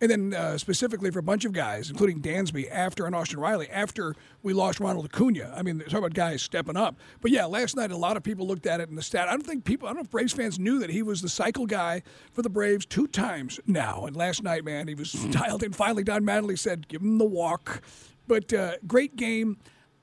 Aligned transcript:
And 0.00 0.10
then 0.10 0.34
uh, 0.34 0.58
specifically 0.58 1.10
for 1.10 1.18
a 1.18 1.22
bunch 1.24 1.44
of 1.44 1.52
guys, 1.52 1.90
including 1.90 2.20
Dansby, 2.20 2.70
after 2.70 3.04
and 3.06 3.16
Austin 3.16 3.40
Riley, 3.40 3.68
after 3.68 4.14
we 4.44 4.52
lost 4.52 4.78
Ronald 4.78 5.06
Acuna. 5.06 5.52
I 5.56 5.62
mean, 5.62 5.80
talk 5.80 5.98
about 5.98 6.14
guys 6.14 6.40
stepping 6.40 6.76
up. 6.76 6.96
But 7.20 7.32
yeah, 7.32 7.46
last 7.46 7.74
night 7.74 7.90
a 7.90 7.96
lot 7.96 8.16
of 8.16 8.22
people 8.22 8.46
looked 8.46 8.66
at 8.66 8.80
it 8.80 8.88
in 8.88 8.94
the 8.94 9.02
stat. 9.02 9.28
I 9.28 9.32
don't 9.32 9.44
think 9.44 9.64
people, 9.64 9.88
I 9.88 9.90
don't 9.90 9.96
know 9.96 10.02
if 10.02 10.10
Braves 10.10 10.32
fans 10.32 10.58
knew 10.58 10.78
that 10.78 10.90
he 10.90 11.02
was 11.02 11.20
the 11.20 11.28
cycle 11.28 11.66
guy 11.66 12.02
for 12.32 12.42
the 12.42 12.50
Braves 12.50 12.86
two 12.86 13.08
times 13.08 13.58
now. 13.66 14.04
And 14.06 14.14
last 14.14 14.42
night, 14.42 14.64
man, 14.64 14.86
he 14.86 14.94
was 14.94 15.12
dialed 15.12 15.64
in. 15.64 15.72
Finally, 15.72 16.04
Don 16.04 16.22
Mattingly 16.22 16.58
said, 16.58 16.86
"Give 16.86 17.02
him 17.02 17.18
the 17.18 17.24
walk." 17.24 17.82
But 18.28 18.52
uh, 18.52 18.74
great 18.86 19.16
game 19.16 19.56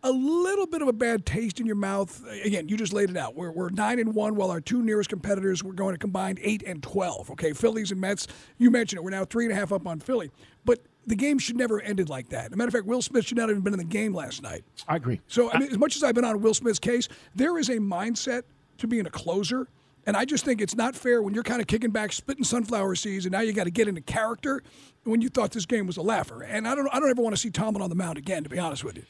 a 0.06 0.12
little 0.12 0.68
bit 0.68 0.82
of 0.82 0.88
a 0.88 0.94
bad 0.94 1.26
taste 1.26 1.60
in 1.60 1.66
your 1.66 1.76
mouth. 1.76 2.24
Again, 2.44 2.70
you 2.70 2.78
just 2.78 2.94
laid 2.94 3.10
it 3.10 3.18
out. 3.18 3.36
We're, 3.36 3.52
we're 3.52 3.70
nine 3.72 4.00
and 4.00 4.14
one, 4.14 4.36
while 4.36 4.52
our 4.52 4.62
two 4.62 4.84
nearest 4.84 5.10
competitors 5.10 5.64
were 5.64 5.74
going 5.74 5.96
to 5.96 5.98
combine 5.98 6.38
eight 6.42 6.64
and 6.64 6.82
twelve. 6.82 7.32
Okay, 7.32 7.52
Phillies 7.54 7.92
and 7.92 8.00
Mets. 8.00 8.28
You 8.58 8.70
mentioned 8.72 9.00
it. 9.00 9.04
We're 9.04 9.10
now 9.10 9.26
three 9.26 9.46
and 9.46 9.52
a 9.52 9.56
half 9.56 9.74
up 9.74 9.88
on 9.88 10.00
Philly, 10.00 10.30
but 10.64 10.80
the 11.08 11.16
game 11.16 11.40
should 11.40 11.58
never 11.58 11.80
have 11.80 11.90
ended 11.90 12.08
like 12.08 12.30
that. 12.30 12.46
As 12.46 12.54
a 12.54 12.56
matter 12.56 12.68
of 12.68 12.74
fact, 12.74 12.86
Will 12.86 13.02
Smith 13.02 13.26
should 13.26 13.38
not 13.38 13.50
have 13.50 13.58
even 13.58 13.64
been 13.64 13.74
in 13.74 13.80
the 13.80 13.84
game 13.84 14.14
last 14.14 14.42
night. 14.42 14.64
I 14.88 14.96
agree. 14.96 15.22
So, 15.28 15.52
I 15.52 15.60
mean, 15.60 15.72
as 15.72 15.78
much 15.78 15.96
as 15.96 16.04
I've 16.04 16.16
been 16.16 16.26
on 16.26 16.40
Will 16.40 16.54
Smith's 16.54 16.80
case, 16.80 17.10
there 17.36 17.58
is 17.58 17.70
a 17.70 17.78
mindset 17.78 18.44
to 18.78 18.88
being 18.88 19.06
a 19.06 19.12
closer. 19.12 19.68
And 20.08 20.16
I 20.16 20.24
just 20.24 20.46
think 20.46 20.62
it's 20.62 20.76
not 20.76 20.96
fair 20.96 21.24
when 21.24 21.34
you're 21.34 21.44
kind 21.44 21.62
of 21.62 21.66
kicking 21.66 21.90
back, 21.90 22.14
spitting 22.14 22.44
sunflower 22.44 22.94
seeds, 22.94 23.26
and 23.26 23.32
now 23.32 23.40
you 23.40 23.54
got 23.54 23.64
to 23.64 23.72
get 23.72 23.88
into 23.88 24.02
character 24.02 24.62
when 25.04 25.20
you 25.20 25.30
thought 25.30 25.52
this 25.52 25.66
game 25.66 25.88
was 25.88 25.98
a 25.98 26.04
laugher. 26.04 26.44
And 26.44 26.68
I 26.68 26.76
don't, 26.76 26.88
I 26.94 27.00
don't 27.00 27.10
ever 27.10 27.24
want 27.24 27.36
to 27.36 27.42
see 27.42 27.50
Tomlin 27.50 27.82
on 27.82 27.90
the 27.90 27.96
mound 27.96 28.20
again, 28.20 28.44
to 28.44 28.50
be 28.50 28.60
honest 28.60 28.84
with 28.84 28.98
you. 28.98 29.04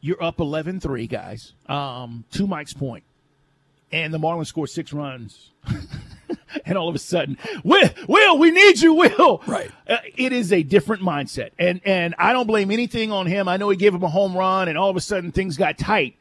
You're 0.00 0.22
up 0.22 0.40
11 0.40 0.80
3, 0.80 1.06
guys, 1.06 1.52
um, 1.68 2.24
to 2.32 2.46
Mike's 2.46 2.74
point. 2.74 3.04
And 3.92 4.12
the 4.12 4.18
Marlins 4.18 4.46
score 4.46 4.66
six 4.66 4.92
runs. 4.92 5.50
and 6.64 6.76
all 6.76 6.88
of 6.88 6.94
a 6.94 6.98
sudden, 6.98 7.38
Will, 7.64 7.88
Will, 8.08 8.38
we 8.38 8.50
need 8.50 8.80
you, 8.80 8.94
Will. 8.94 9.42
Right. 9.46 9.70
Uh, 9.88 9.98
it 10.16 10.32
is 10.32 10.52
a 10.52 10.62
different 10.62 11.02
mindset. 11.02 11.50
And, 11.58 11.80
and 11.84 12.14
I 12.18 12.32
don't 12.32 12.46
blame 12.46 12.70
anything 12.70 13.12
on 13.12 13.26
him. 13.26 13.48
I 13.48 13.56
know 13.56 13.68
he 13.68 13.76
gave 13.76 13.94
him 13.94 14.02
a 14.02 14.08
home 14.08 14.36
run 14.36 14.68
and 14.68 14.76
all 14.76 14.90
of 14.90 14.96
a 14.96 15.00
sudden 15.00 15.32
things 15.32 15.56
got 15.56 15.78
tight. 15.78 16.16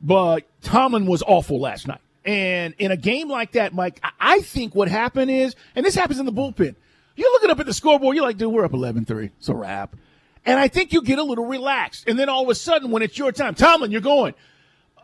But 0.00 0.44
Tomlin 0.62 1.06
was 1.06 1.22
awful 1.22 1.60
last 1.60 1.86
night. 1.86 2.00
And 2.24 2.74
in 2.78 2.90
a 2.90 2.96
game 2.96 3.28
like 3.28 3.52
that, 3.52 3.74
Mike, 3.74 4.00
I 4.18 4.40
think 4.40 4.74
what 4.74 4.88
happened 4.88 5.30
is, 5.30 5.56
and 5.74 5.84
this 5.84 5.94
happens 5.94 6.18
in 6.18 6.26
the 6.26 6.32
bullpen, 6.32 6.74
you're 7.16 7.32
looking 7.32 7.50
up 7.50 7.60
at 7.60 7.66
the 7.66 7.74
scoreboard, 7.74 8.16
you're 8.16 8.24
like, 8.24 8.36
dude, 8.36 8.52
we're 8.52 8.64
up 8.64 8.72
11 8.72 9.04
3. 9.04 9.30
It's 9.38 9.48
a 9.48 9.54
wrap. 9.54 9.96
And 10.46 10.58
I 10.58 10.68
think 10.68 10.92
you 10.92 11.02
get 11.02 11.18
a 11.18 11.22
little 11.22 11.46
relaxed. 11.46 12.08
And 12.08 12.18
then 12.18 12.28
all 12.28 12.42
of 12.42 12.48
a 12.48 12.54
sudden, 12.54 12.90
when 12.90 13.02
it's 13.02 13.18
your 13.18 13.32
time, 13.32 13.54
Tomlin, 13.54 13.90
you're 13.90 14.00
going, 14.00 14.34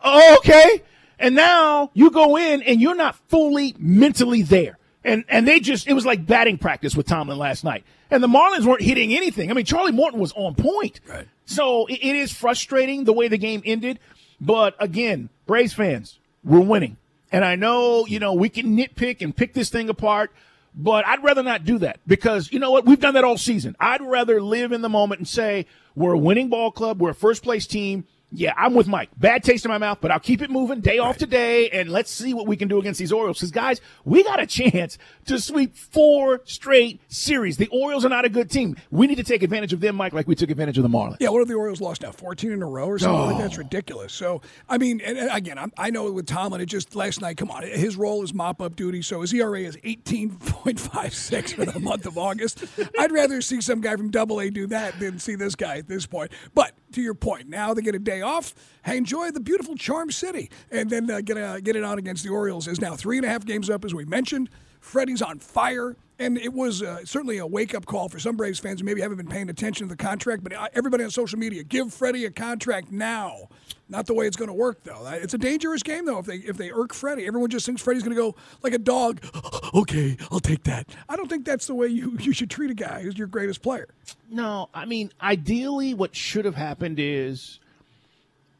oh, 0.03 0.37
okay. 0.39 0.83
And 1.19 1.35
now 1.35 1.91
you 1.93 2.11
go 2.11 2.37
in 2.37 2.63
and 2.63 2.81
you're 2.81 2.95
not 2.95 3.15
fully 3.29 3.75
mentally 3.77 4.41
there. 4.41 4.77
And, 5.03 5.23
and 5.29 5.47
they 5.47 5.59
just, 5.59 5.87
it 5.87 5.93
was 5.93 6.05
like 6.05 6.25
batting 6.25 6.57
practice 6.57 6.95
with 6.95 7.05
Tomlin 7.07 7.37
last 7.37 7.63
night. 7.63 7.83
And 8.09 8.23
the 8.23 8.27
Marlins 8.27 8.65
weren't 8.65 8.81
hitting 8.81 9.13
anything. 9.13 9.49
I 9.49 9.53
mean, 9.53 9.65
Charlie 9.65 9.91
Morton 9.91 10.19
was 10.19 10.33
on 10.33 10.55
point. 10.55 10.99
Right. 11.07 11.27
So 11.45 11.85
it, 11.85 11.99
it 12.01 12.15
is 12.15 12.31
frustrating 12.31 13.03
the 13.03 13.13
way 13.13 13.27
the 13.27 13.37
game 13.37 13.61
ended. 13.65 13.99
But 14.41 14.75
again, 14.79 15.29
Braves 15.45 15.73
fans, 15.73 16.19
we're 16.43 16.59
winning. 16.59 16.97
And 17.31 17.43
I 17.43 17.55
know, 17.55 18.05
you 18.05 18.19
know, 18.19 18.33
we 18.33 18.49
can 18.49 18.77
nitpick 18.77 19.21
and 19.21 19.35
pick 19.35 19.53
this 19.53 19.69
thing 19.69 19.89
apart. 19.89 20.31
But 20.79 21.07
I'd 21.07 21.23
rather 21.23 21.41
not 21.41 21.65
do 21.65 21.79
that 21.79 21.99
because 22.05 22.51
you 22.51 22.59
know 22.59 22.69
what? 22.69 22.85
We've 22.85 22.99
done 22.99 23.15
that 23.15 23.23
all 23.23 23.37
season. 23.37 23.75
I'd 23.79 24.01
rather 24.01 24.39
live 24.39 24.71
in 24.71 24.83
the 24.83 24.89
moment 24.89 25.19
and 25.19 25.27
say, 25.27 25.65
we're 25.95 26.13
a 26.13 26.17
winning 26.17 26.49
ball 26.49 26.71
club. 26.71 27.01
We're 27.01 27.09
a 27.09 27.15
first 27.15 27.41
place 27.41 27.65
team 27.65 28.05
yeah, 28.29 28.53
I'm 28.57 28.73
with 28.73 28.87
Mike. 28.87 29.09
Bad 29.15 29.41
taste 29.41 29.63
in 29.63 29.71
my 29.71 29.77
mouth, 29.77 29.99
but 30.01 30.11
I'll 30.11 30.19
keep 30.19 30.41
it 30.41 30.49
moving 30.49 30.81
day 30.81 30.97
off 30.97 31.17
today, 31.17 31.69
and 31.69 31.89
let's 31.89 32.11
see 32.11 32.33
what 32.33 32.45
we 32.45 32.57
can 32.57 32.67
do 32.67 32.77
against 32.77 32.99
these 32.99 33.13
Orioles. 33.13 33.37
Because, 33.37 33.51
guys, 33.51 33.79
we 34.03 34.21
got 34.21 34.41
a 34.41 34.45
chance 34.45 34.97
to 35.25 35.39
sweep 35.39 35.77
four 35.77 36.41
straight 36.43 36.99
series. 37.07 37.55
The 37.55 37.67
Orioles 37.67 38.03
are 38.03 38.09
not 38.09 38.25
a 38.25 38.29
good 38.29 38.51
team. 38.51 38.75
We 38.91 39.07
need 39.07 39.15
to 39.15 39.23
take 39.23 39.43
advantage 39.43 39.71
of 39.71 39.79
them, 39.79 39.95
Mike, 39.95 40.11
like 40.11 40.27
we 40.27 40.35
took 40.35 40.49
advantage 40.49 40.77
of 40.77 40.83
the 40.83 40.89
Marlins. 40.89 41.17
Yeah, 41.21 41.29
what 41.29 41.39
have 41.39 41.47
the 41.47 41.53
Orioles 41.53 41.79
lost 41.79 42.01
now? 42.01 42.11
14 42.11 42.51
in 42.51 42.61
a 42.61 42.65
row 42.65 42.87
or 42.87 42.99
something 42.99 43.17
oh. 43.17 43.25
like? 43.27 43.37
That's 43.37 43.57
ridiculous. 43.57 44.11
So, 44.11 44.41
I 44.67 44.77
mean, 44.77 44.99
and, 44.99 45.17
and 45.17 45.31
again, 45.31 45.57
I'm, 45.57 45.71
i 45.77 45.89
know 45.89 46.11
with 46.11 46.27
Tomlin, 46.27 46.59
it 46.59 46.65
just 46.65 46.97
last 46.97 47.21
night, 47.21 47.37
come 47.37 47.49
on, 47.49 47.63
his 47.63 47.95
role 47.95 48.23
is 48.23 48.33
mop 48.33 48.61
up 48.61 48.75
duty, 48.75 49.01
so 49.03 49.21
his 49.21 49.33
ERA 49.33 49.61
is 49.61 49.77
18.56 49.77 51.53
for 51.53 51.65
the 51.65 51.79
month 51.87 52.05
of 52.05 52.17
August. 52.17 52.65
I'd 52.99 53.11
rather 53.13 53.41
see 53.41 53.61
some 53.61 53.79
guy 53.79 53.95
from 53.95 54.11
Double 54.11 54.41
A 54.41 54.49
do 54.49 54.67
that 54.67 54.99
than 54.99 55.17
see 55.17 55.35
this 55.35 55.55
guy 55.55 55.77
at 55.77 55.87
this 55.87 56.05
point. 56.05 56.31
But 56.53 56.73
to 56.97 57.01
your 57.01 57.13
point, 57.13 57.47
now 57.47 57.73
they 57.73 57.81
get 57.81 57.95
a 57.95 57.99
day 57.99 58.21
off. 58.21 58.53
Hey, 58.83 58.97
enjoy 58.97 59.31
the 59.31 59.39
beautiful 59.39 59.75
Charm 59.75 60.11
City, 60.11 60.49
and 60.69 60.89
then 60.89 61.09
uh, 61.09 61.21
get 61.21 61.63
get 61.63 61.75
it 61.75 61.83
on 61.83 61.97
against 61.97 62.23
the 62.23 62.29
Orioles. 62.29 62.67
Is 62.67 62.81
now 62.81 62.95
three 62.95 63.17
and 63.17 63.25
a 63.25 63.29
half 63.29 63.45
games 63.45 63.69
up, 63.69 63.85
as 63.85 63.93
we 63.93 64.03
mentioned. 64.05 64.49
Freddie's 64.87 65.21
on 65.21 65.39
fire. 65.39 65.95
And 66.19 66.35
it 66.39 66.51
was 66.51 66.81
uh, 66.81 67.05
certainly 67.05 67.37
a 67.37 67.45
wake 67.45 67.75
up 67.75 67.85
call 67.85 68.09
for 68.09 68.17
some 68.17 68.35
Braves 68.35 68.57
fans 68.57 68.79
who 68.79 68.85
maybe 68.87 69.01
haven't 69.01 69.17
been 69.17 69.27
paying 69.27 69.49
attention 69.49 69.87
to 69.87 69.95
the 69.95 70.03
contract. 70.03 70.43
But 70.43 70.53
uh, 70.53 70.67
everybody 70.73 71.03
on 71.03 71.11
social 71.11 71.37
media, 71.37 71.63
give 71.63 71.93
Freddie 71.93 72.25
a 72.25 72.31
contract 72.31 72.91
now. 72.91 73.49
Not 73.87 74.07
the 74.07 74.15
way 74.15 74.25
it's 74.25 74.35
going 74.35 74.47
to 74.47 74.53
work, 74.53 74.83
though. 74.83 75.07
It's 75.13 75.35
a 75.35 75.37
dangerous 75.37 75.83
game, 75.83 76.05
though. 76.05 76.17
If 76.17 76.25
they 76.25 76.37
if 76.37 76.57
they 76.57 76.71
irk 76.71 76.93
Freddie, 76.93 77.27
everyone 77.27 77.51
just 77.51 77.67
thinks 77.67 77.83
Freddie's 77.83 78.01
going 78.01 78.15
to 78.15 78.21
go 78.21 78.35
like 78.63 78.73
a 78.73 78.79
dog. 78.79 79.21
okay, 79.75 80.17
I'll 80.31 80.39
take 80.39 80.63
that. 80.63 80.87
I 81.07 81.15
don't 81.15 81.29
think 81.29 81.45
that's 81.45 81.67
the 81.67 81.75
way 81.75 81.87
you 81.87 82.17
you 82.19 82.33
should 82.33 82.49
treat 82.49 82.71
a 82.71 82.73
guy 82.73 83.03
who's 83.03 83.17
your 83.17 83.27
greatest 83.27 83.61
player. 83.61 83.87
No, 84.29 84.69
I 84.73 84.85
mean, 84.85 85.11
ideally, 85.21 85.93
what 85.93 86.15
should 86.15 86.45
have 86.45 86.55
happened 86.55 86.97
is 86.99 87.59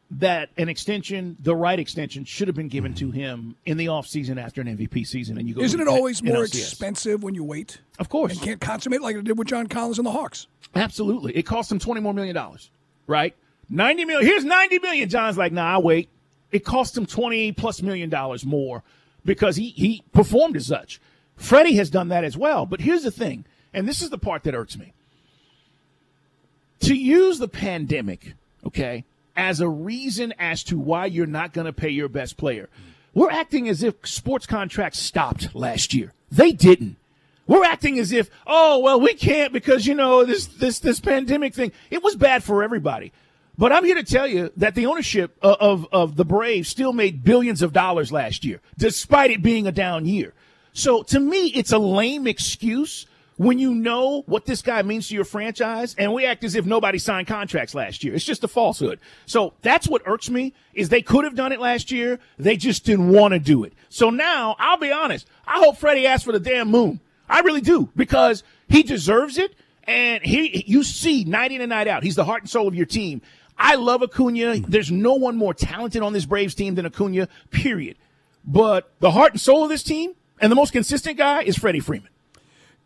that 0.10 0.50
an 0.58 0.70
extension, 0.70 1.36
the 1.40 1.56
right 1.56 1.80
extension, 1.80 2.24
should 2.24 2.48
have 2.48 2.56
been 2.56 2.70
given 2.70 2.94
to 2.96 3.12
him 3.12 3.56
in 3.66 3.78
the 3.78 3.88
offseason 3.88 4.42
after 4.42 4.62
an 4.62 4.78
MVP 4.78 5.06
season. 5.06 5.38
And 5.38 5.48
you 5.48 5.56
go, 5.56 5.62
isn't 5.62 5.80
it 5.80 5.88
always 5.88 6.24
more 6.24 6.46
expensive 6.46 7.24
when 7.24 7.36
you 7.36 7.44
wait? 7.44 7.80
Of 8.00 8.10
course, 8.10 8.34
and 8.34 8.42
can't 8.42 8.62
consummate 8.62 9.02
like 9.02 9.16
it 9.16 9.24
did 9.24 9.38
with 9.38 9.48
John 9.48 9.68
Collins 9.68 9.98
and 9.98 10.06
the 10.06 10.12
Hawks. 10.12 10.48
Absolutely, 10.76 11.36
it 11.36 11.44
cost 11.44 11.72
him 11.72 11.80
twenty 11.80 12.02
more 12.02 12.14
million 12.14 12.36
dollars, 12.36 12.70
right? 13.06 13.36
Ninety 13.70 14.06
million. 14.06 14.26
Here's 14.26 14.46
ninety 14.46 14.80
million. 14.80 15.10
John's 15.10 15.38
like, 15.38 15.52
nah, 15.52 15.76
I 15.76 15.78
wait. 15.80 16.10
It 16.52 16.64
cost 16.64 16.98
him 16.98 17.06
twenty 17.06 17.52
plus 17.52 17.82
million 17.82 18.10
dollars 18.10 18.46
more 18.46 18.84
because 19.26 19.58
he 19.58 19.70
he 19.72 20.04
performed 20.14 20.56
as 20.56 20.68
such. 20.68 21.02
Freddie 21.36 21.76
has 21.76 21.90
done 21.90 22.08
that 22.10 22.24
as 22.24 22.38
well. 22.38 22.66
But 22.66 22.82
here's 22.82 23.04
the 23.04 23.12
thing, 23.12 23.46
and 23.74 23.88
this 23.88 24.02
is 24.02 24.10
the 24.10 24.18
part 24.18 24.44
that 24.44 24.56
irks 24.56 24.78
me. 24.78 24.94
To 26.82 26.96
use 26.96 27.40
the 27.40 27.48
pandemic, 27.48 28.36
okay, 28.66 29.04
as 29.38 29.62
a 29.62 29.70
reason 29.70 30.34
as 30.40 30.64
to 30.64 30.78
why 30.78 31.06
you're 31.06 31.28
not 31.28 31.54
going 31.54 31.66
to 31.66 31.74
pay 31.74 31.90
your 31.90 32.10
best 32.10 32.36
player. 32.36 32.68
We're 33.14 33.32
acting 33.32 33.70
as 33.70 33.84
if 33.84 33.96
sports 34.04 34.46
contracts 34.46 35.00
stopped 35.00 35.56
last 35.56 35.94
year. 35.94 36.12
They 36.32 36.52
didn't. 36.52 36.98
We're 37.46 37.64
acting 37.64 37.98
as 37.98 38.12
if, 38.12 38.30
oh, 38.46 38.80
well, 38.80 39.00
we 39.00 39.14
can't 39.14 39.54
because, 39.54 39.88
you 39.88 39.96
know, 39.96 40.26
this, 40.26 40.48
this, 40.48 40.80
this 40.80 41.00
pandemic 41.00 41.54
thing. 41.54 41.72
It 41.90 42.04
was 42.04 42.16
bad 42.18 42.44
for 42.44 42.62
everybody. 42.62 43.14
But 43.58 43.72
I'm 43.72 43.86
here 43.86 43.96
to 43.96 44.04
tell 44.04 44.28
you 44.28 44.52
that 44.58 44.76
the 44.76 44.86
ownership 44.86 45.38
of, 45.42 45.56
of, 45.60 45.88
of 45.92 46.16
the 46.16 46.26
Braves 46.26 46.68
still 46.68 46.94
made 46.94 47.24
billions 47.24 47.62
of 47.62 47.74
dollars 47.74 48.12
last 48.12 48.44
year, 48.44 48.60
despite 48.78 49.32
it 49.32 49.42
being 49.42 49.66
a 49.66 49.72
down 49.72 50.06
year. 50.06 50.34
So 50.74 51.04
to 51.04 51.20
me, 51.20 51.48
it's 51.48 51.72
a 51.72 51.80
lame 51.80 52.28
excuse 52.28 53.08
when 53.38 53.60
you 53.60 53.74
know 53.74 54.24
what 54.26 54.46
this 54.46 54.62
guy 54.62 54.82
means 54.82 55.08
to 55.08 55.16
your 55.16 55.24
franchise 55.24 55.96
and 55.98 56.12
we 56.14 56.26
act 56.26 56.44
as 56.44 56.56
if 56.56 56.66
nobody 56.66 56.98
signed 56.98 57.28
contracts 57.28 57.74
last 57.74 58.04
year. 58.04 58.14
It's 58.14 58.26
just 58.26 58.44
a 58.44 58.48
falsehood. 58.48 59.00
So 59.26 59.54
that's 59.62 59.88
what 59.88 60.02
irks 60.06 60.30
me 60.30 60.54
is 60.74 60.90
they 60.90 61.04
could 61.04 61.24
have 61.24 61.36
done 61.36 61.52
it 61.52 61.60
last 61.60 61.92
year. 61.92 62.20
They 62.38 62.58
just 62.58 62.84
didn't 62.84 63.10
want 63.10 63.34
to 63.34 63.40
do 63.40 63.64
it. 63.64 63.74
So 63.90 64.10
now 64.10 64.56
I'll 64.60 64.78
be 64.78 64.92
honest. 64.92 65.28
I 65.46 65.60
hope 65.60 65.78
Freddie 65.78 66.08
asks 66.08 66.26
for 66.26 66.32
the 66.32 66.40
damn 66.40 66.70
moon. 66.70 67.00
I 67.30 67.42
really 67.42 67.62
do 67.62 67.90
because 67.96 68.44
he 68.68 68.84
deserves 68.84 69.38
it. 69.38 69.54
And 69.84 70.22
he, 70.22 70.66
you 70.68 70.84
see 70.84 71.24
night 71.24 71.54
in 71.54 71.62
and 71.62 71.70
night 71.70 71.88
out, 71.88 72.04
he's 72.04 72.16
the 72.16 72.26
heart 72.26 72.42
and 72.42 72.50
soul 72.50 72.68
of 72.68 72.76
your 72.76 72.86
team. 72.86 73.22
I 73.58 73.76
love 73.76 74.04
Acuna. 74.04 74.60
There's 74.60 74.92
no 74.92 75.14
one 75.14 75.38
more 75.38 75.54
talented 75.54 76.04
on 76.04 76.12
this 76.12 76.26
Braves 76.26 76.56
team 76.56 76.76
than 76.76 76.86
Acuna, 76.86 77.30
period. 77.52 77.98
But 78.46 78.92
the 79.00 79.12
heart 79.12 79.32
and 79.32 79.42
soul 79.42 79.64
of 79.64 79.70
this 79.70 79.84
team 79.84 80.14
and 80.42 80.52
the 80.52 80.56
most 80.56 80.74
consistent 80.74 81.18
guy 81.18 81.44
is 81.44 81.58
Freddie 81.58 81.80
Freeman. 81.80 82.10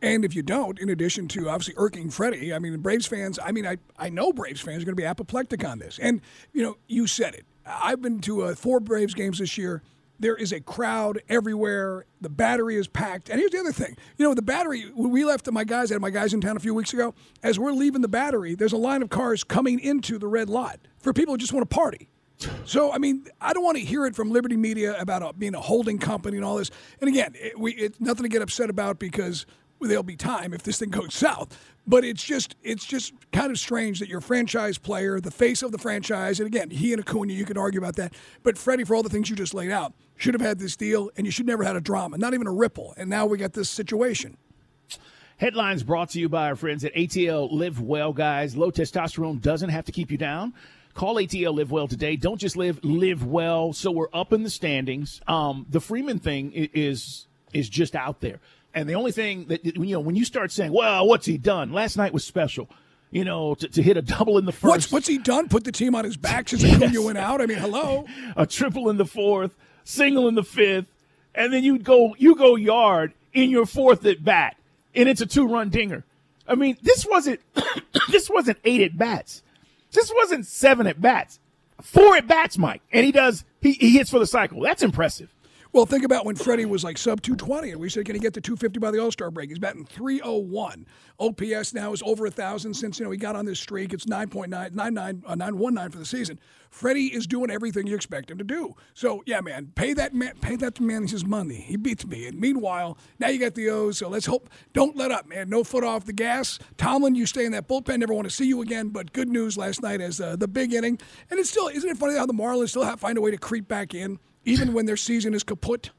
And 0.01 0.25
if 0.25 0.35
you 0.35 0.41
don't, 0.41 0.79
in 0.79 0.89
addition 0.89 1.27
to 1.29 1.49
obviously 1.49 1.75
irking 1.77 2.09
Freddie, 2.09 2.53
I 2.53 2.59
mean, 2.59 2.77
Braves 2.79 3.05
fans, 3.05 3.37
I 3.43 3.51
mean, 3.51 3.67
I, 3.67 3.77
I 3.97 4.09
know 4.09 4.33
Braves 4.33 4.61
fans 4.61 4.81
are 4.81 4.85
going 4.85 4.95
to 4.95 5.01
be 5.01 5.05
apoplectic 5.05 5.63
on 5.63 5.79
this. 5.79 5.99
And, 5.99 6.21
you 6.53 6.63
know, 6.63 6.77
you 6.87 7.05
said 7.05 7.35
it. 7.35 7.45
I've 7.65 8.01
been 8.01 8.19
to 8.21 8.43
uh, 8.43 8.55
four 8.55 8.79
Braves 8.79 9.13
games 9.13 9.37
this 9.37 9.57
year. 9.57 9.83
There 10.19 10.35
is 10.35 10.51
a 10.51 10.59
crowd 10.59 11.21
everywhere. 11.29 12.05
The 12.19 12.29
battery 12.29 12.75
is 12.75 12.87
packed. 12.87 13.29
And 13.29 13.39
here's 13.39 13.51
the 13.51 13.59
other 13.59 13.71
thing. 13.71 13.97
You 14.17 14.25
know, 14.25 14.33
the 14.33 14.41
battery, 14.41 14.83
when 14.93 15.11
we 15.11 15.23
left 15.23 15.49
my 15.51 15.63
guys, 15.63 15.91
I 15.91 15.95
had 15.95 16.01
my 16.01 16.09
guys 16.09 16.33
in 16.33 16.41
town 16.41 16.57
a 16.57 16.59
few 16.59 16.73
weeks 16.73 16.93
ago. 16.93 17.13
As 17.43 17.59
we're 17.59 17.71
leaving 17.71 18.01
the 18.01 18.07
battery, 18.07 18.55
there's 18.55 18.73
a 18.73 18.77
line 18.77 19.01
of 19.01 19.09
cars 19.09 19.43
coming 19.43 19.79
into 19.79 20.17
the 20.17 20.27
red 20.27 20.49
lot 20.49 20.79
for 20.99 21.13
people 21.13 21.33
who 21.33 21.37
just 21.37 21.53
want 21.53 21.69
to 21.69 21.75
party. 21.75 22.07
So, 22.65 22.91
I 22.91 22.97
mean, 22.97 23.25
I 23.39 23.53
don't 23.53 23.63
want 23.63 23.77
to 23.77 23.83
hear 23.83 24.05
it 24.05 24.15
from 24.15 24.31
Liberty 24.31 24.57
Media 24.57 24.99
about 24.99 25.21
uh, 25.21 25.31
being 25.33 25.53
a 25.53 25.59
holding 25.59 25.99
company 25.99 26.37
and 26.37 26.45
all 26.45 26.57
this. 26.57 26.71
And 26.99 27.07
again, 27.07 27.33
it, 27.35 27.59
we, 27.59 27.73
it's 27.73 27.99
nothing 27.99 28.23
to 28.23 28.29
get 28.29 28.41
upset 28.41 28.69
about 28.69 28.99
because 28.99 29.45
there'll 29.87 30.03
be 30.03 30.15
time 30.15 30.53
if 30.53 30.63
this 30.63 30.79
thing 30.79 30.89
goes 30.89 31.13
south. 31.13 31.57
But 31.87 32.03
it's 32.05 32.23
just 32.23 32.55
it's 32.61 32.85
just 32.85 33.13
kind 33.31 33.51
of 33.51 33.57
strange 33.57 33.99
that 33.99 34.07
your 34.07 34.21
franchise 34.21 34.77
player, 34.77 35.19
the 35.19 35.31
face 35.31 35.63
of 35.63 35.71
the 35.71 35.77
franchise, 35.77 36.39
and 36.39 36.47
again, 36.47 36.69
he 36.69 36.93
and 36.93 37.01
Acuna, 37.01 37.33
you 37.33 37.45
can 37.45 37.57
argue 37.57 37.79
about 37.79 37.95
that. 37.95 38.13
But 38.43 38.57
Freddie, 38.57 38.83
for 38.83 38.95
all 38.95 39.03
the 39.03 39.09
things 39.09 39.29
you 39.29 39.35
just 39.35 39.53
laid 39.53 39.71
out, 39.71 39.93
should 40.15 40.35
have 40.35 40.41
had 40.41 40.59
this 40.59 40.75
deal, 40.75 41.09
and 41.17 41.25
you 41.25 41.31
should 41.31 41.47
never 41.47 41.63
had 41.63 41.75
a 41.75 41.81
drama, 41.81 42.17
not 42.17 42.33
even 42.33 42.45
a 42.45 42.53
ripple. 42.53 42.93
And 42.97 43.09
now 43.09 43.25
we 43.25 43.37
got 43.37 43.53
this 43.53 43.69
situation. 43.69 44.37
Headlines 45.37 45.81
brought 45.81 46.11
to 46.11 46.19
you 46.19 46.29
by 46.29 46.49
our 46.49 46.55
friends 46.55 46.85
at 46.85 46.93
ATL 46.93 47.51
Live 47.51 47.81
Well, 47.81 48.13
guys. 48.13 48.55
Low 48.55 48.69
testosterone 48.69 49.41
doesn't 49.41 49.69
have 49.69 49.85
to 49.85 49.91
keep 49.91 50.11
you 50.11 50.17
down. 50.17 50.53
Call 50.93 51.15
ATL 51.15 51.55
Live 51.55 51.71
Well 51.71 51.87
today. 51.87 52.15
Don't 52.15 52.39
just 52.39 52.55
live, 52.55 52.79
live 52.83 53.25
well. 53.25 53.73
So 53.73 53.89
we're 53.89 54.09
up 54.13 54.33
in 54.33 54.43
the 54.43 54.51
standings. 54.51 55.19
Um, 55.27 55.65
the 55.67 55.79
Freeman 55.79 56.19
thing 56.19 56.51
is 56.53 57.25
is 57.53 57.67
just 57.67 57.95
out 57.95 58.21
there. 58.21 58.39
And 58.73 58.87
the 58.87 58.93
only 58.95 59.11
thing 59.11 59.45
that, 59.45 59.65
you 59.65 59.93
know, 59.93 59.99
when 59.99 60.15
you 60.15 60.25
start 60.25 60.51
saying, 60.51 60.71
well, 60.71 61.05
what's 61.07 61.25
he 61.25 61.37
done? 61.37 61.71
Last 61.73 61.97
night 61.97 62.13
was 62.13 62.23
special. 62.23 62.69
You 63.09 63.25
know, 63.25 63.55
to, 63.55 63.67
to 63.67 63.81
hit 63.81 63.97
a 63.97 64.01
double 64.01 64.37
in 64.37 64.45
the 64.45 64.53
first. 64.53 64.69
What's, 64.69 64.91
what's 64.91 65.07
he 65.07 65.17
done? 65.17 65.49
Put 65.49 65.65
the 65.65 65.71
team 65.73 65.95
on 65.95 66.05
his 66.05 66.15
back 66.15 66.47
since 66.47 66.63
yes. 66.63 66.81
Acuna 66.81 67.01
went 67.01 67.17
out? 67.17 67.41
I 67.41 67.45
mean, 67.45 67.57
hello. 67.57 68.05
a 68.37 68.45
triple 68.45 68.89
in 68.89 68.95
the 68.95 69.05
fourth, 69.05 69.53
single 69.83 70.29
in 70.29 70.35
the 70.35 70.43
fifth, 70.43 70.85
and 71.35 71.51
then 71.51 71.65
you 71.65 71.77
go 71.77 72.15
you 72.17 72.35
go 72.35 72.55
yard 72.55 73.13
in 73.33 73.49
your 73.49 73.65
fourth 73.65 74.05
at 74.05 74.23
bat, 74.23 74.55
and 74.95 75.09
it's 75.09 75.19
a 75.19 75.25
two 75.25 75.45
run 75.45 75.69
dinger. 75.69 76.05
I 76.47 76.55
mean, 76.55 76.77
this 76.81 77.05
wasn't 77.05 77.41
this 78.11 78.29
wasn't 78.29 78.59
eight 78.63 78.79
at 78.79 78.97
bats. 78.97 79.43
This 79.91 80.09
wasn't 80.15 80.45
seven 80.45 80.87
at 80.87 81.01
bats. 81.01 81.39
Four 81.81 82.15
at 82.15 82.27
bats, 82.27 82.57
Mike, 82.57 82.81
and 82.93 83.05
he 83.05 83.11
does 83.11 83.43
he, 83.59 83.73
he 83.73 83.89
hits 83.97 84.09
for 84.09 84.19
the 84.19 84.27
cycle. 84.27 84.61
That's 84.61 84.83
impressive. 84.83 85.33
Well, 85.73 85.85
think 85.85 86.03
about 86.03 86.25
when 86.25 86.35
Freddie 86.35 86.65
was 86.65 86.83
like 86.83 86.97
sub 86.97 87.21
220, 87.21 87.71
and 87.71 87.79
we 87.79 87.89
said, 87.89 88.05
can 88.05 88.13
he 88.13 88.19
get 88.19 88.33
to 88.33 88.41
250 88.41 88.79
by 88.79 88.91
the 88.91 88.99
All 88.99 89.09
Star 89.09 89.31
break? 89.31 89.47
He's 89.47 89.59
batting 89.59 89.85
301. 89.85 90.85
OPS 91.17 91.73
now 91.73 91.93
is 91.93 92.03
over 92.03 92.25
a 92.25 92.29
1,000 92.29 92.73
since 92.73 92.99
you 92.99 93.05
know 93.05 93.11
he 93.11 93.17
got 93.17 93.37
on 93.37 93.45
this 93.45 93.61
streak. 93.61 93.93
It's 93.93 94.05
9.9, 94.05 94.49
99, 94.49 95.23
uh, 95.25 95.35
919 95.35 95.91
for 95.91 95.97
the 95.97 96.05
season. 96.05 96.41
Freddie 96.69 97.07
is 97.07 97.25
doing 97.25 97.49
everything 97.49 97.87
you 97.87 97.95
expect 97.95 98.29
him 98.29 98.37
to 98.37 98.43
do. 98.43 98.75
So, 98.93 99.23
yeah, 99.25 99.39
man, 99.39 99.71
pay 99.75 99.93
that 99.93 100.13
man, 100.13 100.33
pay 100.41 100.57
that 100.57 100.81
man 100.81 101.07
his 101.07 101.23
money. 101.23 101.55
He 101.55 101.77
beats 101.77 102.05
me. 102.05 102.27
And 102.27 102.37
meanwhile, 102.37 102.97
now 103.19 103.29
you 103.29 103.39
got 103.39 103.55
the 103.55 103.69
O's, 103.69 103.99
so 103.99 104.09
let's 104.09 104.25
hope. 104.25 104.49
Don't 104.73 104.97
let 104.97 105.11
up, 105.11 105.25
man. 105.25 105.49
No 105.49 105.63
foot 105.63 105.85
off 105.85 106.03
the 106.03 106.11
gas. 106.11 106.59
Tomlin, 106.75 107.15
you 107.15 107.25
stay 107.25 107.45
in 107.45 107.53
that 107.53 107.69
bullpen. 107.69 107.99
Never 107.99 108.13
want 108.13 108.27
to 108.27 108.33
see 108.33 108.45
you 108.45 108.61
again, 108.61 108.89
but 108.89 109.13
good 109.13 109.29
news 109.29 109.57
last 109.57 109.81
night 109.81 110.01
as 110.01 110.19
uh, 110.19 110.35
the 110.35 110.49
big 110.49 110.73
inning. 110.73 110.99
And 111.29 111.39
it's 111.39 111.49
still, 111.49 111.69
isn't 111.69 111.89
it 111.89 111.97
funny 111.97 112.17
how 112.17 112.25
the 112.25 112.33
Marlins 112.33 112.69
still 112.69 112.83
have, 112.83 112.99
find 112.99 113.17
a 113.17 113.21
way 113.21 113.31
to 113.31 113.37
creep 113.37 113.69
back 113.69 113.93
in? 113.93 114.19
Even 114.45 114.73
when 114.73 114.85
their 114.85 114.97
season 114.97 115.33
is 115.33 115.43
kaput? 115.43 115.91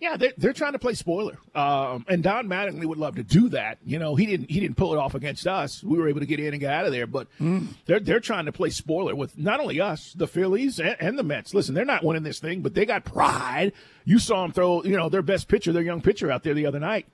Yeah, 0.00 0.16
they're, 0.16 0.32
they're 0.36 0.52
trying 0.52 0.72
to 0.72 0.80
play 0.80 0.94
spoiler, 0.94 1.38
um, 1.54 2.04
and 2.08 2.24
Don 2.24 2.48
Mattingly 2.48 2.86
would 2.86 2.98
love 2.98 3.14
to 3.14 3.22
do 3.22 3.50
that. 3.50 3.78
You 3.86 4.00
know, 4.00 4.16
he 4.16 4.26
didn't 4.26 4.50
he 4.50 4.58
didn't 4.58 4.76
pull 4.76 4.92
it 4.92 4.98
off 4.98 5.14
against 5.14 5.46
us. 5.46 5.84
We 5.84 5.96
were 5.96 6.08
able 6.08 6.18
to 6.18 6.26
get 6.26 6.40
in 6.40 6.52
and 6.52 6.58
get 6.58 6.72
out 6.72 6.86
of 6.86 6.92
there, 6.92 7.06
but 7.06 7.28
mm. 7.40 7.68
they're 7.86 8.00
they're 8.00 8.18
trying 8.18 8.46
to 8.46 8.52
play 8.52 8.70
spoiler 8.70 9.14
with 9.14 9.38
not 9.38 9.60
only 9.60 9.80
us, 9.80 10.12
the 10.14 10.26
Phillies 10.26 10.80
and, 10.80 10.96
and, 10.98 11.16
the 11.16 11.22
Mets. 11.22 11.54
Listen, 11.54 11.76
they're 11.76 11.84
not 11.84 12.02
winning 12.02 12.24
this 12.24 12.40
thing, 12.40 12.62
but 12.62 12.74
they 12.74 12.84
got 12.84 13.04
pride. 13.04 13.74
You 14.04 14.18
saw 14.18 14.42
them 14.42 14.50
throw, 14.50 14.82
you 14.82 14.96
know, 14.96 15.08
their 15.08 15.22
best 15.22 15.46
pitcher, 15.46 15.72
their 15.72 15.84
young 15.84 16.00
pitcher, 16.00 16.32
out 16.32 16.42
there 16.42 16.54
the 16.54 16.66
other 16.66 16.80
night. 16.80 17.06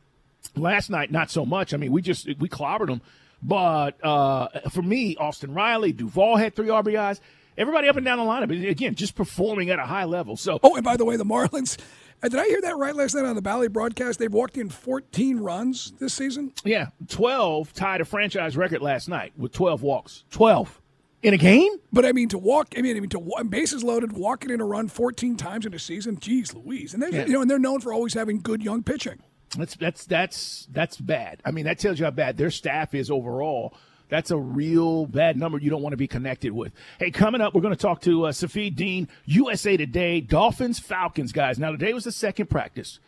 Last 0.57 0.89
night, 0.89 1.11
not 1.13 1.31
so 1.31 1.45
much. 1.45 1.75
I 1.75 1.77
mean, 1.77 1.93
we 1.93 2.01
just 2.01 2.27
we 2.39 2.49
clobbered 2.49 2.87
them. 2.87 3.03
But 3.43 4.03
uh, 4.03 4.49
for 4.71 4.81
me, 4.81 5.15
Austin 5.17 5.53
Riley, 5.53 5.93
Duvall 5.93 6.37
had 6.39 6.57
three 6.57 6.69
RBIs 6.69 7.21
everybody 7.59 7.89
up 7.89 7.97
and 7.97 8.05
down 8.07 8.19
the 8.19 8.25
lineup. 8.25 8.71
Again, 8.71 8.95
just 8.95 9.15
performing 9.15 9.69
at 9.71 9.79
a 9.79 9.85
high 9.85 10.05
level. 10.05 10.37
So, 10.37 10.59
oh, 10.63 10.77
and 10.77 10.85
by 10.85 10.97
the 10.97 11.05
way, 11.05 11.17
the 11.17 11.25
Marlins. 11.25 11.79
Uh, 12.23 12.29
did 12.29 12.41
I 12.41 12.47
hear 12.47 12.61
that 12.63 12.77
right 12.77 12.97
last 12.97 13.15
night 13.15 13.25
on 13.25 13.37
the 13.37 13.43
Bally 13.43 13.69
broadcast? 13.69 14.19
They've 14.19 14.33
walked 14.33 14.57
in 14.57 14.71
14 14.71 15.39
runs 15.39 15.93
this 16.01 16.15
season. 16.15 16.53
Yeah, 16.65 16.89
12 17.09 17.73
tied 17.75 18.01
a 18.01 18.05
franchise 18.05 18.57
record 18.57 18.83
last 18.83 19.09
night 19.09 19.33
with 19.37 19.53
12 19.53 19.83
walks. 19.83 20.25
12 20.31 20.81
in 21.23 21.35
a 21.35 21.37
game. 21.37 21.71
But 21.93 22.05
I 22.05 22.13
mean, 22.13 22.29
to 22.31 22.39
walk, 22.39 22.75
I 22.77 22.83
mean, 22.83 22.97
I 22.97 23.01
mean, 23.01 23.11
to 23.11 23.45
bases 23.45 23.85
loaded, 23.85 24.13
walking 24.13 24.51
in 24.51 24.61
a 24.61 24.65
run 24.65 24.89
14 24.89 25.37
times 25.37 25.67
in 25.67 25.75
a 25.75 25.79
season. 25.79 26.19
Geez, 26.19 26.55
Louise, 26.55 26.95
and 26.95 27.05
yeah. 27.13 27.27
you 27.27 27.33
know, 27.33 27.43
and 27.43 27.51
they're 27.51 27.59
known 27.59 27.81
for 27.81 27.93
always 27.93 28.15
having 28.15 28.41
good 28.41 28.63
young 28.63 28.83
pitching. 28.83 29.23
That's 29.57 29.77
that's 29.77 30.05
that's 30.05 30.69
that's 30.71 30.97
bad. 30.99 31.41
I 31.45 31.51
mean, 31.51 31.65
that 31.65 31.79
tells 31.79 31.99
you 31.99 32.05
how 32.05 32.11
bad 32.11 32.37
their 32.37 32.51
staff 32.51 32.95
is 32.95 33.11
overall. 33.11 33.75
That's 34.09 34.31
a 34.31 34.39
real 34.39 35.07
bad 35.07 35.37
number 35.37 35.59
you 35.59 35.71
don't 35.71 35.83
want 35.83 35.93
to 35.93 35.99
be 35.99 36.09
connected 36.09 36.53
with. 36.53 36.73
Hey, 36.99 37.11
coming 37.11 37.41
up, 37.41 37.55
we're 37.55 37.61
going 37.61 37.75
to 37.75 37.81
talk 37.81 38.01
to 38.03 38.27
uh, 38.27 38.33
Safid 38.33 38.75
Deen, 38.75 39.09
USA 39.27 39.77
Today, 39.77 40.21
Dolphins, 40.21 40.79
Falcons, 40.79 41.33
guys. 41.33 41.59
Now, 41.59 41.71
today 41.73 41.93
was 41.93 42.05
the 42.05 42.13
second 42.13 42.49
practice. 42.49 43.01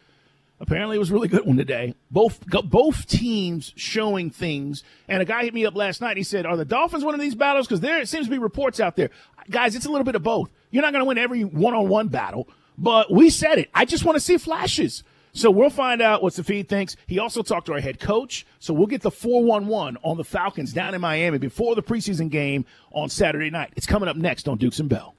Apparently, 0.61 0.97
it 0.97 0.99
was 0.99 1.11
a 1.11 1.15
really 1.15 1.29
good 1.29 1.47
one 1.47 1.57
today. 1.57 1.95
Both 2.11 2.47
both 2.47 3.07
teams 3.07 3.73
showing 3.77 4.29
things. 4.29 4.85
And 5.09 5.23
a 5.23 5.25
guy 5.25 5.45
hit 5.45 5.55
me 5.55 5.65
up 5.65 5.75
last 5.75 6.03
night. 6.03 6.19
He 6.19 6.23
said, 6.23 6.45
"Are 6.45 6.57
the 6.57 6.67
Dolphins 6.67 7.03
winning 7.03 7.21
these 7.21 7.35
battles? 7.35 7.67
Because 7.67 7.81
there 7.81 8.05
seems 8.05 8.27
to 8.27 8.31
be 8.31 8.37
reports 8.37 8.79
out 8.79 8.95
there, 8.95 9.09
guys. 9.49 9.75
It's 9.75 9.87
a 9.87 9.91
little 9.91 10.05
bit 10.05 10.17
of 10.17 10.23
both. 10.23 10.51
You're 10.71 10.83
not 10.83 10.93
going 10.93 11.01
to 11.01 11.07
win 11.07 11.17
every 11.17 11.45
one-on-one 11.45 12.09
battle, 12.09 12.47
but 12.77 13.11
we 13.11 13.31
said 13.31 13.59
it. 13.59 13.71
I 13.73 13.87
just 13.87 14.05
want 14.05 14.17
to 14.17 14.21
see 14.21 14.37
flashes. 14.37 15.03
So 15.33 15.51
we'll 15.51 15.71
find 15.71 16.03
out 16.03 16.23
what 16.23 16.33
Safid 16.33 16.69
thinks. 16.69 16.97
He 17.07 17.19
also 17.19 17.43
talked 17.43 17.67
to 17.67 17.73
our 17.73 17.81
head 17.81 18.01
coach. 18.01 18.47
So 18.59 18.75
we'll 18.75 18.87
get 18.87 19.03
the 19.03 19.11
411 19.11 19.99
on 20.03 20.17
the 20.17 20.25
Falcons 20.25 20.73
down 20.73 20.95
in 20.95 21.01
Miami 21.01 21.39
before 21.39 21.75
the 21.75 21.83
preseason 21.83 22.31
game 22.31 22.65
on 22.93 23.09
Saturday 23.09 23.51
night. 23.51 23.73
It's 23.77 23.87
coming 23.87 24.09
up 24.09 24.17
next 24.17 24.49
on 24.49 24.59
Dukes 24.59 24.81
and 24.81 24.89
Bell. 24.89 25.15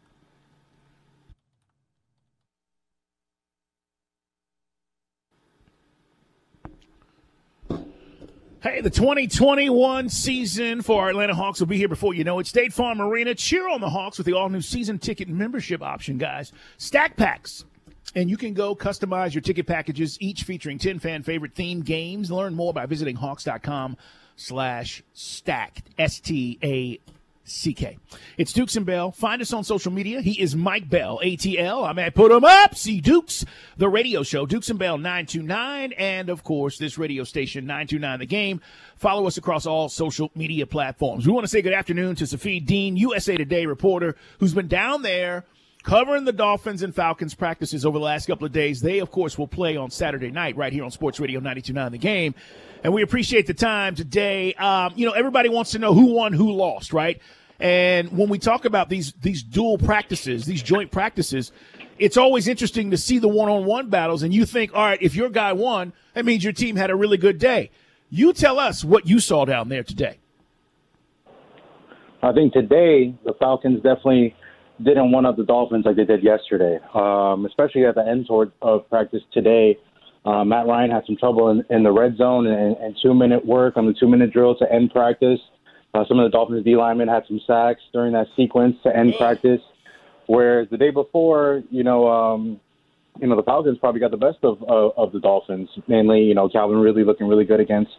Hey, 8.62 8.79
the 8.81 8.91
2021 8.91 10.09
season 10.09 10.83
for 10.83 11.01
our 11.01 11.09
Atlanta 11.09 11.33
Hawks 11.33 11.59
will 11.59 11.65
be 11.65 11.77
here 11.77 11.88
before 11.88 12.13
you 12.13 12.24
know 12.24 12.38
it. 12.38 12.45
State 12.45 12.71
Farm 12.74 13.01
Arena. 13.01 13.33
Cheer 13.33 13.67
on 13.67 13.81
the 13.81 13.89
Hawks 13.89 14.19
with 14.19 14.27
the 14.27 14.33
all 14.33 14.50
new 14.50 14.62
season 14.62 15.00
ticket 15.00 15.27
membership 15.27 15.81
option, 15.81 16.19
guys. 16.19 16.51
Stack 16.77 17.17
packs 17.17 17.65
and 18.15 18.29
you 18.29 18.37
can 18.37 18.53
go 18.53 18.75
customize 18.75 19.33
your 19.33 19.41
ticket 19.41 19.67
packages, 19.67 20.17
each 20.19 20.43
featuring 20.43 20.77
10 20.77 20.99
fan 20.99 21.23
favorite 21.23 21.55
themed 21.55 21.85
games. 21.85 22.31
Learn 22.31 22.53
more 22.53 22.73
by 22.73 22.85
visiting 22.85 23.15
hawks.com 23.15 23.97
slash 24.35 25.03
stacked, 25.13 25.89
S-T-A-C-K. 25.97 27.97
It's 28.37 28.53
Dukes 28.53 28.75
and 28.75 28.85
Bell. 28.85 29.11
Find 29.11 29.41
us 29.41 29.53
on 29.53 29.63
social 29.63 29.91
media. 29.91 30.21
He 30.21 30.41
is 30.41 30.55
Mike 30.55 30.89
Bell, 30.89 31.19
ATL. 31.23 31.87
I'm 31.87 31.99
at 31.99 32.15
Put 32.15 32.31
'em 32.31 32.43
Up. 32.43 32.75
See 32.75 33.01
Dukes, 33.01 33.45
the 33.77 33.89
radio 33.89 34.23
show, 34.23 34.45
Dukes 34.45 34.69
and 34.69 34.79
Bell 34.79 34.97
929. 34.97 35.93
And 35.93 36.29
of 36.29 36.43
course, 36.43 36.77
this 36.77 36.97
radio 36.97 37.23
station 37.23 37.65
929 37.65 38.19
The 38.19 38.25
Game. 38.25 38.61
Follow 38.95 39.27
us 39.27 39.37
across 39.37 39.65
all 39.65 39.89
social 39.89 40.31
media 40.35 40.65
platforms. 40.65 41.25
We 41.25 41.33
want 41.33 41.45
to 41.45 41.49
say 41.49 41.61
good 41.61 41.73
afternoon 41.73 42.15
to 42.15 42.25
Safid 42.25 42.65
Deen, 42.65 42.97
USA 42.97 43.37
Today 43.37 43.65
reporter, 43.65 44.15
who's 44.39 44.53
been 44.53 44.67
down 44.67 45.01
there– 45.01 45.45
covering 45.83 46.25
the 46.25 46.33
Dolphins 46.33 46.83
and 46.83 46.93
Falcons 46.93 47.33
practices 47.33 47.85
over 47.85 47.97
the 47.97 48.03
last 48.03 48.27
couple 48.27 48.45
of 48.45 48.51
days. 48.51 48.81
They, 48.81 49.00
of 49.00 49.11
course, 49.11 49.38
will 49.38 49.47
play 49.47 49.77
on 49.77 49.89
Saturday 49.89 50.31
night 50.31 50.55
right 50.57 50.71
here 50.71 50.83
on 50.83 50.91
Sports 50.91 51.19
Radio 51.19 51.39
92.9 51.39 51.91
The 51.91 51.97
Game. 51.97 52.35
And 52.83 52.93
we 52.93 53.01
appreciate 53.01 53.47
the 53.47 53.53
time 53.53 53.95
today. 53.95 54.53
Um, 54.55 54.93
you 54.95 55.05
know, 55.05 55.13
everybody 55.13 55.50
wants 55.50 55.71
to 55.71 55.79
know 55.79 55.93
who 55.93 56.13
won, 56.13 56.33
who 56.33 56.51
lost, 56.51 56.93
right? 56.93 57.21
And 57.59 58.17
when 58.17 58.27
we 58.27 58.39
talk 58.39 58.65
about 58.65 58.89
these 58.89 59.13
these 59.21 59.43
dual 59.43 59.77
practices, 59.77 60.45
these 60.45 60.63
joint 60.63 60.91
practices, 60.91 61.51
it's 62.00 62.17
always 62.17 62.47
interesting 62.47 62.89
to 62.89 62.97
see 62.97 63.19
the 63.19 63.27
one-on-one 63.27 63.89
battles. 63.89 64.23
And 64.23 64.33
you 64.33 64.45
think, 64.45 64.73
all 64.73 64.83
right, 64.83 65.00
if 65.00 65.15
your 65.15 65.29
guy 65.29 65.53
won, 65.53 65.93
that 66.15 66.25
means 66.25 66.43
your 66.43 66.53
team 66.53 66.75
had 66.75 66.89
a 66.89 66.95
really 66.95 67.17
good 67.17 67.38
day. 67.38 67.69
You 68.09 68.33
tell 68.33 68.57
us 68.57 68.83
what 68.83 69.07
you 69.07 69.19
saw 69.19 69.45
down 69.45 69.69
there 69.69 69.83
today. 69.83 70.17
I 72.23 72.33
think 72.33 72.53
today 72.53 73.15
the 73.23 73.33
Falcons 73.39 73.77
definitely 73.77 74.35
didn't 74.83 75.11
one 75.11 75.25
up 75.25 75.38
the 75.38 75.43
Dolphins 75.43 75.85
like 75.85 75.95
they 75.95 76.05
did 76.05 76.23
yesterday, 76.23 76.79
um, 76.93 77.45
especially 77.45 77.85
at 77.85 77.95
the 77.95 78.05
end 78.07 78.27
toward, 78.27 78.51
of 78.61 78.89
practice 78.89 79.21
today. 79.33 79.77
Uh, 80.25 80.43
Matt 80.43 80.67
Ryan 80.67 80.91
had 80.91 81.03
some 81.07 81.17
trouble 81.17 81.50
in, 81.50 81.63
in 81.69 81.83
the 81.83 81.91
red 81.91 82.15
zone 82.17 82.45
and, 82.47 82.77
and 82.77 82.95
two 83.01 83.13
minute 83.13 83.45
work 83.45 83.77
on 83.77 83.88
the 83.88 83.93
two 84.00 84.07
minute 84.07 84.31
drill 84.31 84.55
to 84.57 84.71
end 84.71 84.91
practice. 84.91 85.39
Uh, 85.93 86.05
some 86.07 86.19
of 86.19 86.23
the 86.23 86.29
Dolphins 86.29 86.63
D 86.63 86.75
linemen 86.75 87.07
had 87.07 87.23
some 87.27 87.41
sacks 87.45 87.81
during 87.91 88.13
that 88.13 88.27
sequence 88.35 88.75
to 88.83 88.95
end 88.95 89.15
practice. 89.17 89.61
Whereas 90.27 90.67
the 90.69 90.77
day 90.77 90.91
before, 90.91 91.63
you 91.71 91.83
know, 91.83 92.07
um, 92.07 92.59
you 93.19 93.27
know 93.27 93.35
the 93.35 93.43
Falcons 93.43 93.77
probably 93.79 94.00
got 94.00 94.11
the 94.11 94.17
best 94.17 94.38
of 94.43 94.61
of, 94.63 94.93
of 94.95 95.11
the 95.11 95.19
Dolphins. 95.19 95.69
Mainly, 95.88 96.21
you 96.21 96.35
know, 96.35 96.47
Calvin 96.47 96.77
really 96.77 97.03
looking 97.03 97.27
really 97.27 97.43
good 97.43 97.59
against 97.59 97.91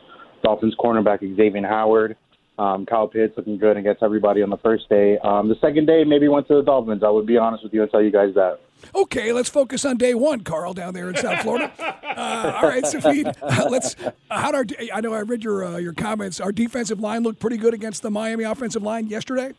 Dolphins 0.43 0.75
cornerback 0.79 1.21
Xavier 1.21 1.67
Howard. 1.67 2.17
Um, 2.59 2.85
Kyle 2.85 3.09
Pitts 3.09 3.35
looking 3.37 3.59
good 3.59 3.77
against 3.77 4.03
everybody 4.03 4.43
on 4.43 4.51
the 4.51 4.59
first 4.59 4.89
day. 4.89 5.19
Um, 5.19 5.49
the 5.49 5.57
second 5.61 5.87
day 5.87 6.05
maybe 6.05 6.29
went 6.29 6.47
to 6.49 6.55
the 6.55 6.63
Dolphins. 6.63 7.03
I 7.03 7.09
would 7.09 7.27
be 7.27 7.39
honest 7.39 7.65
with 7.65 7.73
you 7.73 7.83
and 7.83 7.91
tell 7.91 8.03
you 8.03 8.13
guys 8.13 8.35
that. 8.35 8.61
Okay, 8.95 9.33
let's 9.33 9.49
focus 9.49 9.85
on 9.85 9.97
day 9.97 10.15
one, 10.15 10.41
Carl, 10.41 10.75
down 10.75 10.93
there 10.93 11.09
in 11.09 11.17
South 11.17 11.41
Florida. 11.41 11.73
Uh, 12.13 12.61
all 12.61 12.69
right, 12.69 12.85
Safid, 12.85 13.35
uh, 13.41 13.71
let's. 13.71 13.97
Uh, 13.99 14.11
how 14.29 14.55
our? 14.55 14.67
I 14.93 15.01
know 15.01 15.15
I 15.15 15.21
read 15.21 15.43
your 15.43 15.65
uh, 15.65 15.77
your 15.79 15.95
comments. 15.95 16.41
Our 16.41 16.53
defensive 16.53 17.01
line 17.01 17.23
looked 17.23 17.41
pretty 17.41 17.57
good 17.57 17.73
against 17.73 18.03
the 18.03 18.11
Miami 18.11 18.45
offensive 18.45 18.83
line 18.83 19.07
yesterday. 19.07 19.55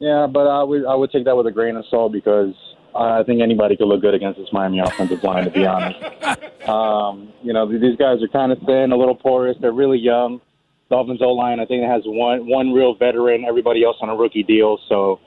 Yeah, 0.00 0.26
but 0.26 0.48
I 0.48 0.64
would 0.64 0.84
I 0.84 0.96
would 0.96 1.12
take 1.12 1.26
that 1.26 1.36
with 1.36 1.46
a 1.46 1.52
grain 1.52 1.76
of 1.76 1.84
salt 1.88 2.10
because 2.10 2.52
I 2.96 3.22
think 3.22 3.42
anybody 3.42 3.76
could 3.76 3.86
look 3.86 4.00
good 4.00 4.14
against 4.14 4.40
this 4.40 4.48
Miami 4.52 4.80
offensive 4.80 5.22
line. 5.22 5.44
To 5.44 5.50
be 5.50 5.64
honest, 5.64 6.02
um, 6.68 7.32
you 7.44 7.52
know 7.52 7.70
these 7.70 7.96
guys 7.96 8.20
are 8.22 8.28
kind 8.32 8.50
of 8.50 8.58
thin, 8.66 8.90
a 8.90 8.96
little 8.96 9.14
porous. 9.14 9.56
They're 9.60 9.70
really 9.70 9.98
young. 9.98 10.40
Dolphins 10.90 11.22
O 11.22 11.28
line, 11.30 11.60
I 11.60 11.66
think 11.66 11.84
it 11.84 11.88
has 11.88 12.02
one 12.04 12.46
one 12.48 12.72
real 12.72 12.94
veteran, 12.94 13.44
everybody 13.48 13.84
else 13.84 13.96
on 14.02 14.10
a 14.10 14.16
rookie 14.16 14.42
deal. 14.42 14.78
So 14.88 15.20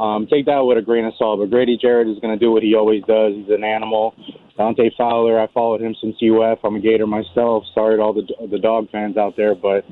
um, 0.00 0.26
take 0.26 0.46
that 0.46 0.60
with 0.60 0.78
a 0.78 0.82
grain 0.82 1.04
of 1.04 1.12
salt. 1.18 1.40
But 1.40 1.50
Grady 1.50 1.76
Jarrett 1.76 2.08
is 2.08 2.18
going 2.20 2.36
to 2.36 2.42
do 2.42 2.50
what 2.50 2.62
he 2.62 2.74
always 2.74 3.04
does. 3.04 3.34
He's 3.34 3.50
an 3.50 3.62
animal. 3.62 4.14
Dante 4.56 4.90
Fowler, 4.96 5.38
I 5.38 5.46
followed 5.52 5.82
him 5.82 5.94
since 6.00 6.16
UF. 6.22 6.58
I'm 6.64 6.76
a 6.76 6.80
Gator 6.80 7.06
myself. 7.06 7.64
Sorry 7.74 7.96
to 7.96 8.02
all 8.02 8.14
the 8.14 8.26
the 8.50 8.58
dog 8.58 8.90
fans 8.90 9.18
out 9.18 9.36
there, 9.36 9.54
but 9.54 9.84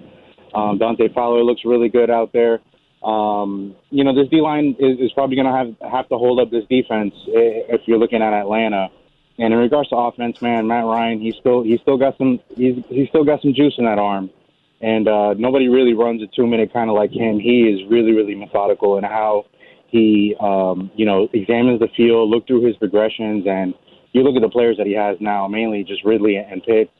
um, 0.55 0.79
Dante 0.79 1.13
Fowler 1.13 1.45
looks 1.45 1.61
really 1.65 1.91
good 1.91 2.11
out 2.11 2.33
there. 2.33 2.61
Um, 3.03 3.77
you 3.91 4.03
know, 4.03 4.15
this 4.15 4.29
D 4.31 4.41
line 4.41 4.77
is, 4.79 4.99
is 4.99 5.13
probably 5.13 5.37
going 5.37 5.47
to 5.47 5.53
have 5.53 5.93
have 5.93 6.09
to 6.09 6.17
hold 6.17 6.41
up 6.41 6.51
this 6.51 6.65
defense 6.71 7.15
if 7.27 7.83
you're 7.87 7.99
looking 7.99 8.23
at 8.23 8.33
Atlanta. 8.33 8.89
And 9.41 9.53
in 9.53 9.61
regards 9.61 9.91
to 9.91 9.97
offense, 9.97 10.43
man, 10.43 10.67
Matt 10.67 10.85
Ryan, 10.85 11.21
he's 11.21 11.37
still 11.37 11.63
he's 11.63 11.81
still 11.83 11.99
got 11.99 12.17
some 12.17 12.41
he's 12.57 12.83
he's 12.89 13.09
still 13.11 13.25
got 13.25 13.43
some 13.43 13.53
juice 13.53 13.75
in 13.77 13.85
that 13.85 13.99
arm 13.99 14.31
and 14.81 15.09
uh, 15.09 15.35
nobody 15.35 15.69
really 15.69 15.95
runs 15.95 16.23
a 16.23 16.27
two 16.35 16.47
minute 16.47 16.73
kind 16.73 16.89
of 16.89 16.97
like 16.97 17.11
him. 17.11 17.39
He 17.41 17.63
is 17.63 17.81
really, 17.91 18.13
really 18.13 18.35
methodical 18.35 18.99
in 18.99 19.05
how 19.05 19.45
he, 19.89 20.37
um, 20.41 20.91
you 20.95 21.07
know, 21.07 21.29
examines 21.33 21.81
the 21.81 21.89
field, 21.97 22.31
look 22.31 22.47
through 22.47 22.67
his 22.67 22.77
progressions, 22.77 23.45
and 23.47 23.75
you 24.13 24.23
look 24.23 24.37
at 24.37 24.43
the 24.43 24.51
players 24.51 24.77
that 24.77 24.87
he 24.87 24.95
has 24.95 25.17
now, 25.21 25.49
mainly 25.49 25.85
just 25.85 26.05
Ridley 26.05 26.37
and 26.37 26.63
Pitt. 26.63 26.91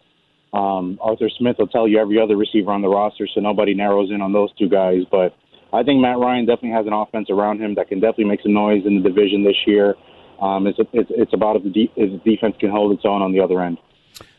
Um, 0.53 0.99
Arthur 1.03 1.29
Smith 1.39 1.57
will 1.59 1.69
tell 1.69 1.87
you 1.87 1.99
every 1.99 2.21
other 2.21 2.37
receiver 2.37 2.73
on 2.73 2.81
the 2.81 2.89
roster, 2.89 3.29
so 3.33 3.41
nobody 3.41 3.75
narrows 3.75 4.11
in 4.11 4.23
on 4.23 4.33
those 4.33 4.51
two 4.59 4.69
guys. 4.69 5.03
But 5.11 5.35
I 5.73 5.83
think 5.83 6.01
Matt 6.01 6.19
Ryan 6.19 6.47
definitely 6.47 6.71
has 6.71 6.87
an 6.87 6.95
offense 6.95 7.29
around 7.31 7.61
him 7.61 7.75
that 7.75 7.89
can 7.89 8.01
definitely 8.01 8.25
make 8.25 8.41
some 8.43 8.55
noise 8.55 8.83
in 8.87 9.03
the 9.03 9.09
division 9.09 9.45
this 9.45 9.57
year. 9.67 9.95
Um, 10.41 10.67
it's, 10.67 10.79
it's, 10.93 11.11
it's 11.15 11.35
about 11.35 11.57
if 11.57 11.65
the, 11.65 11.71
de- 11.71 11.93
if 11.97 12.25
the 12.25 12.31
defense 12.31 12.57
can 12.59 12.71
hold 12.71 12.93
its 12.93 13.05
own 13.05 13.21
on 13.21 13.33
the 13.33 13.41
other 13.41 13.61
end. 13.61 13.77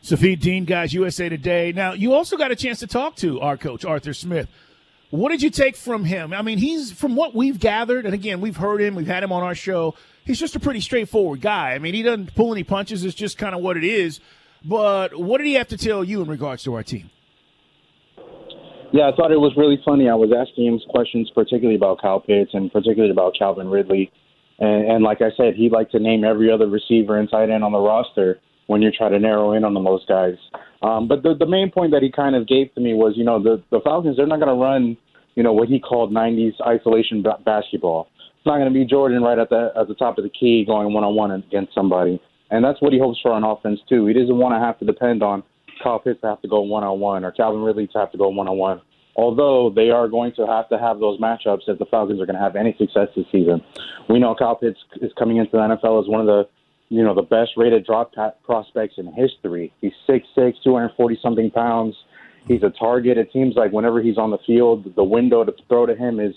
Safid 0.02 0.40
Deen, 0.40 0.64
guys, 0.64 0.92
USA 0.92 1.28
Today. 1.28 1.72
Now, 1.72 1.92
you 1.92 2.14
also 2.14 2.36
got 2.36 2.50
a 2.50 2.56
chance 2.56 2.80
to 2.80 2.86
talk 2.86 3.16
to 3.16 3.40
our 3.40 3.56
coach, 3.56 3.84
Arthur 3.84 4.14
Smith. 4.14 4.48
What 5.10 5.30
did 5.30 5.42
you 5.42 5.50
take 5.50 5.76
from 5.76 6.04
him? 6.04 6.32
I 6.32 6.42
mean, 6.42 6.58
he's 6.58 6.92
from 6.92 7.16
what 7.16 7.34
we've 7.34 7.58
gathered, 7.58 8.06
and 8.06 8.14
again, 8.14 8.40
we've 8.40 8.56
heard 8.56 8.80
him, 8.80 8.94
we've 8.94 9.06
had 9.06 9.22
him 9.22 9.32
on 9.32 9.42
our 9.42 9.56
show. 9.56 9.94
He's 10.24 10.38
just 10.38 10.54
a 10.54 10.60
pretty 10.60 10.80
straightforward 10.80 11.40
guy. 11.40 11.72
I 11.72 11.78
mean, 11.78 11.94
he 11.94 12.02
doesn't 12.02 12.34
pull 12.34 12.52
any 12.52 12.62
punches, 12.62 13.04
it's 13.04 13.14
just 13.14 13.36
kind 13.36 13.54
of 13.54 13.60
what 13.60 13.76
it 13.76 13.84
is. 13.84 14.20
But 14.64 15.18
what 15.18 15.38
did 15.38 15.46
he 15.46 15.54
have 15.54 15.68
to 15.68 15.76
tell 15.76 16.04
you 16.04 16.22
in 16.22 16.28
regards 16.28 16.62
to 16.64 16.74
our 16.74 16.82
team? 16.82 17.10
Yeah, 18.92 19.08
I 19.08 19.16
thought 19.16 19.30
it 19.30 19.38
was 19.38 19.52
really 19.56 19.80
funny. 19.84 20.08
I 20.08 20.14
was 20.14 20.32
asking 20.36 20.66
him 20.66 20.80
questions, 20.88 21.30
particularly 21.34 21.76
about 21.76 22.00
Kyle 22.02 22.20
Pitts 22.20 22.50
and 22.54 22.72
particularly 22.72 23.10
about 23.12 23.34
Calvin 23.38 23.68
Ridley. 23.68 24.12
And, 24.58 24.90
and 24.90 25.04
like 25.04 25.22
I 25.22 25.30
said, 25.36 25.54
he'd 25.54 25.72
like 25.72 25.90
to 25.90 26.00
name 26.00 26.24
every 26.24 26.50
other 26.50 26.68
receiver 26.68 27.16
and 27.16 27.30
tight 27.30 27.50
end 27.50 27.62
on 27.62 27.72
the 27.72 27.78
roster 27.78 28.40
when 28.70 28.82
you 28.82 28.92
try 28.92 29.08
to 29.08 29.18
narrow 29.18 29.52
in 29.52 29.64
on 29.64 29.74
those 29.74 30.06
guys. 30.06 30.36
Um, 30.80 31.08
but 31.08 31.24
the 31.24 31.34
the 31.34 31.44
main 31.44 31.72
point 31.72 31.90
that 31.90 32.02
he 32.02 32.10
kind 32.12 32.36
of 32.36 32.46
gave 32.46 32.72
to 32.74 32.80
me 32.80 32.94
was, 32.94 33.14
you 33.16 33.24
know, 33.24 33.42
the 33.42 33.60
the 33.70 33.80
Falcons 33.82 34.16
they're 34.16 34.28
not 34.28 34.38
going 34.38 34.56
to 34.56 34.62
run, 34.62 34.96
you 35.34 35.42
know, 35.42 35.52
what 35.52 35.68
he 35.68 35.80
called 35.80 36.12
'90s 36.12 36.54
isolation 36.64 37.20
b- 37.20 37.30
basketball. 37.44 38.08
It's 38.36 38.46
not 38.46 38.58
going 38.58 38.72
to 38.72 38.78
be 38.78 38.86
Jordan 38.86 39.22
right 39.22 39.40
at 39.40 39.50
the 39.50 39.72
at 39.76 39.88
the 39.88 39.94
top 39.94 40.18
of 40.18 40.24
the 40.24 40.30
key 40.30 40.64
going 40.64 40.94
one 40.94 41.02
on 41.02 41.16
one 41.16 41.32
against 41.32 41.74
somebody, 41.74 42.22
and 42.52 42.64
that's 42.64 42.80
what 42.80 42.92
he 42.92 43.00
hopes 43.00 43.18
for 43.20 43.32
on 43.32 43.42
offense 43.42 43.80
too. 43.88 44.06
He 44.06 44.14
doesn't 44.14 44.38
want 44.38 44.54
to 44.54 44.60
have 44.60 44.78
to 44.78 44.84
depend 44.84 45.24
on 45.24 45.42
Kyle 45.82 45.98
Pitts 45.98 46.20
to 46.20 46.28
have 46.28 46.40
to 46.42 46.48
go 46.48 46.60
one 46.60 46.84
on 46.84 47.00
one 47.00 47.24
or 47.24 47.32
Calvin 47.32 47.62
Ridley 47.62 47.88
to 47.88 47.98
have 47.98 48.12
to 48.12 48.18
go 48.18 48.28
one 48.28 48.46
on 48.46 48.56
one. 48.56 48.80
Although 49.16 49.72
they 49.74 49.90
are 49.90 50.06
going 50.06 50.32
to 50.36 50.46
have 50.46 50.68
to 50.68 50.78
have 50.78 51.00
those 51.00 51.18
matchups 51.18 51.66
if 51.66 51.80
the 51.80 51.86
Falcons 51.90 52.20
are 52.20 52.26
going 52.26 52.38
to 52.38 52.42
have 52.42 52.54
any 52.54 52.76
success 52.78 53.08
this 53.16 53.26
season. 53.32 53.60
We 54.08 54.20
know 54.20 54.36
Kyle 54.36 54.54
Pitts 54.54 54.78
is 55.02 55.10
coming 55.18 55.38
into 55.38 55.50
the 55.52 55.58
NFL 55.58 56.00
as 56.00 56.08
one 56.08 56.20
of 56.20 56.26
the 56.26 56.48
you 56.90 57.04
know, 57.04 57.14
the 57.14 57.22
best 57.22 57.52
rated 57.56 57.86
drop 57.86 58.12
prospects 58.44 58.94
in 58.98 59.12
history. 59.12 59.72
He's 59.80 59.92
6'6", 60.08 60.24
240 60.36 61.18
something 61.22 61.50
pounds. 61.50 61.94
He's 62.46 62.62
a 62.64 62.70
target. 62.70 63.16
It 63.16 63.30
seems 63.32 63.54
like 63.54 63.72
whenever 63.72 64.02
he's 64.02 64.18
on 64.18 64.30
the 64.30 64.38
field, 64.46 64.92
the 64.96 65.04
window 65.04 65.44
to 65.44 65.52
throw 65.68 65.86
to 65.86 65.94
him 65.94 66.20
is 66.20 66.34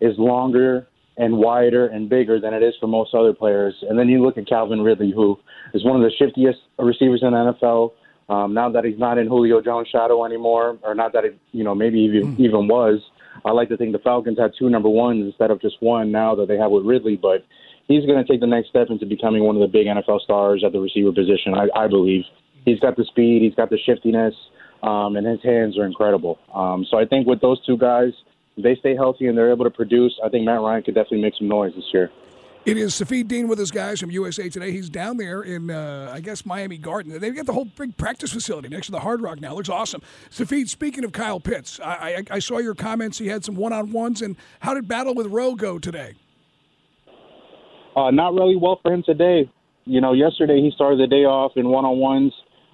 is 0.00 0.14
longer 0.18 0.86
and 1.16 1.38
wider 1.38 1.86
and 1.86 2.08
bigger 2.08 2.40
than 2.40 2.52
it 2.52 2.62
is 2.62 2.74
for 2.80 2.86
most 2.86 3.14
other 3.14 3.32
players. 3.32 3.74
And 3.88 3.98
then 3.98 4.08
you 4.08 4.22
look 4.22 4.36
at 4.36 4.46
Calvin 4.46 4.82
Ridley, 4.82 5.12
who 5.14 5.38
is 5.72 5.84
one 5.84 5.96
of 5.96 6.02
the 6.02 6.10
shiftiest 6.18 6.58
receivers 6.78 7.20
in 7.22 7.30
the 7.30 7.54
NFL. 7.62 7.92
Um, 8.28 8.52
now 8.52 8.70
that 8.70 8.84
he's 8.84 8.98
not 8.98 9.16
in 9.16 9.26
Julio 9.26 9.60
Jones' 9.60 9.88
shadow 9.88 10.24
anymore, 10.24 10.78
or 10.82 10.94
not 10.94 11.12
that 11.12 11.24
it, 11.24 11.38
you 11.52 11.62
know, 11.62 11.74
maybe 11.74 12.00
even, 12.00 12.34
even 12.38 12.68
was. 12.68 13.00
I 13.44 13.52
like 13.52 13.68
to 13.68 13.76
think 13.76 13.92
the 13.92 13.98
Falcons 13.98 14.38
had 14.38 14.52
two 14.58 14.70
number 14.70 14.88
ones 14.88 15.24
instead 15.24 15.50
of 15.50 15.60
just 15.60 15.76
one 15.80 16.10
now 16.10 16.34
that 16.34 16.48
they 16.48 16.56
have 16.56 16.70
with 16.70 16.84
Ridley, 16.84 17.16
but 17.16 17.44
he's 17.88 18.04
going 18.06 18.24
to 18.24 18.30
take 18.30 18.40
the 18.40 18.46
next 18.46 18.68
step 18.68 18.88
into 18.90 19.06
becoming 19.06 19.44
one 19.44 19.56
of 19.56 19.60
the 19.60 19.68
big 19.68 19.86
NFL 19.86 20.20
stars 20.20 20.62
at 20.64 20.72
the 20.72 20.80
receiver 20.80 21.12
position. 21.12 21.54
I, 21.54 21.68
I 21.74 21.86
believe 21.88 22.24
he's 22.64 22.80
got 22.80 22.96
the 22.96 23.04
speed, 23.04 23.42
he's 23.42 23.54
got 23.54 23.70
the 23.70 23.78
shiftiness, 23.78 24.34
um, 24.82 25.16
and 25.16 25.26
his 25.26 25.42
hands 25.42 25.78
are 25.78 25.84
incredible. 25.84 26.38
Um, 26.54 26.86
so 26.90 26.98
I 26.98 27.04
think 27.06 27.26
with 27.26 27.40
those 27.40 27.64
two 27.64 27.76
guys, 27.76 28.12
they 28.56 28.76
stay 28.76 28.94
healthy 28.94 29.26
and 29.26 29.36
they're 29.36 29.50
able 29.50 29.64
to 29.64 29.70
produce. 29.70 30.18
I 30.24 30.28
think 30.28 30.44
Matt 30.44 30.60
Ryan 30.60 30.82
could 30.82 30.94
definitely 30.94 31.22
make 31.22 31.34
some 31.36 31.48
noise 31.48 31.72
this 31.74 31.86
year. 31.92 32.10
It 32.64 32.78
is 32.78 32.94
Safid 32.94 33.28
Deen 33.28 33.46
with 33.46 33.58
his 33.58 33.70
guys 33.70 34.00
from 34.00 34.10
USA 34.10 34.48
Today. 34.48 34.72
He's 34.72 34.88
down 34.88 35.18
there 35.18 35.42
in, 35.42 35.70
uh, 35.70 36.10
I 36.14 36.20
guess, 36.20 36.46
Miami 36.46 36.78
Garden. 36.78 37.18
They've 37.20 37.36
got 37.36 37.44
the 37.44 37.52
whole 37.52 37.66
big 37.66 37.94
practice 37.98 38.32
facility 38.32 38.68
next 38.68 38.86
to 38.86 38.92
the 38.92 39.00
Hard 39.00 39.20
Rock 39.20 39.38
now. 39.38 39.54
Looks 39.54 39.68
awesome. 39.68 40.00
Safid, 40.30 40.70
speaking 40.70 41.04
of 41.04 41.12
Kyle 41.12 41.40
Pitts, 41.40 41.78
I, 41.78 42.24
I, 42.30 42.36
I 42.36 42.38
saw 42.38 42.58
your 42.60 42.74
comments. 42.74 43.18
He 43.18 43.26
had 43.26 43.44
some 43.44 43.54
one 43.54 43.74
on 43.74 43.92
ones. 43.92 44.22
And 44.22 44.36
how 44.60 44.72
did 44.72 44.88
Battle 44.88 45.14
with 45.14 45.26
Rowe 45.26 45.54
go 45.54 45.78
today? 45.78 46.14
Uh, 47.96 48.10
not 48.10 48.34
really 48.34 48.56
well 48.56 48.78
for 48.82 48.92
him 48.92 49.02
today. 49.04 49.50
You 49.84 50.00
know, 50.00 50.12
yesterday 50.12 50.60
he 50.60 50.70
started 50.74 50.98
the 50.98 51.06
day 51.06 51.24
off 51.24 51.52
in 51.56 51.68
one 51.68 51.84
on 51.84 51.98
ones 51.98 52.32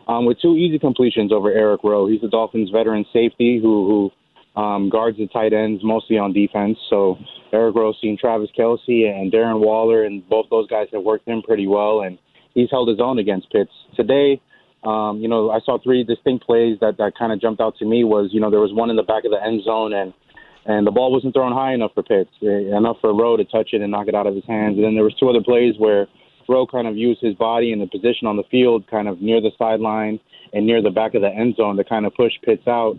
um, 0.08 0.24
with 0.24 0.40
two 0.40 0.56
easy 0.56 0.78
completions 0.78 1.32
over 1.32 1.50
Eric 1.50 1.82
Rowe. 1.84 2.06
He's 2.06 2.20
the 2.20 2.28
Dolphins' 2.28 2.70
veteran 2.70 3.04
safety 3.12 3.60
who, 3.60 4.10
who 4.56 4.60
um, 4.60 4.88
guards 4.88 5.18
the 5.18 5.26
tight 5.26 5.52
ends 5.52 5.82
mostly 5.84 6.16
on 6.18 6.32
defense. 6.32 6.78
So 6.88 7.18
Eric 7.52 7.74
Rowe 7.74 7.92
seen 8.00 8.16
Travis 8.18 8.50
Kelce 8.58 9.10
and 9.10 9.32
Darren 9.32 9.60
Waller, 9.60 10.04
and 10.04 10.26
both 10.28 10.46
those 10.50 10.68
guys 10.68 10.86
have 10.92 11.02
worked 11.02 11.28
him 11.28 11.42
pretty 11.42 11.66
well, 11.66 12.00
and 12.02 12.18
he's 12.54 12.70
held 12.70 12.88
his 12.88 13.00
own 13.00 13.18
against 13.18 13.50
Pitts. 13.50 13.72
Today, 13.96 14.40
um, 14.84 15.18
you 15.20 15.28
know, 15.28 15.50
I 15.50 15.60
saw 15.66 15.78
three 15.82 16.04
distinct 16.04 16.46
plays 16.46 16.78
that, 16.80 16.96
that 16.96 17.12
kind 17.18 17.32
of 17.32 17.40
jumped 17.40 17.60
out 17.60 17.76
to 17.78 17.84
me 17.84 18.04
was, 18.04 18.30
you 18.32 18.40
know, 18.40 18.50
there 18.50 18.60
was 18.60 18.72
one 18.72 18.88
in 18.88 18.96
the 18.96 19.02
back 19.02 19.24
of 19.24 19.30
the 19.32 19.42
end 19.44 19.62
zone 19.64 19.92
and– 19.92 20.14
and 20.67 20.87
the 20.87 20.90
ball 20.90 21.12
wasn't 21.12 21.35
thrown 21.35 21.52
high 21.52 21.73
enough 21.73 21.93
for 21.95 22.02
Pitts, 22.02 22.31
eh, 22.43 22.76
enough 22.76 22.97
for 23.00 23.14
Rowe 23.14 23.37
to 23.37 23.45
touch 23.45 23.71
it 23.73 23.81
and 23.81 23.90
knock 23.90 24.09
it 24.09 24.14
out 24.14 24.26
of 24.26 24.35
his 24.35 24.45
hands. 24.47 24.76
And 24.76 24.85
then 24.85 24.95
there 24.95 25.05
was 25.05 25.14
two 25.14 25.29
other 25.29 25.43
plays 25.43 25.75
where 25.79 26.07
Rowe 26.49 26.67
kind 26.67 26.87
of 26.87 26.97
used 26.97 27.21
his 27.21 27.35
body 27.35 27.73
and 27.73 27.81
the 27.81 27.87
position 27.87 28.26
on 28.26 28.37
the 28.37 28.43
field, 28.50 28.87
kind 28.88 29.09
of 29.09 29.23
near 29.23 29.40
the 29.40 29.52
sideline 29.59 30.21
and 30.52 30.67
near 30.67 30.83
the 30.83 30.90
back 30.90 31.14
of 31.14 31.23
the 31.23 31.29
end 31.29 31.57
zone 31.57 31.76
to 31.76 31.85
kind 31.85 32.05
of 32.07 32.14
push 32.14 32.33
Pitts 32.43 32.67
out. 32.67 32.97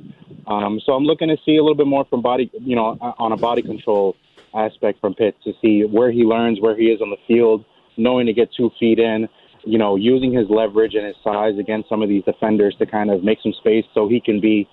Um, 0.48 0.80
so 0.86 0.94
I'm 0.94 1.03
looking 1.03 1.27
to 1.27 1.38
see 1.46 1.58
a 1.58 1.62
little 1.62 1.75
bit 1.75 1.88
more 1.88 2.06
from 2.06 2.22
body, 2.22 2.50
you 2.53 2.75
know, 2.75 2.98
on 3.20 3.32
a 3.32 3.38
body 3.38 3.62
control 3.62 4.15
aspect 4.56 5.00
from 5.00 5.13
Pitts 5.13 5.38
to 5.44 5.53
see 5.62 5.84
where 5.84 6.12
he 6.12 6.24
learns, 6.24 6.60
where 6.60 6.77
he 6.77 6.86
is 6.86 7.01
on 7.01 7.10
the 7.10 7.18
field, 7.27 7.65
knowing 7.98 8.25
to 8.25 8.34
get 8.34 8.50
two 8.56 8.72
feet 8.80 9.00
in, 9.00 9.27
you 9.63 9.77
know, 9.77 9.96
using 9.96 10.34
his 10.34 10.50
leverage 10.50 10.96
and 10.96 11.06
his 11.06 11.15
size 11.24 11.58
against 11.60 11.89
some 11.89 12.01
of 12.01 12.10
these 12.10 12.24
defenders 12.24 12.75
to 12.80 12.86
kind 12.86 13.12
of 13.12 13.24
make 13.24 13.39
some 13.44 13.53
space 13.53 13.86
so 13.94 14.08
he 14.08 14.20
can 14.20 14.39
be 14.39 14.68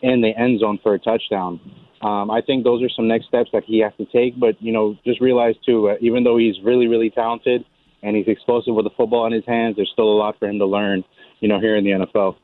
in 0.00 0.20
the 0.20 0.36
end 0.36 0.60
zone 0.60 0.78
for 0.82 0.94
a 0.94 0.98
touchdown. 0.98 1.60
Um, 2.02 2.30
I 2.30 2.40
think 2.40 2.64
those 2.64 2.82
are 2.82 2.88
some 2.88 3.06
next 3.06 3.26
steps 3.26 3.50
that 3.52 3.62
he 3.64 3.78
has 3.80 3.92
to 3.98 4.04
take. 4.06 4.38
But 4.38 4.60
you 4.60 4.72
know, 4.72 4.96
just 5.04 5.20
realize 5.20 5.54
too, 5.64 5.90
uh, 5.90 5.94
even 6.00 6.24
though 6.24 6.36
he's 6.36 6.56
really, 6.64 6.88
really 6.88 7.10
talented 7.10 7.64
and 8.02 8.16
he's 8.16 8.26
explosive 8.26 8.74
with 8.74 8.84
the 8.84 8.90
football 8.96 9.26
in 9.26 9.32
his 9.32 9.44
hands, 9.46 9.76
there's 9.76 9.90
still 9.92 10.08
a 10.08 10.18
lot 10.18 10.38
for 10.38 10.48
him 10.48 10.58
to 10.58 10.66
learn. 10.66 11.04
You 11.40 11.48
know, 11.48 11.58
here 11.58 11.76
in 11.76 11.84
the 11.84 11.90
NFL. 11.90 12.36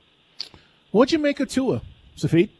What'd 0.90 1.12
you 1.12 1.20
make 1.20 1.38
of 1.38 1.48
Tua? 1.48 1.82
Safid? 2.16 2.50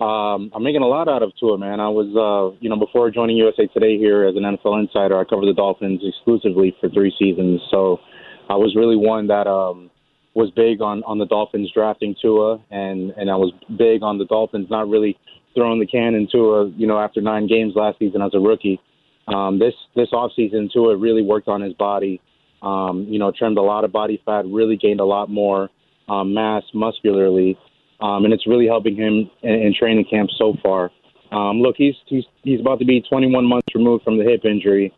Um, 0.00 0.50
I'm 0.54 0.62
making 0.62 0.80
a 0.80 0.86
lot 0.86 1.08
out 1.08 1.22
of 1.22 1.32
Tua, 1.38 1.58
man. 1.58 1.78
I 1.78 1.90
was, 1.90 2.08
uh, 2.16 2.56
you 2.60 2.70
know, 2.70 2.76
before 2.76 3.10
joining 3.10 3.36
USA 3.36 3.66
Today 3.66 3.98
here 3.98 4.24
as 4.24 4.34
an 4.34 4.42
NFL 4.42 4.80
insider, 4.80 5.18
I 5.20 5.24
covered 5.24 5.44
the 5.44 5.52
Dolphins 5.52 6.00
exclusively 6.02 6.74
for 6.80 6.88
three 6.88 7.14
seasons. 7.18 7.60
So 7.70 8.00
I 8.48 8.54
was 8.54 8.74
really 8.74 8.96
one 8.96 9.26
that 9.26 9.46
um, 9.46 9.89
was 10.34 10.50
big 10.50 10.80
on 10.80 11.02
on 11.04 11.18
the 11.18 11.26
Dolphins 11.26 11.70
drafting 11.72 12.14
Tua, 12.20 12.60
and 12.70 13.10
and 13.16 13.30
I 13.30 13.36
was 13.36 13.52
big 13.76 14.02
on 14.02 14.18
the 14.18 14.26
Dolphins 14.26 14.68
not 14.70 14.88
really 14.88 15.18
throwing 15.54 15.80
the 15.80 15.86
can 15.86 16.14
into 16.14 16.54
a, 16.54 16.68
you 16.70 16.86
know, 16.86 16.98
after 16.98 17.20
nine 17.20 17.48
games 17.48 17.72
last 17.74 17.98
season 17.98 18.22
as 18.22 18.30
a 18.34 18.38
rookie. 18.38 18.80
Um, 19.28 19.58
this 19.58 19.74
this 19.96 20.10
offseason, 20.12 20.72
Tua 20.72 20.96
really 20.96 21.22
worked 21.22 21.48
on 21.48 21.60
his 21.60 21.74
body. 21.74 22.20
Um, 22.62 23.06
you 23.08 23.18
know, 23.18 23.32
trimmed 23.32 23.56
a 23.56 23.62
lot 23.62 23.84
of 23.84 23.92
body 23.92 24.20
fat, 24.26 24.44
really 24.46 24.76
gained 24.76 25.00
a 25.00 25.04
lot 25.04 25.30
more 25.30 25.70
um, 26.10 26.34
mass 26.34 26.62
muscularly 26.74 27.56
um, 28.00 28.24
and 28.24 28.32
it's 28.32 28.46
really 28.46 28.66
helping 28.66 28.96
him 28.96 29.30
in, 29.42 29.52
in 29.52 29.74
training 29.78 30.06
camp 30.10 30.30
so 30.36 30.54
far. 30.62 30.90
Um, 31.32 31.60
look, 31.60 31.76
he's 31.76 31.94
he's 32.06 32.24
he's 32.42 32.60
about 32.60 32.78
to 32.80 32.84
be 32.84 33.02
21 33.02 33.44
months 33.44 33.66
removed 33.74 34.04
from 34.04 34.18
the 34.18 34.24
hip 34.24 34.44
injury, 34.44 34.92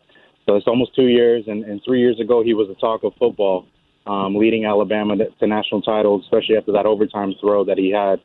so 0.47 0.55
it's 0.55 0.67
almost 0.67 0.95
two 0.95 1.07
years. 1.07 1.43
And, 1.47 1.63
and 1.63 1.81
three 1.85 1.99
years 1.99 2.19
ago, 2.19 2.43
he 2.43 2.53
was 2.53 2.67
the 2.69 2.75
talk 2.75 3.03
of 3.03 3.13
football, 3.19 3.67
um, 4.05 4.35
leading 4.35 4.65
Alabama 4.65 5.15
to, 5.17 5.47
national 5.47 5.81
titles, 5.81 6.23
especially 6.23 6.57
after 6.57 6.73
that 6.73 6.85
overtime 6.85 7.33
throw 7.39 7.65
that 7.65 7.77
he 7.77 7.91
had 7.91 8.19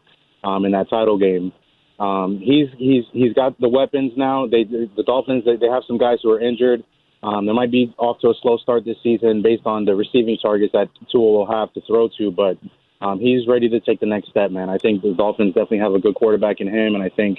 um, 0.44 0.64
in 0.64 0.73
that 0.73 0.90
title 0.90 1.18
game. 1.18 1.52
Um, 1.99 2.38
he's 2.38 2.68
he's 2.78 3.04
he's 3.12 3.32
got 3.32 3.61
the 3.61 3.68
weapons 3.68 4.12
now. 4.16 4.47
They 4.47 4.64
the 4.64 5.02
Dolphins 5.04 5.44
they, 5.44 5.56
they 5.56 5.66
have 5.66 5.82
some 5.87 5.99
guys 5.99 6.18
who 6.23 6.30
are 6.30 6.40
injured. 6.40 6.85
Um, 7.23 7.47
they 7.47 7.52
might 7.52 7.73
be 7.73 7.92
off 7.99 8.20
to 8.20 8.28
a 8.28 8.35
slow 8.40 8.58
start 8.58 8.85
this 8.85 8.97
season 9.02 9.42
based 9.42 9.66
on 9.66 9.85
the 9.85 9.94
receiving 9.97 10.38
targets 10.40 10.73
that 10.73 10.88
Tua 11.11 11.20
will 11.20 11.50
have 11.50 11.73
to 11.75 11.80
throw 11.80 12.08
to, 12.16 12.30
but 12.30 12.56
um, 13.00 13.18
he's 13.18 13.49
ready 13.49 13.68
to 13.68 13.80
take 13.80 13.99
the 13.99 14.06
next 14.06 14.30
step, 14.30 14.52
man. 14.52 14.68
I 14.68 14.78
think 14.78 15.02
the 15.02 15.14
Dolphins 15.14 15.54
definitely 15.54 15.78
have 15.78 15.94
a 15.94 15.99
good 15.99 16.14
quarterback 16.14 16.61
in 16.61 16.68
him, 16.68 16.94
and 16.94 17.02
I 17.02 17.08
think, 17.08 17.38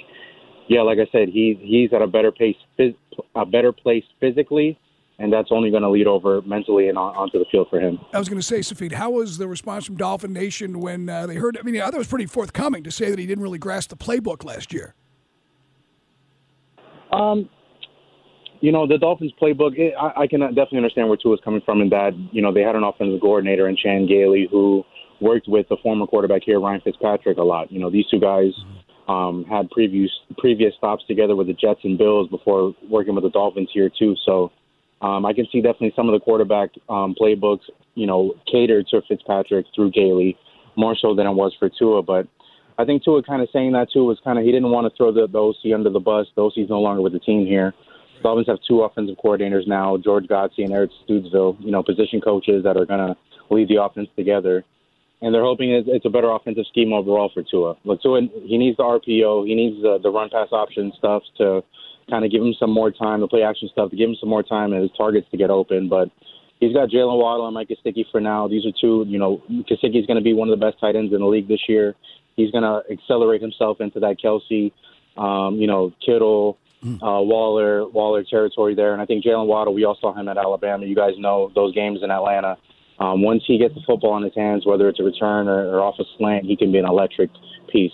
yeah, 0.68 0.82
like 0.82 0.98
I 0.98 1.08
said, 1.10 1.28
he's 1.28 1.56
he's 1.60 1.92
at 1.94 2.02
a 2.02 2.06
better 2.06 2.32
pace, 2.32 2.56
phys- 2.78 2.96
a 3.34 3.46
better 3.46 3.72
place 3.72 4.04
physically, 4.20 4.78
and 5.20 5.30
that's 5.30 5.48
only 5.52 5.70
going 5.70 5.82
to 5.82 5.90
lead 5.90 6.06
over 6.06 6.40
mentally 6.42 6.88
and 6.88 6.96
on, 6.96 7.14
onto 7.14 7.38
the 7.38 7.44
field 7.52 7.68
for 7.68 7.78
him. 7.78 8.00
I 8.14 8.18
was 8.18 8.28
going 8.28 8.40
to 8.40 8.46
say, 8.46 8.60
Safid, 8.60 8.92
how 8.92 9.10
was 9.10 9.36
the 9.36 9.46
response 9.46 9.84
from 9.84 9.96
Dolphin 9.96 10.32
Nation 10.32 10.80
when 10.80 11.08
uh, 11.08 11.26
they 11.26 11.36
heard? 11.36 11.58
I 11.58 11.62
mean, 11.62 11.76
I 11.76 11.84
thought 11.84 11.94
it 11.94 11.98
was 11.98 12.08
pretty 12.08 12.26
forthcoming 12.26 12.82
to 12.84 12.90
say 12.90 13.10
that 13.10 13.18
he 13.18 13.26
didn't 13.26 13.42
really 13.42 13.58
grasp 13.58 13.90
the 13.90 13.96
playbook 13.96 14.44
last 14.44 14.72
year. 14.72 14.94
Um, 17.12 17.50
you 18.60 18.72
know, 18.72 18.86
the 18.86 18.96
Dolphins 18.96 19.32
playbook, 19.40 19.78
it, 19.78 19.92
I, 20.00 20.22
I 20.22 20.26
can 20.26 20.40
definitely 20.40 20.78
understand 20.78 21.08
where 21.08 21.18
Tua 21.18 21.34
is 21.34 21.40
coming 21.44 21.60
from 21.66 21.82
in 21.82 21.90
that, 21.90 22.12
you 22.32 22.40
know, 22.40 22.52
they 22.52 22.62
had 22.62 22.74
an 22.74 22.82
offensive 22.82 23.20
coordinator 23.20 23.68
in 23.68 23.76
Chan 23.76 24.06
Gailey 24.06 24.48
who 24.50 24.84
worked 25.20 25.48
with 25.48 25.68
the 25.68 25.76
former 25.82 26.06
quarterback 26.06 26.42
here, 26.44 26.60
Ryan 26.60 26.80
Fitzpatrick, 26.82 27.36
a 27.36 27.42
lot. 27.42 27.70
You 27.70 27.78
know, 27.78 27.90
these 27.90 28.06
two 28.10 28.20
guys 28.20 28.52
um, 29.06 29.44
had 29.50 29.70
previous 29.70 30.10
previous 30.38 30.72
stops 30.76 31.04
together 31.06 31.36
with 31.36 31.48
the 31.48 31.52
Jets 31.52 31.80
and 31.84 31.98
Bills 31.98 32.28
before 32.30 32.74
working 32.88 33.14
with 33.14 33.24
the 33.24 33.30
Dolphins 33.30 33.68
here 33.72 33.90
too. 33.90 34.14
So 34.24 34.50
um, 35.00 35.24
I 35.24 35.32
can 35.32 35.46
see 35.50 35.60
definitely 35.60 35.92
some 35.96 36.08
of 36.08 36.12
the 36.12 36.20
quarterback 36.20 36.70
um, 36.88 37.14
playbooks, 37.20 37.62
you 37.94 38.06
know, 38.06 38.34
catered 38.50 38.86
to 38.88 39.02
Fitzpatrick 39.08 39.66
through 39.74 39.92
Gailey 39.92 40.36
more 40.76 40.96
so 41.00 41.14
than 41.14 41.26
it 41.26 41.32
was 41.32 41.54
for 41.58 41.70
Tua. 41.70 42.02
But 42.02 42.28
I 42.78 42.84
think 42.84 43.04
Tua 43.04 43.22
kind 43.22 43.42
of 43.42 43.48
saying 43.52 43.72
that 43.72 43.88
too 43.92 44.04
was 44.04 44.18
kind 44.22 44.38
of 44.38 44.44
he 44.44 44.52
didn't 44.52 44.70
want 44.70 44.90
to 44.90 44.96
throw 44.96 45.12
the, 45.12 45.26
the 45.26 45.38
OC 45.38 45.74
under 45.74 45.90
the 45.90 46.00
bus. 46.00 46.26
The 46.36 46.42
OC's 46.42 46.68
no 46.68 46.80
longer 46.80 47.02
with 47.02 47.12
the 47.12 47.20
team 47.20 47.46
here. 47.46 47.74
Dolphins 48.22 48.48
have 48.48 48.58
two 48.68 48.82
offensive 48.82 49.16
coordinators 49.24 49.66
now, 49.66 49.96
George 49.96 50.26
Godsey 50.26 50.58
and 50.64 50.72
Eric 50.72 50.90
Studesville, 51.08 51.56
you 51.60 51.70
know, 51.70 51.82
position 51.82 52.20
coaches 52.20 52.62
that 52.64 52.76
are 52.76 52.84
going 52.84 53.00
to 53.00 53.16
lead 53.50 53.68
the 53.68 53.82
offense 53.82 54.08
together 54.14 54.62
and 55.22 55.34
they're 55.34 55.44
hoping 55.44 55.70
it's, 55.70 56.06
a 56.06 56.10
better 56.10 56.30
offensive 56.30 56.64
scheme 56.70 56.92
overall 56.92 57.30
for 57.32 57.42
Tua. 57.42 57.76
Look, 57.84 58.02
Tua, 58.02 58.22
he 58.44 58.56
needs 58.56 58.76
the 58.76 58.84
RPO, 58.84 59.46
he 59.46 59.54
needs 59.54 59.82
the, 59.82 59.98
the 60.02 60.10
run 60.10 60.30
pass 60.30 60.48
option 60.52 60.92
stuff 60.96 61.22
to 61.38 61.62
kind 62.10 62.24
of 62.24 62.30
give 62.30 62.42
him 62.42 62.54
some 62.58 62.70
more 62.70 62.90
time, 62.90 63.20
the 63.20 63.28
play 63.28 63.42
action 63.42 63.68
stuff 63.72 63.90
to 63.90 63.96
give 63.96 64.10
him 64.10 64.16
some 64.18 64.28
more 64.28 64.42
time 64.42 64.72
and 64.72 64.82
his 64.82 64.90
targets 64.96 65.26
to 65.30 65.36
get 65.36 65.50
open. 65.50 65.88
But 65.88 66.10
he's 66.58 66.72
got 66.72 66.88
Jaylen 66.88 67.18
Waddle 67.18 67.46
and 67.46 67.54
Mike 67.54 67.68
Gesicki 67.68 68.04
for 68.10 68.20
now. 68.20 68.48
These 68.48 68.66
are 68.66 68.72
two, 68.78 69.04
you 69.08 69.18
know, 69.18 69.42
Gesicki's 69.50 70.06
going 70.06 70.18
to 70.18 70.22
be 70.22 70.34
one 70.34 70.50
of 70.50 70.58
the 70.58 70.64
best 70.64 70.80
tight 70.80 70.96
ends 70.96 71.12
in 71.12 71.20
the 71.20 71.26
league 71.26 71.48
this 71.48 71.68
year. 71.68 71.94
He's 72.36 72.50
going 72.50 72.64
to 72.64 72.82
accelerate 72.90 73.40
himself 73.40 73.80
into 73.80 74.00
that 74.00 74.16
Kelce, 74.22 74.72
um, 75.16 75.56
you 75.56 75.66
know, 75.66 75.92
Kittle. 76.04 76.58
Hmm. 76.82 76.94
Uh, 77.04 77.20
Waller, 77.20 77.86
Waller 77.86 78.24
territory 78.24 78.74
there, 78.74 78.94
and 78.94 79.02
I 79.02 79.04
think 79.04 79.22
Jaylen 79.22 79.44
Waddle. 79.44 79.74
We 79.74 79.84
all 79.84 79.98
saw 80.00 80.14
him 80.14 80.28
at 80.28 80.38
Alabama. 80.38 80.86
You 80.86 80.96
guys 80.96 81.12
know 81.18 81.52
those 81.54 81.74
games 81.74 81.98
in 82.02 82.10
Atlanta 82.10 82.56
um, 83.00 83.22
once 83.22 83.42
he 83.46 83.58
gets 83.58 83.74
the 83.74 83.80
football 83.86 84.16
in 84.18 84.22
his 84.22 84.34
hands, 84.34 84.66
whether 84.66 84.88
it's 84.88 85.00
a 85.00 85.02
return 85.02 85.48
or, 85.48 85.74
or 85.74 85.80
off 85.80 85.98
a 85.98 86.04
slant, 86.18 86.44
he 86.44 86.54
can 86.54 86.70
be 86.70 86.78
an 86.78 86.84
electric 86.84 87.30
piece. 87.72 87.92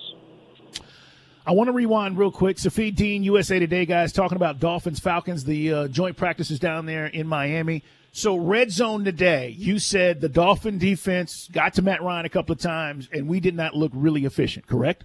I 1.49 1.53
want 1.53 1.69
to 1.69 1.73
rewind 1.73 2.19
real 2.19 2.33
quick. 2.33 2.57
Safid 2.57 2.97
Deen, 2.97 3.23
USA 3.23 3.61
Today 3.61 3.87
guys, 3.87 4.13
talking 4.13 4.35
about 4.35 4.59
Dolphins 4.59 4.99
Falcons, 4.99 5.45
the 5.45 5.73
uh, 5.73 5.89
joint 5.89 6.17
practices 6.17 6.59
down 6.59 6.87
there 6.87 7.07
in 7.07 7.29
Miami. 7.29 7.85
So, 8.11 8.35
red 8.35 8.73
zone 8.73 9.05
today, 9.05 9.55
you 9.57 9.79
said 9.79 10.21
the 10.21 10.29
Dolphin 10.29 10.79
defense 10.79 11.49
got 11.53 11.75
to 11.75 11.83
Matt 11.83 12.03
Ryan 12.03 12.27
a 12.27 12.31
couple 12.31 12.53
of 12.53 12.59
times, 12.59 13.09
and 13.13 13.29
we 13.29 13.39
did 13.39 13.55
not 13.55 13.77
look 13.77 13.93
really 13.95 14.25
efficient, 14.25 14.67
correct? 14.67 15.05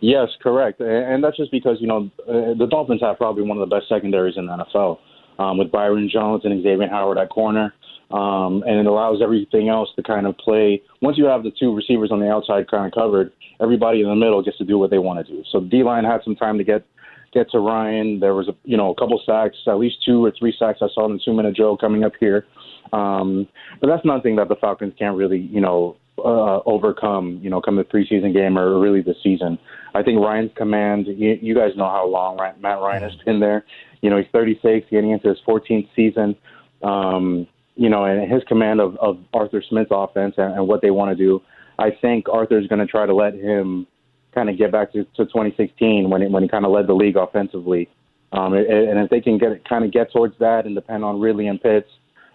Yes, 0.00 0.30
correct. 0.42 0.80
And 0.80 1.22
that's 1.22 1.36
just 1.36 1.52
because, 1.52 1.76
you 1.78 1.86
know, 1.86 2.10
uh, 2.28 2.58
the 2.58 2.66
Dolphins 2.68 3.00
have 3.02 3.18
probably 3.18 3.44
one 3.44 3.56
of 3.56 3.68
the 3.68 3.76
best 3.76 3.88
secondaries 3.88 4.34
in 4.36 4.46
the 4.46 4.52
NFL 4.52 4.98
um, 5.38 5.58
with 5.58 5.70
Byron 5.70 6.10
Jones 6.12 6.44
and 6.44 6.60
Xavier 6.60 6.88
Howard 6.88 7.18
at 7.18 7.28
corner 7.30 7.72
um, 8.10 8.62
and 8.66 8.78
it 8.78 8.86
allows 8.86 9.20
everything 9.22 9.68
else 9.68 9.88
to 9.96 10.02
kind 10.02 10.26
of 10.26 10.36
play. 10.38 10.82
Once 11.02 11.18
you 11.18 11.24
have 11.26 11.42
the 11.42 11.52
two 11.58 11.74
receivers 11.74 12.10
on 12.10 12.20
the 12.20 12.30
outside 12.30 12.70
kind 12.70 12.86
of 12.86 12.92
covered, 12.92 13.32
everybody 13.60 14.00
in 14.00 14.08
the 14.08 14.14
middle 14.14 14.42
gets 14.42 14.58
to 14.58 14.64
do 14.64 14.78
what 14.78 14.90
they 14.90 14.98
want 14.98 15.24
to 15.24 15.32
do. 15.32 15.42
So 15.50 15.60
D 15.60 15.82
line 15.82 16.04
had 16.04 16.20
some 16.24 16.36
time 16.36 16.58
to 16.58 16.64
get 16.64 16.86
get 17.32 17.50
to 17.50 17.58
Ryan. 17.58 18.20
There 18.20 18.34
was 18.34 18.48
a 18.48 18.54
you 18.64 18.76
know 18.76 18.90
a 18.90 18.94
couple 18.94 19.20
sacks, 19.26 19.56
at 19.66 19.78
least 19.78 19.96
two 20.04 20.24
or 20.24 20.32
three 20.38 20.54
sacks 20.58 20.78
I 20.80 20.88
saw 20.94 21.06
in 21.06 21.12
the 21.12 21.20
two 21.24 21.34
minute 21.34 21.56
drill 21.56 21.76
coming 21.76 22.04
up 22.04 22.12
here. 22.18 22.46
Um, 22.92 23.46
but 23.80 23.88
that's 23.88 24.04
nothing 24.04 24.36
that 24.36 24.48
the 24.48 24.56
Falcons 24.56 24.94
can't 24.98 25.16
really 25.16 25.38
you 25.38 25.60
know 25.60 25.96
uh, 26.18 26.60
overcome. 26.66 27.40
You 27.42 27.50
know, 27.50 27.60
come 27.60 27.76
the 27.76 27.84
preseason 27.84 28.32
game 28.32 28.58
or 28.58 28.78
really 28.80 29.02
the 29.02 29.14
season. 29.22 29.58
I 29.94 30.02
think 30.02 30.20
Ryan's 30.20 30.52
command. 30.56 31.06
You, 31.06 31.38
you 31.40 31.54
guys 31.54 31.70
know 31.76 31.88
how 31.88 32.06
long 32.06 32.36
Matt 32.36 32.80
Ryan 32.80 33.02
has 33.02 33.12
been 33.24 33.40
there. 33.40 33.64
You 34.00 34.10
know, 34.10 34.18
he's 34.18 34.26
36, 34.32 34.86
getting 34.90 35.10
into 35.10 35.28
his 35.28 35.38
14th 35.46 35.88
season. 35.96 36.36
Um, 36.82 37.48
you 37.78 37.88
know, 37.88 38.04
and 38.04 38.30
his 38.30 38.42
command 38.48 38.80
of, 38.80 38.96
of 38.96 39.18
Arthur 39.32 39.62
Smith's 39.66 39.90
offense 39.92 40.34
and, 40.36 40.52
and 40.54 40.66
what 40.66 40.82
they 40.82 40.90
want 40.90 41.16
to 41.16 41.24
do, 41.24 41.40
I 41.78 41.90
think 42.02 42.28
Arthur's 42.28 42.66
going 42.66 42.80
to 42.80 42.86
try 42.86 43.06
to 43.06 43.14
let 43.14 43.34
him 43.34 43.86
kind 44.34 44.50
of 44.50 44.58
get 44.58 44.72
back 44.72 44.92
to, 44.92 45.04
to 45.04 45.24
2016 45.24 46.10
when 46.10 46.22
he, 46.22 46.26
when 46.28 46.42
he 46.42 46.48
kind 46.48 46.64
of 46.64 46.72
led 46.72 46.88
the 46.88 46.92
league 46.92 47.16
offensively. 47.16 47.88
Um, 48.32 48.52
and, 48.52 48.98
if 48.98 49.08
they 49.10 49.20
can 49.20 49.38
get 49.38 49.66
kind 49.66 49.84
of 49.84 49.92
get 49.92 50.12
towards 50.12 50.34
that 50.40 50.66
and 50.66 50.74
depend 50.74 51.04
on 51.04 51.20
Ridley 51.20 51.46
and 51.46 51.62
Pitts, 51.62 51.88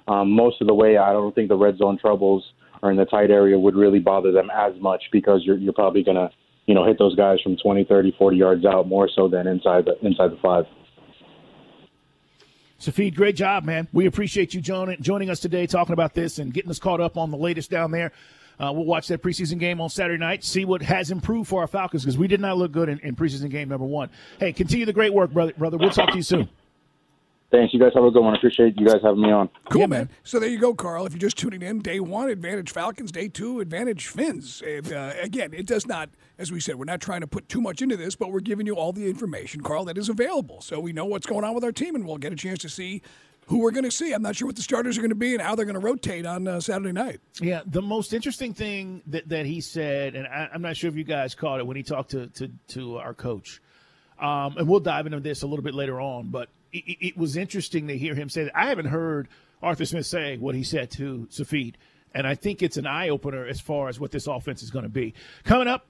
um, 0.08 0.32
most 0.32 0.62
of 0.62 0.68
the 0.68 0.74
way, 0.74 0.98
I 0.98 1.12
don't 1.12 1.36
think 1.36 1.50
the 1.50 1.58
red 1.58 1.78
zone 1.78 2.00
troubles 2.00 2.44
or 2.82 2.90
in 2.90 2.98
the 2.98 3.06
tight 3.06 3.30
area 3.30 3.60
would 3.60 3.76
really 3.76 4.00
bother 4.00 4.32
them 4.32 4.50
as 4.50 4.74
much 4.80 5.04
because 5.12 5.42
you're 5.44 5.58
you're 5.58 5.74
probably 5.74 6.04
going 6.04 6.18
to 6.18 6.30
you 6.66 6.74
know 6.74 6.86
hit 6.86 6.98
those 6.98 7.16
guys 7.16 7.40
from 7.42 7.58
20, 7.58 7.84
30, 7.84 8.16
40 8.18 8.38
yards 8.38 8.66
out 8.66 8.88
more 8.88 9.10
so 9.14 9.28
than 9.28 9.46
inside 9.46 9.86
the 9.86 9.96
inside 10.06 10.32
the 10.32 10.40
five. 10.42 10.66
Safid, 12.84 13.16
great 13.16 13.38
job, 13.38 13.64
man. 13.64 13.88
We 13.94 14.08
appreciate 14.08 14.54
you 14.54 14.60
joining, 14.60 15.02
joining 15.02 15.30
us 15.30 15.40
today, 15.40 15.68
talking 15.68 15.94
about 15.94 16.14
this 16.14 16.38
and 16.38 16.54
getting 16.54 16.70
us 16.70 16.80
caught 16.80 17.00
up 17.00 17.16
on 17.16 17.32
the 17.32 17.38
latest 17.38 17.72
down 17.72 17.92
there. 17.92 18.12
Uh, 18.60 18.74
we'll 18.74 18.84
watch 18.84 19.08
that 19.08 19.22
preseason 19.22 19.58
game 19.58 19.80
on 19.80 19.90
Saturday 19.90 20.20
night, 20.20 20.44
see 20.44 20.66
what 20.66 20.82
has 20.82 21.10
improved 21.10 21.48
for 21.48 21.62
our 21.62 21.68
Falcons 21.68 22.04
because 22.04 22.18
we 22.18 22.28
did 22.28 22.42
not 22.42 22.58
look 22.58 22.74
good 22.74 22.90
in, 22.90 23.00
in, 23.00 23.16
preseason 23.16 23.50
game 23.50 23.70
number 23.70 23.86
one. 23.86 24.10
Hey, 24.38 24.52
continue 24.52 24.86
the 24.86 24.92
great 24.92 25.14
work, 25.14 25.32
brother. 25.32 25.54
Brother, 25.58 25.78
we'll 25.78 25.92
talk 25.92 26.10
to 26.10 26.18
you 26.18 26.24
soon. 26.24 26.50
Thanks. 27.54 27.72
You 27.72 27.80
guys 27.80 27.92
have 27.94 28.04
a 28.04 28.10
good 28.10 28.24
one. 28.24 28.34
I 28.34 28.38
appreciate 28.38 28.80
you 28.80 28.88
guys 28.88 29.02
having 29.04 29.22
me 29.22 29.32
on. 29.32 29.48
Cool, 29.70 29.82
yeah, 29.82 29.86
man. 29.86 30.10
So 30.24 30.40
there 30.40 30.50
you 30.50 30.58
go, 30.58 30.74
Carl. 30.74 31.06
If 31.06 31.14
you're 31.14 31.20
just 31.20 31.38
tuning 31.38 31.62
in, 31.62 31.82
day 31.82 32.00
one, 32.00 32.30
Advantage 32.30 32.72
Falcons. 32.72 33.12
Day 33.12 33.28
two, 33.28 33.60
Advantage 33.60 34.08
Fins. 34.08 34.64
And, 34.66 34.92
uh, 34.92 35.14
again, 35.22 35.54
it 35.54 35.68
does 35.68 35.86
not, 35.86 36.10
as 36.40 36.52
we 36.52 36.60
said, 36.60 36.78
we're 36.78 36.86
not 36.86 37.00
trying 37.00 37.22
to 37.22 37.28
put 37.28 37.48
too 37.50 37.62
much 37.62 37.84
into 37.84 37.96
this, 37.96 38.16
but 38.16 38.32
we're 38.32 38.40
giving 38.40 38.66
you 38.66 38.74
all 38.74 38.92
the 38.92 39.08
information, 39.08 39.62
Carl, 39.62 39.86
that 39.86 40.00
is 40.00 40.10
available. 40.10 40.62
So 40.62 40.80
we 40.80 40.94
know 40.94 41.06
what's 41.06 41.28
going 41.28 41.44
on 41.44 41.54
with 41.54 41.64
our 41.64 41.72
team, 41.72 41.94
and 41.94 42.08
we'll 42.08 42.18
get 42.18 42.34
a 42.34 42.36
chance 42.36 42.58
to 42.58 42.70
see 42.70 43.04
who 43.46 43.60
we're 43.60 43.70
going 43.70 43.84
to 43.84 43.92
see. 43.92 44.14
I'm 44.14 44.24
not 44.24 44.36
sure 44.36 44.48
what 44.48 44.56
the 44.56 44.64
starters 44.64 44.98
are 44.98 45.02
going 45.02 45.10
to 45.10 45.16
be 45.16 45.34
and 45.34 45.42
how 45.42 45.54
they're 45.54 45.66
going 45.66 45.80
to 45.80 45.80
rotate 45.80 46.26
on 46.26 46.48
uh, 46.48 46.60
Saturday 46.60 46.92
night. 46.92 47.20
Yeah, 47.40 47.62
the 47.68 47.84
most 47.84 48.16
interesting 48.16 48.56
thing 48.56 49.04
that, 49.06 49.30
that 49.30 49.46
he 49.46 49.62
said, 49.62 50.16
and 50.16 50.26
I, 50.26 50.50
am 50.56 50.64
not 50.64 50.76
sure 50.76 50.90
if 50.90 50.96
you 50.96 51.04
guys 51.04 51.36
caught 51.36 51.60
it 51.60 51.68
when 51.68 51.78
he 51.78 51.84
talked 51.84 52.10
to, 52.12 52.26
to, 52.30 52.50
to 52.70 52.98
our 52.98 53.14
coach, 53.14 53.62
um, 54.20 54.58
and 54.58 54.68
we'll 54.68 54.80
dive 54.80 55.06
into 55.06 55.20
this 55.20 55.44
a 55.44 55.48
little 55.48 55.64
bit 55.64 55.76
later 55.76 56.02
on, 56.02 56.30
but– 56.30 56.50
it, 56.74 57.08
it 57.08 57.18
was 57.18 57.38
interesting 57.38 57.88
to 57.88 57.98
hear 57.98 58.16
him 58.16 58.30
say 58.30 58.46
that. 58.46 58.58
I 58.58 58.68
haven't 58.68 58.88
heard 58.88 59.28
Arthur 59.62 59.86
Smith 59.86 60.06
say 60.06 60.38
what 60.38 60.56
he 60.56 60.64
said 60.64 60.92
to 60.92 61.28
Safid, 61.32 61.76
and 62.14 62.28
I 62.28 62.36
think 62.36 62.62
it's 62.62 62.78
an 62.78 62.88
eye 62.88 63.10
opener 63.10 63.46
as 63.46 63.62
far 63.62 63.90
as 63.90 64.00
what 64.00 64.12
this 64.12 64.28
offense 64.28 64.64
is 64.64 64.72
going 64.72 64.84
to 64.84 64.90
be. 64.90 65.14
Coming 65.44 65.68
up, 65.68 65.86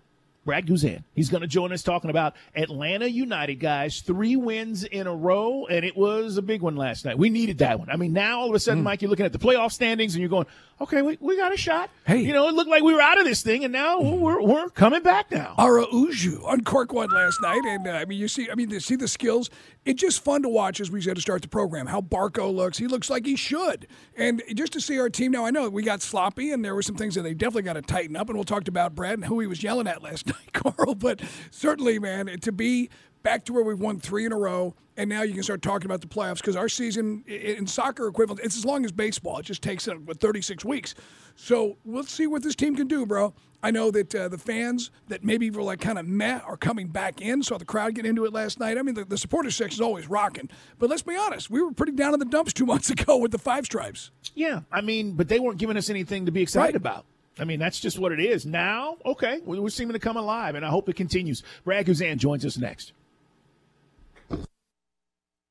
Brad 0.45 0.67
Guzan. 0.67 1.03
He's 1.13 1.29
going 1.29 1.41
to 1.41 1.47
join 1.47 1.71
us 1.71 1.83
talking 1.83 2.09
about 2.09 2.35
Atlanta 2.55 3.07
United, 3.07 3.55
guys. 3.55 4.01
Three 4.01 4.35
wins 4.35 4.83
in 4.83 5.07
a 5.07 5.15
row, 5.15 5.65
and 5.67 5.85
it 5.85 5.95
was 5.95 6.37
a 6.37 6.41
big 6.41 6.61
one 6.61 6.75
last 6.75 7.05
night. 7.05 7.17
We 7.17 7.29
needed 7.29 7.59
that 7.59 7.79
one. 7.79 7.89
I 7.89 7.95
mean, 7.95 8.11
now 8.11 8.41
all 8.41 8.49
of 8.49 8.55
a 8.55 8.59
sudden, 8.59 8.81
mm. 8.81 8.85
Mike, 8.85 9.01
you're 9.01 9.09
looking 9.09 9.25
at 9.25 9.31
the 9.31 9.39
playoff 9.39 9.71
standings 9.71 10.15
and 10.15 10.21
you're 10.21 10.29
going, 10.29 10.47
okay, 10.83 11.01
we, 11.01 11.17
we 11.19 11.35
got 11.35 11.53
a 11.53 11.57
shot. 11.57 11.89
Hey. 12.05 12.19
You 12.19 12.33
know, 12.33 12.47
it 12.47 12.53
looked 12.53 12.69
like 12.69 12.83
we 12.83 12.93
were 12.93 13.01
out 13.01 13.19
of 13.19 13.25
this 13.25 13.41
thing, 13.41 13.63
and 13.63 13.73
now 13.73 13.99
we're, 13.99 14.41
we're 14.41 14.69
coming 14.69 15.01
back 15.01 15.31
now. 15.31 15.55
Araujo 15.57 16.45
on 16.45 16.61
Cork 16.63 16.93
one 16.93 17.09
last 17.09 17.41
night, 17.41 17.61
and 17.65 17.87
uh, 17.87 17.91
I 17.91 18.05
mean, 18.05 18.19
you 18.19 18.27
see, 18.27 18.49
I 18.49 18.55
mean, 18.55 18.69
you 18.69 18.79
see 18.79 18.95
the 18.95 19.07
skills. 19.07 19.49
It's 19.85 19.99
just 19.99 20.23
fun 20.23 20.43
to 20.43 20.49
watch 20.49 20.79
as 20.79 20.91
we 20.91 21.01
said 21.01 21.15
to 21.15 21.21
start 21.21 21.41
the 21.41 21.47
program. 21.47 21.87
How 21.87 22.01
Barco 22.01 22.53
looks, 22.53 22.77
he 22.77 22.87
looks 22.87 23.09
like 23.09 23.25
he 23.25 23.35
should, 23.35 23.87
and 24.15 24.41
just 24.53 24.73
to 24.73 24.81
see 24.81 24.99
our 24.99 25.09
team 25.09 25.31
now. 25.31 25.45
I 25.45 25.51
know 25.51 25.69
we 25.69 25.83
got 25.83 26.01
sloppy, 26.01 26.51
and 26.51 26.63
there 26.63 26.75
were 26.75 26.83
some 26.83 26.95
things 26.95 27.15
that 27.15 27.23
they 27.23 27.33
definitely 27.33 27.63
got 27.63 27.73
to 27.73 27.81
tighten 27.81 28.15
up, 28.15 28.29
and 28.29 28.37
we'll 28.37 28.43
talk 28.43 28.67
about 28.67 28.95
Brad 28.95 29.13
and 29.13 29.25
who 29.25 29.39
he 29.39 29.47
was 29.47 29.63
yelling 29.63 29.87
at 29.87 30.03
last 30.03 30.27
night, 30.27 30.53
Carl. 30.53 30.95
But 30.95 31.21
certainly, 31.51 31.99
man, 31.99 32.27
to 32.41 32.51
be 32.51 32.89
back 33.23 33.45
to 33.45 33.53
where 33.53 33.63
we've 33.63 33.79
won 33.79 33.99
three 33.99 34.25
in 34.25 34.31
a 34.31 34.37
row, 34.37 34.75
and 34.97 35.09
now 35.09 35.23
you 35.23 35.33
can 35.33 35.43
start 35.43 35.61
talking 35.61 35.85
about 35.85 36.01
the 36.01 36.07
playoffs 36.07 36.37
because 36.37 36.55
our 36.55 36.69
season 36.69 37.23
in 37.25 37.65
soccer 37.65 38.07
equivalent, 38.07 38.41
it's 38.43 38.57
as 38.57 38.65
long 38.65 38.85
as 38.85 38.91
baseball. 38.91 39.39
It 39.39 39.45
just 39.45 39.61
takes 39.61 39.87
uh, 39.87 39.95
36 40.19 40.63
weeks. 40.63 40.93
So 41.35 41.77
we'll 41.83 42.03
see 42.03 42.27
what 42.27 42.43
this 42.43 42.55
team 42.55 42.75
can 42.75 42.87
do, 42.87 43.05
bro. 43.05 43.33
I 43.63 43.71
know 43.71 43.91
that 43.91 44.13
uh, 44.13 44.27
the 44.27 44.37
fans 44.37 44.91
that 45.07 45.23
maybe 45.23 45.49
were 45.49 45.63
like 45.63 45.79
kind 45.79 45.97
of 45.97 46.05
meh 46.05 46.39
are 46.39 46.57
coming 46.57 46.87
back 46.87 47.21
in. 47.21 47.41
Saw 47.41 47.57
the 47.57 47.65
crowd 47.65 47.95
get 47.95 48.05
into 48.05 48.25
it 48.25 48.33
last 48.33 48.59
night. 48.59 48.77
I 48.77 48.81
mean, 48.81 48.93
the, 48.93 49.05
the 49.05 49.17
supporters 49.17 49.55
section 49.55 49.77
is 49.77 49.81
always 49.81 50.09
rocking. 50.09 50.49
But 50.77 50.89
let's 50.89 51.01
be 51.01 51.15
honest, 51.15 51.49
we 51.49 51.61
were 51.61 51.71
pretty 51.71 51.93
down 51.93 52.13
in 52.13 52.19
the 52.19 52.25
dumps 52.25 52.51
two 52.51 52.65
months 52.67 52.89
ago 52.89 53.17
with 53.17 53.31
the 53.31 53.39
five 53.39 53.65
stripes. 53.65 54.11
Yeah, 54.35 54.61
I 54.71 54.81
mean, 54.81 55.13
but 55.13 55.29
they 55.29 55.39
weren't 55.39 55.59
giving 55.59 55.77
us 55.77 55.89
anything 55.89 56.25
to 56.25 56.31
be 56.31 56.41
excited 56.41 56.73
right. 56.73 56.75
about. 56.75 57.05
I 57.39 57.45
mean, 57.45 57.59
that's 57.59 57.79
just 57.79 57.97
what 57.97 58.11
it 58.11 58.19
is. 58.19 58.45
Now, 58.45 58.97
okay, 59.05 59.39
we're 59.43 59.69
seeming 59.69 59.93
to 59.93 59.99
come 59.99 60.17
alive, 60.17 60.55
and 60.55 60.63
I 60.65 60.69
hope 60.69 60.87
it 60.89 60.95
continues. 60.95 61.41
Brad 61.63 61.87
Guzan 61.87 62.17
joins 62.17 62.45
us 62.45 62.57
next. 62.57 62.93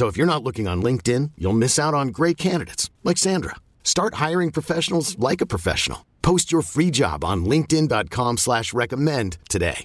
So 0.00 0.06
if 0.06 0.16
you're 0.16 0.34
not 0.34 0.42
looking 0.42 0.66
on 0.66 0.82
LinkedIn, 0.82 1.32
you'll 1.36 1.52
miss 1.52 1.78
out 1.78 1.92
on 1.92 2.08
great 2.08 2.38
candidates 2.38 2.88
like 3.04 3.18
Sandra. 3.18 3.56
Start 3.84 4.14
hiring 4.14 4.50
professionals 4.50 5.18
like 5.18 5.42
a 5.42 5.46
professional. 5.54 6.06
Post 6.22 6.50
your 6.50 6.62
free 6.62 6.90
job 6.90 7.22
on 7.22 7.44
LinkedIn.com/slash 7.44 8.72
recommend 8.72 9.36
today. 9.50 9.84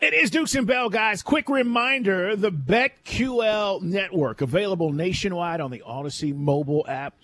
It 0.00 0.14
is 0.14 0.30
Dukes 0.30 0.54
and 0.54 0.68
Bell, 0.68 0.88
guys. 0.88 1.24
Quick 1.24 1.48
reminder 1.48 2.36
the 2.36 2.52
BetQL 2.52 3.82
network 3.82 4.40
available 4.40 4.92
nationwide 4.92 5.60
on 5.60 5.72
the 5.72 5.82
Audacy 5.84 6.32
mobile 6.32 6.84
app 6.86 7.14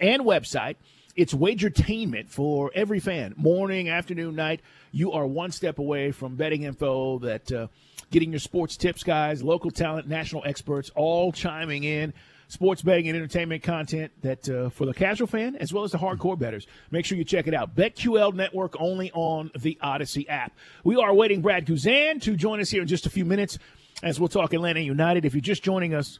and 0.00 0.22
website. 0.22 0.74
It's 1.16 1.34
wagertainment 1.34 2.28
for 2.28 2.70
every 2.74 3.00
fan. 3.00 3.34
Morning, 3.36 3.88
afternoon, 3.88 4.36
night. 4.36 4.60
You 4.92 5.12
are 5.12 5.26
one 5.26 5.50
step 5.50 5.78
away 5.78 6.12
from 6.12 6.36
betting 6.36 6.62
info 6.62 7.18
that 7.20 7.50
uh, 7.50 7.66
getting 8.10 8.30
your 8.30 8.38
sports 8.38 8.76
tips, 8.76 9.02
guys, 9.02 9.42
local 9.42 9.70
talent, 9.70 10.08
national 10.08 10.42
experts, 10.46 10.90
all 10.94 11.32
chiming 11.32 11.84
in. 11.84 12.12
Sports 12.46 12.82
betting 12.82 13.08
and 13.08 13.16
entertainment 13.16 13.62
content 13.62 14.10
that 14.22 14.48
uh, 14.48 14.70
for 14.70 14.84
the 14.84 14.94
casual 14.94 15.28
fan 15.28 15.54
as 15.56 15.72
well 15.72 15.84
as 15.84 15.92
the 15.92 15.98
hardcore 15.98 16.36
bettors. 16.36 16.66
Make 16.90 17.04
sure 17.06 17.16
you 17.16 17.24
check 17.24 17.46
it 17.46 17.54
out. 17.54 17.76
BetQL 17.76 18.34
Network 18.34 18.74
only 18.80 19.12
on 19.12 19.52
the 19.56 19.78
Audacy 19.82 20.28
app. 20.28 20.52
We 20.82 20.96
are 20.96 21.14
waiting 21.14 21.42
Brad 21.42 21.64
Guzan 21.64 22.20
to 22.22 22.34
join 22.34 22.60
us 22.60 22.68
here 22.68 22.82
in 22.82 22.88
just 22.88 23.06
a 23.06 23.10
few 23.10 23.24
minutes 23.24 23.58
as 24.02 24.18
we'll 24.18 24.28
talk 24.28 24.52
Atlanta 24.52 24.80
United. 24.80 25.24
If 25.24 25.34
you're 25.34 25.40
just 25.40 25.62
joining 25.62 25.94
us, 25.94 26.18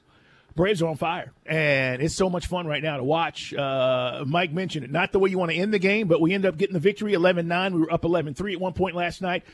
Braves 0.54 0.82
are 0.82 0.88
on 0.88 0.96
fire, 0.96 1.32
and 1.46 2.02
it's 2.02 2.14
so 2.14 2.28
much 2.28 2.46
fun 2.46 2.66
right 2.66 2.82
now 2.82 2.96
to 2.96 3.04
watch. 3.04 3.54
Uh, 3.54 4.24
Mike 4.26 4.52
mentioned 4.52 4.84
it, 4.84 4.90
not 4.90 5.12
the 5.12 5.18
way 5.18 5.30
you 5.30 5.38
want 5.38 5.50
to 5.50 5.56
end 5.56 5.72
the 5.72 5.78
game, 5.78 6.08
but 6.08 6.20
we 6.20 6.32
end 6.32 6.44
up 6.44 6.56
getting 6.56 6.74
the 6.74 6.80
victory 6.80 7.12
11 7.14 7.46
9. 7.46 7.74
We 7.74 7.80
were 7.80 7.92
up 7.92 8.04
11 8.04 8.34
3 8.34 8.54
at 8.54 8.60
one 8.60 8.72
point 8.72 8.96
last 8.96 9.22
night. 9.22 9.44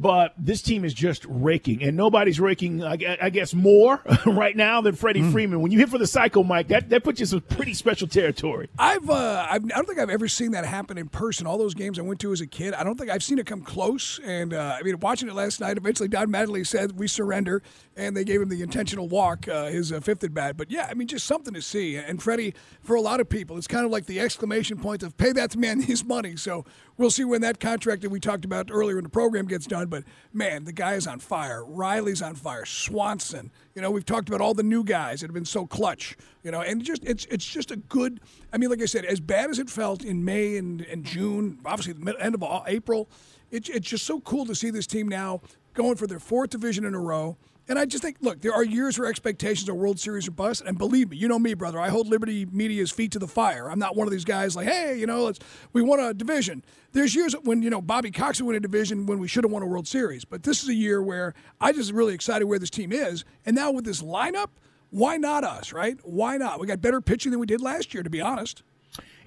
But 0.00 0.32
this 0.38 0.62
team 0.62 0.84
is 0.84 0.94
just 0.94 1.26
raking, 1.28 1.82
and 1.82 1.96
nobody's 1.96 2.38
raking, 2.38 2.84
I 2.84 3.30
guess, 3.30 3.52
more 3.52 4.00
right 4.26 4.56
now 4.56 4.80
than 4.80 4.94
Freddie 4.94 5.22
mm. 5.22 5.32
Freeman. 5.32 5.60
When 5.60 5.72
you 5.72 5.80
hit 5.80 5.88
for 5.88 5.98
the 5.98 6.06
cycle, 6.06 6.44
Mike, 6.44 6.68
that, 6.68 6.88
that 6.90 7.02
puts 7.02 7.18
you 7.18 7.24
in 7.24 7.26
some 7.26 7.40
pretty 7.40 7.74
special 7.74 8.06
territory. 8.06 8.68
I've, 8.78 9.10
uh, 9.10 9.46
I've, 9.50 9.64
I 9.64 9.68
don't 9.68 9.88
think 9.88 9.98
I've 9.98 10.08
ever 10.08 10.28
seen 10.28 10.52
that 10.52 10.64
happen 10.64 10.98
in 10.98 11.08
person. 11.08 11.48
All 11.48 11.58
those 11.58 11.74
games 11.74 11.98
I 11.98 12.02
went 12.02 12.20
to 12.20 12.30
as 12.30 12.40
a 12.40 12.46
kid, 12.46 12.74
I 12.74 12.84
don't 12.84 12.96
think 12.96 13.10
I've 13.10 13.24
seen 13.24 13.40
it 13.40 13.46
come 13.46 13.62
close. 13.62 14.20
And 14.22 14.54
uh, 14.54 14.76
I 14.78 14.84
mean, 14.84 15.00
watching 15.00 15.28
it 15.28 15.34
last 15.34 15.60
night, 15.60 15.76
eventually 15.76 16.08
Don 16.08 16.28
Mattingly 16.28 16.64
said 16.64 16.96
we 16.96 17.08
surrender, 17.08 17.60
and 17.96 18.16
they 18.16 18.22
gave 18.22 18.40
him 18.40 18.50
the 18.50 18.62
intentional 18.62 19.08
walk, 19.08 19.48
uh, 19.48 19.66
his 19.66 19.90
uh, 19.90 19.98
fifth 19.98 20.22
at 20.22 20.32
bat. 20.32 20.56
But 20.56 20.70
yeah, 20.70 20.86
I 20.88 20.94
mean, 20.94 21.08
just 21.08 21.26
something 21.26 21.54
to 21.54 21.62
see. 21.62 21.96
And 21.96 22.22
Freddie, 22.22 22.54
for 22.82 22.94
a 22.94 23.00
lot 23.00 23.18
of 23.18 23.28
people, 23.28 23.58
it's 23.58 23.66
kind 23.66 23.84
of 23.84 23.90
like 23.90 24.06
the 24.06 24.20
exclamation 24.20 24.78
point 24.78 25.02
of 25.02 25.16
pay 25.16 25.32
that 25.32 25.56
man 25.56 25.80
his 25.88 26.04
money. 26.04 26.36
So 26.36 26.64
we'll 26.98 27.10
see 27.10 27.24
when 27.24 27.40
that 27.40 27.60
contract 27.60 28.02
that 28.02 28.10
we 28.10 28.20
talked 28.20 28.44
about 28.44 28.68
earlier 28.70 28.98
in 28.98 29.04
the 29.04 29.10
program 29.10 29.46
gets 29.46 29.66
done. 29.66 29.86
But 29.86 30.04
man, 30.32 30.64
the 30.64 30.72
guy 30.72 30.94
is 30.94 31.06
on 31.06 31.20
fire. 31.20 31.64
Riley's 31.64 32.20
on 32.20 32.34
fire. 32.34 32.66
Swanson. 32.66 33.50
You 33.74 33.80
know, 33.80 33.90
we've 33.90 34.04
talked 34.04 34.28
about 34.28 34.40
all 34.40 34.52
the 34.52 34.62
new 34.62 34.84
guys 34.84 35.20
that 35.20 35.28
have 35.28 35.34
been 35.34 35.44
so 35.44 35.66
clutch. 35.66 36.16
You 36.42 36.50
know, 36.50 36.60
and 36.60 36.82
just 36.82 37.02
it's 37.04 37.24
it's 37.26 37.46
just 37.46 37.70
a 37.70 37.76
good. 37.76 38.20
I 38.52 38.58
mean, 38.58 38.68
like 38.68 38.82
I 38.82 38.86
said, 38.86 39.06
as 39.06 39.20
bad 39.20 39.48
as 39.48 39.58
it 39.58 39.70
felt 39.70 40.04
in 40.04 40.24
May 40.24 40.58
and, 40.58 40.82
and 40.82 41.04
June, 41.04 41.58
obviously 41.64 41.94
the 41.94 42.14
end 42.20 42.34
of 42.34 42.44
April, 42.66 43.08
it's 43.50 43.68
it's 43.70 43.88
just 43.88 44.04
so 44.04 44.20
cool 44.20 44.44
to 44.46 44.54
see 44.54 44.70
this 44.70 44.86
team 44.86 45.08
now 45.08 45.40
going 45.74 45.96
for 45.96 46.06
their 46.06 46.18
fourth 46.18 46.50
division 46.50 46.84
in 46.84 46.94
a 46.94 47.00
row. 47.00 47.36
And 47.68 47.78
I 47.78 47.84
just 47.84 48.02
think, 48.02 48.16
look, 48.20 48.40
there 48.40 48.54
are 48.54 48.64
years 48.64 48.98
where 48.98 49.08
expectations 49.08 49.68
are 49.68 49.74
World 49.74 50.00
Series 50.00 50.26
or 50.26 50.30
bust. 50.30 50.62
And 50.64 50.78
believe 50.78 51.10
me, 51.10 51.18
you 51.18 51.28
know 51.28 51.38
me, 51.38 51.52
brother. 51.52 51.78
I 51.78 51.90
hold 51.90 52.08
Liberty 52.08 52.46
Media's 52.46 52.90
feet 52.90 53.12
to 53.12 53.18
the 53.18 53.28
fire. 53.28 53.70
I'm 53.70 53.78
not 53.78 53.94
one 53.94 54.06
of 54.06 54.10
these 54.10 54.24
guys 54.24 54.56
like, 54.56 54.66
hey, 54.66 54.98
you 54.98 55.06
know, 55.06 55.24
let's 55.24 55.38
we 55.72 55.82
won 55.82 56.00
a 56.00 56.14
division. 56.14 56.64
There's 56.92 57.14
years 57.14 57.34
when 57.42 57.62
you 57.62 57.68
know 57.68 57.82
Bobby 57.82 58.10
Cox 58.10 58.40
would 58.40 58.46
win 58.46 58.56
a 58.56 58.60
division 58.60 59.06
when 59.06 59.18
we 59.18 59.28
should 59.28 59.44
have 59.44 59.52
won 59.52 59.62
a 59.62 59.66
World 59.66 59.86
Series. 59.86 60.24
But 60.24 60.42
this 60.42 60.62
is 60.62 60.70
a 60.70 60.74
year 60.74 61.02
where 61.02 61.34
I 61.60 61.72
just 61.72 61.92
really 61.92 62.14
excited 62.14 62.46
where 62.46 62.58
this 62.58 62.70
team 62.70 62.90
is. 62.90 63.24
And 63.44 63.54
now 63.54 63.70
with 63.70 63.84
this 63.84 64.02
lineup, 64.02 64.48
why 64.90 65.18
not 65.18 65.44
us, 65.44 65.72
right? 65.72 65.98
Why 66.02 66.38
not? 66.38 66.60
We 66.60 66.66
got 66.66 66.80
better 66.80 67.02
pitching 67.02 67.30
than 67.30 67.40
we 67.40 67.46
did 67.46 67.60
last 67.60 67.92
year, 67.92 68.02
to 68.02 68.10
be 68.10 68.22
honest. 68.22 68.62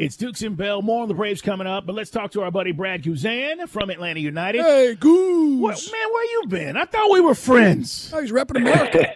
It's 0.02 0.18
Dukes 0.18 0.42
and 0.42 0.58
Bell. 0.58 0.82
More 0.82 1.04
on 1.04 1.10
the 1.10 1.14
Braves 1.14 1.44
coming 1.44 1.68
up, 1.68 1.86
but 1.86 1.94
let's 1.94 2.10
talk 2.10 2.32
to 2.32 2.42
our 2.42 2.50
buddy 2.50 2.72
Brad 2.72 3.04
Guzan 3.04 3.70
from 3.70 3.92
Atlanta 3.92 4.20
United. 4.20 4.64
Hey, 4.64 4.96
Goose. 4.96 5.62
What, 5.62 5.92
man, 5.92 6.12
where 6.12 6.24
you 6.26 6.48
been? 6.48 6.76
I 6.76 6.86
thought 6.86 7.12
we 7.12 7.22
were 7.22 7.36
friends. 7.36 8.12
Oh, 8.12 8.20
he's 8.20 8.32
repping 8.32 8.56
America. 8.56 9.14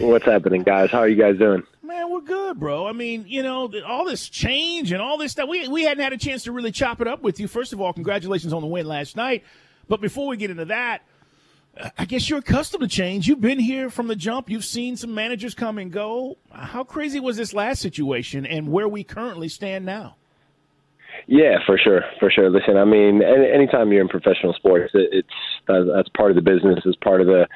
What's 0.02 0.24
happening, 0.24 0.62
guys? 0.62 0.90
How 0.90 1.00
are 1.00 1.08
you 1.08 1.22
guys 1.22 1.36
doing? 1.36 1.62
Man, 1.82 2.10
we're 2.10 2.22
good, 2.22 2.58
bro. 2.58 2.86
I 2.86 2.92
mean, 2.92 3.26
you 3.28 3.42
know, 3.42 3.70
all 3.86 4.06
this 4.06 4.30
change 4.30 4.92
and 4.92 5.02
all 5.02 5.18
this 5.18 5.32
stuff. 5.32 5.46
We 5.46 5.68
we 5.68 5.82
hadn't 5.82 6.02
had 6.02 6.14
a 6.14 6.18
chance 6.18 6.44
to 6.44 6.52
really 6.52 6.72
chop 6.72 7.02
it 7.02 7.06
up 7.06 7.22
with 7.22 7.38
you. 7.38 7.46
First 7.46 7.74
of 7.74 7.80
all, 7.82 7.92
congratulations 7.92 8.54
on 8.54 8.62
the 8.62 8.66
win 8.66 8.86
last 8.86 9.14
night. 9.14 9.44
But 9.88 10.00
before 10.00 10.26
we 10.26 10.38
get 10.38 10.48
into 10.50 10.64
that, 10.64 11.02
I 11.96 12.04
guess 12.04 12.28
you're 12.28 12.40
accustomed 12.40 12.82
to 12.82 12.88
change. 12.88 13.28
You've 13.28 13.40
been 13.40 13.58
here 13.58 13.90
from 13.90 14.08
the 14.08 14.16
jump. 14.16 14.50
You've 14.50 14.64
seen 14.64 14.96
some 14.96 15.14
managers 15.14 15.54
come 15.54 15.78
and 15.78 15.92
go. 15.92 16.36
How 16.50 16.84
crazy 16.84 17.20
was 17.20 17.36
this 17.36 17.52
last 17.52 17.80
situation 17.80 18.46
and 18.46 18.68
where 18.68 18.88
we 18.88 19.04
currently 19.04 19.48
stand 19.48 19.84
now? 19.84 20.16
Yeah, 21.26 21.58
for 21.66 21.78
sure, 21.78 22.02
for 22.18 22.30
sure. 22.30 22.50
Listen, 22.50 22.76
I 22.76 22.84
mean, 22.84 23.22
any, 23.22 23.50
anytime 23.50 23.92
you're 23.92 24.00
in 24.00 24.08
professional 24.08 24.54
sports, 24.54 24.90
it, 24.94 25.08
it's 25.12 25.28
that's 25.66 26.08
part 26.16 26.30
of 26.30 26.36
the 26.36 26.42
business. 26.42 26.80
It's 26.84 26.98
part 27.02 27.20
of 27.20 27.26
the 27.26 27.46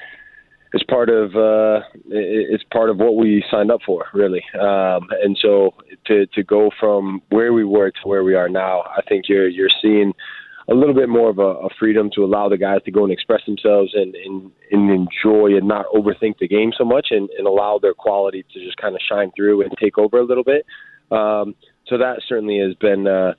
it's 0.75 0.85
part 0.85 1.11
of 1.11 1.37
uh, 1.37 1.81
it's 2.09 2.65
part 2.73 2.91
of 2.91 2.99
what 2.99 3.17
we 3.17 3.45
signed 3.51 3.71
up 3.71 3.81
for, 3.85 4.07
really. 4.15 4.43
Um, 4.55 5.09
and 5.23 5.37
so 5.41 5.75
to 6.07 6.27
to 6.27 6.43
go 6.43 6.71
from 6.79 7.23
where 7.31 7.53
we 7.53 7.65
were 7.65 7.91
to 7.91 8.09
where 8.09 8.25
we 8.25 8.35
are 8.35 8.49
now, 8.49 8.83
I 8.83 9.01
think 9.09 9.25
you're 9.29 9.49
you're 9.49 9.71
seeing 9.81 10.13
a 10.73 10.75
little 10.75 10.95
bit 10.95 11.09
more 11.09 11.29
of 11.29 11.39
a, 11.39 11.67
a 11.67 11.69
freedom 11.79 12.11
to 12.15 12.25
allow 12.25 12.49
the 12.49 12.57
guys 12.57 12.81
to 12.85 12.91
go 12.91 13.05
and 13.05 13.13
express 13.13 13.43
themselves 13.45 13.93
and, 13.95 14.15
and, 14.15 14.51
and 14.71 14.91
enjoy 14.91 15.55
and 15.57 15.69
not 15.69 15.85
overthink 15.95 16.39
the 16.41 16.49
game 16.49 16.73
so 16.77 16.85
much 16.85 17.09
and, 17.11 17.29
and 17.37 17.47
allow 17.47 17.79
their 17.81 17.93
quality 17.93 18.45
to 18.53 18.65
just 18.65 18.79
kind 18.79 18.95
of 18.95 19.01
shine 19.07 19.31
through 19.37 19.63
and 19.63 19.71
take 19.79 19.99
over 19.99 20.19
a 20.19 20.25
little 20.25 20.45
bit. 20.45 20.65
Um, 21.11 21.55
so 21.87 21.99
that 21.99 22.23
certainly 22.27 22.59
has 22.59 22.75
been 22.77 23.07
uh, 23.07 23.35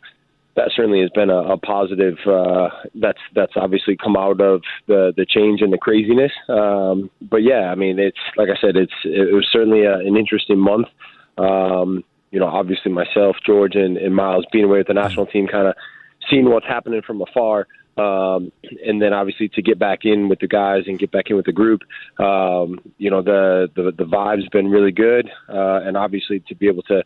that 0.55 0.69
certainly 0.75 1.01
has 1.01 1.09
been 1.09 1.31
a, 1.31 1.53
a 1.53 1.57
positive. 1.57 2.17
Uh, 2.27 2.69
that's 2.93 3.19
that's 3.33 3.53
obviously 3.55 3.97
come 3.97 4.15
out 4.15 4.39
of 4.39 4.61
the 4.87 5.11
the 5.17 5.25
change 5.25 5.61
and 5.61 5.73
the 5.73 5.77
craziness. 5.79 6.31
Um, 6.47 7.09
but 7.19 7.41
yeah, 7.41 7.71
I 7.71 7.75
mean, 7.75 7.97
it's 7.97 8.17
like 8.37 8.49
I 8.49 8.61
said, 8.61 8.75
it's 8.75 8.93
it 9.03 9.33
was 9.33 9.47
certainly 9.51 9.85
a, 9.85 9.97
an 9.97 10.15
interesting 10.17 10.59
month. 10.59 10.87
Um, 11.39 12.03
you 12.29 12.39
know, 12.39 12.47
obviously 12.47 12.91
myself, 12.91 13.37
George, 13.45 13.75
and, 13.75 13.97
and 13.97 14.15
Miles 14.15 14.45
being 14.51 14.65
away 14.65 14.79
with 14.79 14.87
the 14.87 14.93
national 14.93 15.25
team, 15.27 15.47
kind 15.47 15.67
of 15.67 15.75
seeing 16.29 16.49
what's 16.49 16.65
happening 16.65 17.01
from 17.05 17.21
afar. 17.21 17.67
Um, 17.95 18.51
and 18.83 18.99
then 18.99 19.13
obviously 19.13 19.49
to 19.49 19.61
get 19.61 19.77
back 19.77 19.99
in 20.03 20.27
with 20.27 20.39
the 20.39 20.47
guys 20.47 20.83
and 20.87 20.97
get 20.97 21.11
back 21.11 21.25
in 21.29 21.35
with 21.35 21.45
the 21.45 21.51
group, 21.51 21.81
um, 22.19 22.79
you 22.97 23.11
know, 23.11 23.21
the, 23.21 23.69
the, 23.75 23.91
the 23.95 24.05
vibe's 24.05 24.49
been 24.49 24.67
really 24.67 24.91
good. 24.91 25.29
Uh, 25.47 25.81
and 25.83 25.95
obviously 25.95 26.39
to 26.47 26.55
be 26.55 26.67
able 26.67 26.81
to, 26.83 27.03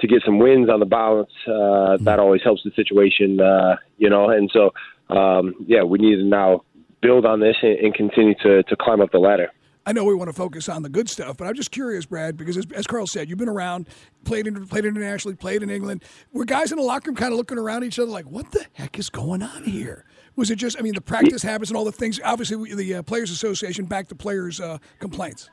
to 0.00 0.06
get 0.06 0.22
some 0.24 0.38
wins 0.38 0.70
on 0.70 0.80
the 0.80 0.86
balance, 0.86 1.30
uh, 1.46 1.98
that 2.00 2.18
always 2.18 2.42
helps 2.42 2.62
the 2.64 2.70
situation, 2.74 3.38
uh, 3.38 3.76
you 3.98 4.08
know, 4.08 4.30
and 4.30 4.50
so, 4.50 4.70
um, 5.14 5.54
yeah, 5.66 5.82
we 5.82 5.98
need 5.98 6.16
to 6.16 6.24
now 6.24 6.62
build 7.02 7.26
on 7.26 7.40
this 7.40 7.56
and, 7.62 7.78
and 7.78 7.94
continue 7.94 8.34
to, 8.42 8.62
to 8.62 8.76
climb 8.76 9.02
up 9.02 9.10
the 9.12 9.18
ladder. 9.18 9.50
I 9.86 9.92
know 9.92 10.04
we 10.04 10.14
want 10.14 10.28
to 10.28 10.36
focus 10.36 10.68
on 10.68 10.82
the 10.82 10.88
good 10.88 11.08
stuff, 11.08 11.38
but 11.38 11.46
I'm 11.46 11.54
just 11.54 11.70
curious, 11.70 12.04
Brad, 12.04 12.36
because 12.36 12.56
as, 12.56 12.66
as 12.74 12.86
Carl 12.86 13.06
said, 13.06 13.28
you've 13.28 13.38
been 13.38 13.48
around, 13.48 13.88
played 14.24 14.46
in, 14.46 14.66
played 14.66 14.84
internationally, 14.84 15.36
played 15.36 15.62
in 15.62 15.70
England. 15.70 16.04
Were 16.32 16.44
guys 16.44 16.70
in 16.70 16.76
the 16.76 16.84
locker 16.84 17.10
room 17.10 17.16
kind 17.16 17.32
of 17.32 17.38
looking 17.38 17.58
around 17.58 17.84
each 17.84 17.98
other 17.98 18.10
like, 18.10 18.26
"What 18.26 18.52
the 18.52 18.66
heck 18.74 18.98
is 18.98 19.08
going 19.08 19.42
on 19.42 19.64
here?" 19.64 20.04
Was 20.36 20.50
it 20.50 20.56
just, 20.56 20.78
I 20.78 20.82
mean, 20.82 20.94
the 20.94 21.00
practice 21.00 21.42
habits 21.42 21.70
and 21.70 21.76
all 21.76 21.84
the 21.84 21.92
things? 21.92 22.20
Obviously, 22.24 22.74
the 22.74 22.96
uh, 22.96 23.02
Players 23.02 23.30
Association 23.30 23.84
backed 23.84 24.10
the 24.10 24.14
players' 24.14 24.60
uh, 24.60 24.78
complaints. 24.98 25.50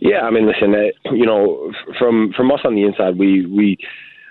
Yeah, 0.00 0.20
I 0.22 0.30
mean, 0.30 0.46
listen, 0.46 0.74
uh, 0.74 1.12
you 1.12 1.26
know, 1.26 1.72
from 1.98 2.32
from 2.36 2.50
us 2.50 2.60
on 2.64 2.74
the 2.74 2.84
inside, 2.84 3.18
we 3.18 3.46
we 3.46 3.76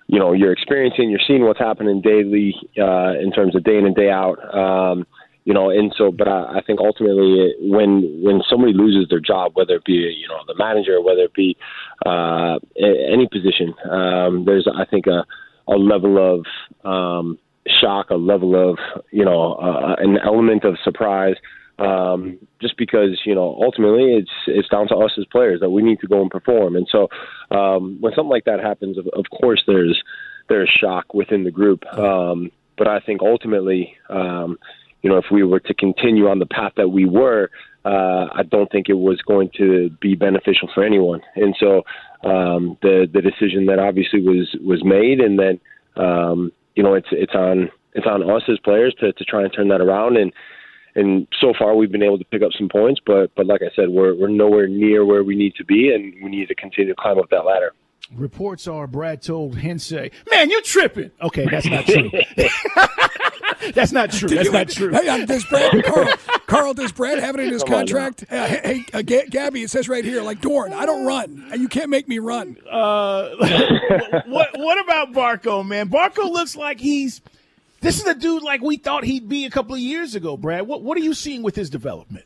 you 0.07 0.19
know 0.19 0.33
you're 0.33 0.51
experiencing, 0.51 1.09
you're 1.09 1.19
seeing 1.27 1.45
what's 1.45 1.59
happening 1.59 2.01
daily 2.01 2.55
uh, 2.77 3.13
in 3.19 3.31
terms 3.31 3.55
of 3.55 3.63
day 3.63 3.77
in 3.77 3.85
and 3.85 3.95
day 3.95 4.09
out. 4.09 4.37
Um, 4.53 5.05
you 5.45 5.53
know, 5.53 5.69
and 5.69 5.93
so, 5.97 6.11
but 6.11 6.27
I, 6.27 6.59
I 6.59 6.61
think 6.65 6.79
ultimately 6.79 7.53
when 7.59 8.21
when 8.23 8.41
somebody 8.49 8.73
loses 8.73 9.09
their 9.09 9.19
job, 9.19 9.51
whether 9.55 9.75
it 9.75 9.85
be 9.85 9.93
you 9.93 10.27
know 10.27 10.39
the 10.47 10.55
manager, 10.55 11.01
whether 11.01 11.23
it 11.23 11.33
be 11.33 11.57
uh, 12.05 12.59
any 12.77 13.27
position, 13.27 13.73
um, 13.89 14.45
there's 14.45 14.67
I 14.73 14.85
think 14.85 15.07
a 15.07 15.25
a 15.67 15.75
level 15.75 16.17
of 16.17 16.45
um, 16.85 17.37
shock, 17.81 18.09
a 18.09 18.15
level 18.15 18.71
of 18.71 18.77
you 19.11 19.25
know 19.25 19.53
uh, 19.53 19.95
an 19.97 20.17
element 20.23 20.63
of 20.63 20.77
surprise. 20.83 21.35
Um, 21.79 22.37
just 22.61 22.77
because 22.77 23.19
you 23.25 23.33
know 23.33 23.59
ultimately 23.61 24.13
it's 24.13 24.31
it's 24.47 24.69
down 24.69 24.87
to 24.89 24.95
us 24.95 25.11
as 25.17 25.25
players 25.31 25.59
that 25.59 25.71
we 25.71 25.81
need 25.81 25.99
to 26.01 26.07
go 26.07 26.21
and 26.21 26.29
perform, 26.29 26.75
and 26.75 26.87
so 26.89 27.09
um, 27.51 27.97
when 27.99 28.13
something 28.13 28.29
like 28.29 28.45
that 28.45 28.59
happens, 28.59 28.97
of, 28.97 29.07
of 29.07 29.25
course 29.31 29.63
there's 29.65 30.01
there's 30.49 30.69
shock 30.69 31.13
within 31.13 31.43
the 31.43 31.51
group. 31.51 31.83
Um, 31.97 32.51
but 32.77 32.87
I 32.87 32.99
think 32.99 33.21
ultimately, 33.21 33.95
um, 34.09 34.57
you 35.03 35.09
know, 35.09 35.17
if 35.17 35.25
we 35.31 35.43
were 35.43 35.59
to 35.59 35.73
continue 35.73 36.27
on 36.27 36.39
the 36.39 36.45
path 36.45 36.71
that 36.77 36.89
we 36.89 37.05
were, 37.05 37.51
uh, 37.85 38.27
I 38.33 38.43
don't 38.49 38.71
think 38.71 38.87
it 38.89 38.93
was 38.93 39.21
going 39.21 39.49
to 39.57 39.89
be 40.01 40.15
beneficial 40.15 40.69
for 40.73 40.83
anyone. 40.83 41.21
And 41.35 41.53
so 41.59 41.83
um, 42.23 42.77
the 42.81 43.07
the 43.13 43.21
decision 43.21 43.65
that 43.67 43.79
obviously 43.79 44.21
was 44.21 44.55
was 44.65 44.83
made, 44.83 45.19
and 45.19 45.37
then 45.37 45.59
um, 45.97 46.51
you 46.75 46.83
know, 46.83 46.93
it's 46.93 47.09
it's 47.11 47.35
on 47.35 47.69
it's 47.93 48.07
on 48.07 48.27
us 48.29 48.43
as 48.47 48.57
players 48.59 48.95
to 49.01 49.11
to 49.11 49.23
try 49.25 49.43
and 49.43 49.53
turn 49.53 49.67
that 49.67 49.81
around. 49.81 50.17
And 50.17 50.31
and 50.95 51.27
so 51.41 51.53
far 51.57 51.75
we've 51.75 51.91
been 51.91 52.03
able 52.03 52.19
to 52.19 52.25
pick 52.25 52.41
up 52.41 52.51
some 52.57 52.69
points, 52.69 53.01
but 53.05 53.35
but 53.35 53.45
like 53.45 53.61
I 53.61 53.75
said, 53.75 53.89
we're 53.89 54.15
we're 54.15 54.29
nowhere 54.29 54.67
near 54.67 55.05
where 55.05 55.23
we 55.23 55.35
need 55.35 55.55
to 55.55 55.65
be, 55.65 55.91
and 55.93 56.13
we 56.23 56.29
need 56.29 56.47
to 56.47 56.55
continue 56.55 56.93
to 56.93 56.99
climb 56.99 57.19
up 57.19 57.29
that 57.31 57.45
ladder. 57.45 57.73
Reports 58.13 58.67
are 58.67 58.87
Brad 58.87 59.21
told 59.21 59.57
Heinze, 59.57 59.91
"Man, 59.91 60.49
you're 60.49 60.61
tripping." 60.61 61.11
Okay, 61.21 61.45
that's 61.45 61.65
not 61.65 61.85
true. 61.85 62.09
that's 63.73 63.91
not 63.91 64.11
true. 64.11 64.29
That's 64.29 64.51
not 64.51 64.69
true. 64.69 64.91
Hey, 64.91 65.07
uh, 65.07 65.25
does 65.25 65.45
Brad 65.45 65.83
Carl, 65.85 66.13
Carl 66.47 66.73
does 66.73 66.91
Brad 66.91 67.19
have 67.19 67.35
it 67.35 67.41
in 67.41 67.53
his 67.53 67.63
contract? 67.63 68.25
Uh, 68.29 68.47
hey, 68.47 68.85
uh, 68.93 69.01
G- 69.01 69.25
Gabby, 69.29 69.63
it 69.63 69.69
says 69.69 69.87
right 69.89 70.03
here, 70.03 70.21
like 70.21 70.41
Dorn, 70.41 70.73
I 70.73 70.85
don't 70.85 71.05
run. 71.05 71.45
You 71.55 71.67
can't 71.67 71.89
make 71.89 72.07
me 72.07 72.19
run. 72.19 72.57
Uh, 72.69 73.29
what 74.27 74.49
what 74.57 74.83
about 74.83 75.13
Barco, 75.13 75.65
man? 75.65 75.89
Barco 75.89 76.31
looks 76.31 76.55
like 76.55 76.79
he's. 76.79 77.21
This 77.81 77.99
is 77.99 78.05
a 78.05 78.15
dude 78.15 78.43
like 78.43 78.61
we 78.61 78.77
thought 78.77 79.03
he'd 79.03 79.27
be 79.27 79.45
a 79.45 79.49
couple 79.49 79.75
of 79.75 79.81
years 79.81 80.15
ago, 80.15 80.37
Brad. 80.37 80.67
What 80.67 80.83
what 80.83 80.97
are 80.97 81.01
you 81.01 81.13
seeing 81.13 81.43
with 81.43 81.55
his 81.55 81.69
development? 81.69 82.25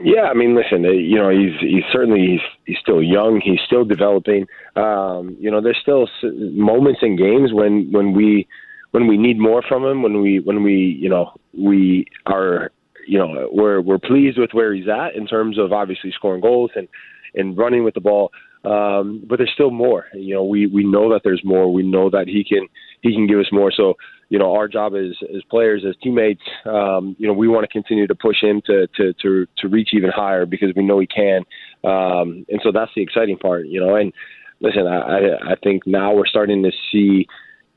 Yeah, 0.00 0.24
I 0.24 0.34
mean, 0.34 0.54
listen, 0.54 0.84
uh, 0.84 0.90
you 0.90 1.16
know, 1.16 1.30
he's 1.30 1.58
he's 1.60 1.84
certainly 1.92 2.20
he's 2.20 2.40
he's 2.66 2.76
still 2.80 3.02
young. 3.02 3.40
He's 3.42 3.60
still 3.66 3.84
developing. 3.84 4.46
Um, 4.76 5.36
you 5.40 5.50
know, 5.50 5.60
there's 5.60 5.78
still 5.80 6.06
moments 6.22 7.00
in 7.02 7.16
games 7.16 7.52
when 7.52 7.90
when 7.90 8.12
we 8.12 8.46
when 8.92 9.06
we 9.06 9.16
need 9.16 9.38
more 9.38 9.62
from 9.68 9.84
him. 9.84 10.02
When 10.02 10.22
we 10.22 10.40
when 10.40 10.62
we 10.62 10.98
you 11.00 11.08
know 11.08 11.32
we 11.56 12.06
are 12.26 12.70
you 13.06 13.18
know 13.18 13.48
we're 13.52 13.80
we're 13.80 13.98
pleased 13.98 14.38
with 14.38 14.50
where 14.52 14.74
he's 14.74 14.88
at 14.88 15.14
in 15.14 15.26
terms 15.26 15.58
of 15.58 15.72
obviously 15.72 16.12
scoring 16.12 16.40
goals 16.40 16.70
and 16.74 16.88
and 17.34 17.56
running 17.56 17.84
with 17.84 17.94
the 17.94 18.00
ball. 18.00 18.30
Um, 18.64 19.22
but 19.26 19.38
there's 19.38 19.52
still 19.54 19.70
more. 19.70 20.06
You 20.14 20.34
know, 20.34 20.44
we 20.44 20.66
we 20.66 20.84
know 20.84 21.12
that 21.12 21.20
there's 21.24 21.42
more. 21.44 21.72
We 21.72 21.82
know 21.82 22.10
that 22.10 22.26
he 22.26 22.44
can 22.44 22.66
he 23.02 23.12
can 23.14 23.26
give 23.26 23.38
us 23.38 23.52
more. 23.52 23.70
So 23.70 23.94
you 24.30 24.38
know, 24.38 24.54
our 24.54 24.68
job 24.68 24.94
as 24.94 25.16
as 25.34 25.42
players, 25.50 25.84
as 25.88 25.94
teammates, 26.02 26.42
um, 26.66 27.16
you 27.18 27.26
know, 27.26 27.32
we 27.32 27.48
want 27.48 27.64
to 27.64 27.68
continue 27.68 28.06
to 28.06 28.14
push 28.14 28.42
him 28.42 28.60
to 28.66 28.86
to 28.96 29.14
to 29.22 29.46
to 29.58 29.68
reach 29.68 29.90
even 29.94 30.10
higher 30.10 30.44
because 30.44 30.70
we 30.76 30.84
know 30.84 30.98
he 30.98 31.06
can. 31.06 31.42
Um, 31.84 32.44
and 32.48 32.60
so 32.62 32.72
that's 32.72 32.90
the 32.94 33.02
exciting 33.02 33.38
part, 33.38 33.66
you 33.66 33.80
know. 33.80 33.94
And 33.94 34.12
listen, 34.60 34.86
I 34.86 35.52
I 35.52 35.54
think 35.62 35.86
now 35.86 36.12
we're 36.12 36.26
starting 36.26 36.62
to 36.64 36.72
see 36.92 37.26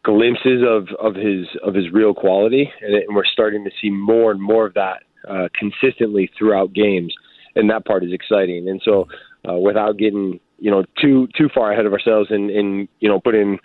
glimpses 0.03 0.63
of 0.67 0.87
of 0.99 1.15
his 1.15 1.47
of 1.63 1.73
his 1.73 1.91
real 1.91 2.13
quality, 2.13 2.71
and, 2.81 2.95
and 2.95 3.15
we're 3.15 3.25
starting 3.25 3.63
to 3.63 3.71
see 3.81 3.89
more 3.89 4.31
and 4.31 4.41
more 4.41 4.65
of 4.65 4.73
that 4.73 5.03
uh, 5.27 5.47
consistently 5.57 6.29
throughout 6.37 6.73
games, 6.73 7.13
and 7.55 7.69
that 7.69 7.85
part 7.85 8.03
is 8.03 8.11
exciting. 8.11 8.67
And 8.69 8.81
so, 8.83 9.07
uh, 9.47 9.55
without 9.55 9.97
getting 9.97 10.39
you 10.59 10.71
know 10.71 10.83
too 11.01 11.27
too 11.37 11.49
far 11.53 11.71
ahead 11.71 11.85
of 11.85 11.93
ourselves 11.93 12.29
and 12.31 12.49
and 12.49 12.87
you 12.99 13.09
know 13.09 13.19
putting 13.19 13.59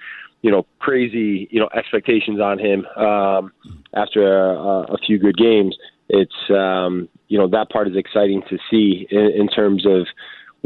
you 0.46 0.51
know, 0.53 0.64
crazy, 0.79 1.49
you 1.51 1.59
know, 1.59 1.68
expectations 1.75 2.40
on 2.40 2.59
him 2.59 2.87
um, 2.96 3.53
after 3.94 4.53
a, 4.53 4.83
a 4.92 4.99
few 5.05 5.18
good 5.18 5.37
games. 5.37 5.77
It's, 6.09 6.51
um, 6.51 7.09
you 7.27 7.37
know, 7.37 7.49
that 7.49 7.68
part 7.70 7.88
is 7.88 7.96
exciting 7.96 8.42
to 8.49 8.59
see 8.70 9.09
in, 9.11 9.33
in 9.37 9.49
terms 9.49 9.85
of 9.85 10.07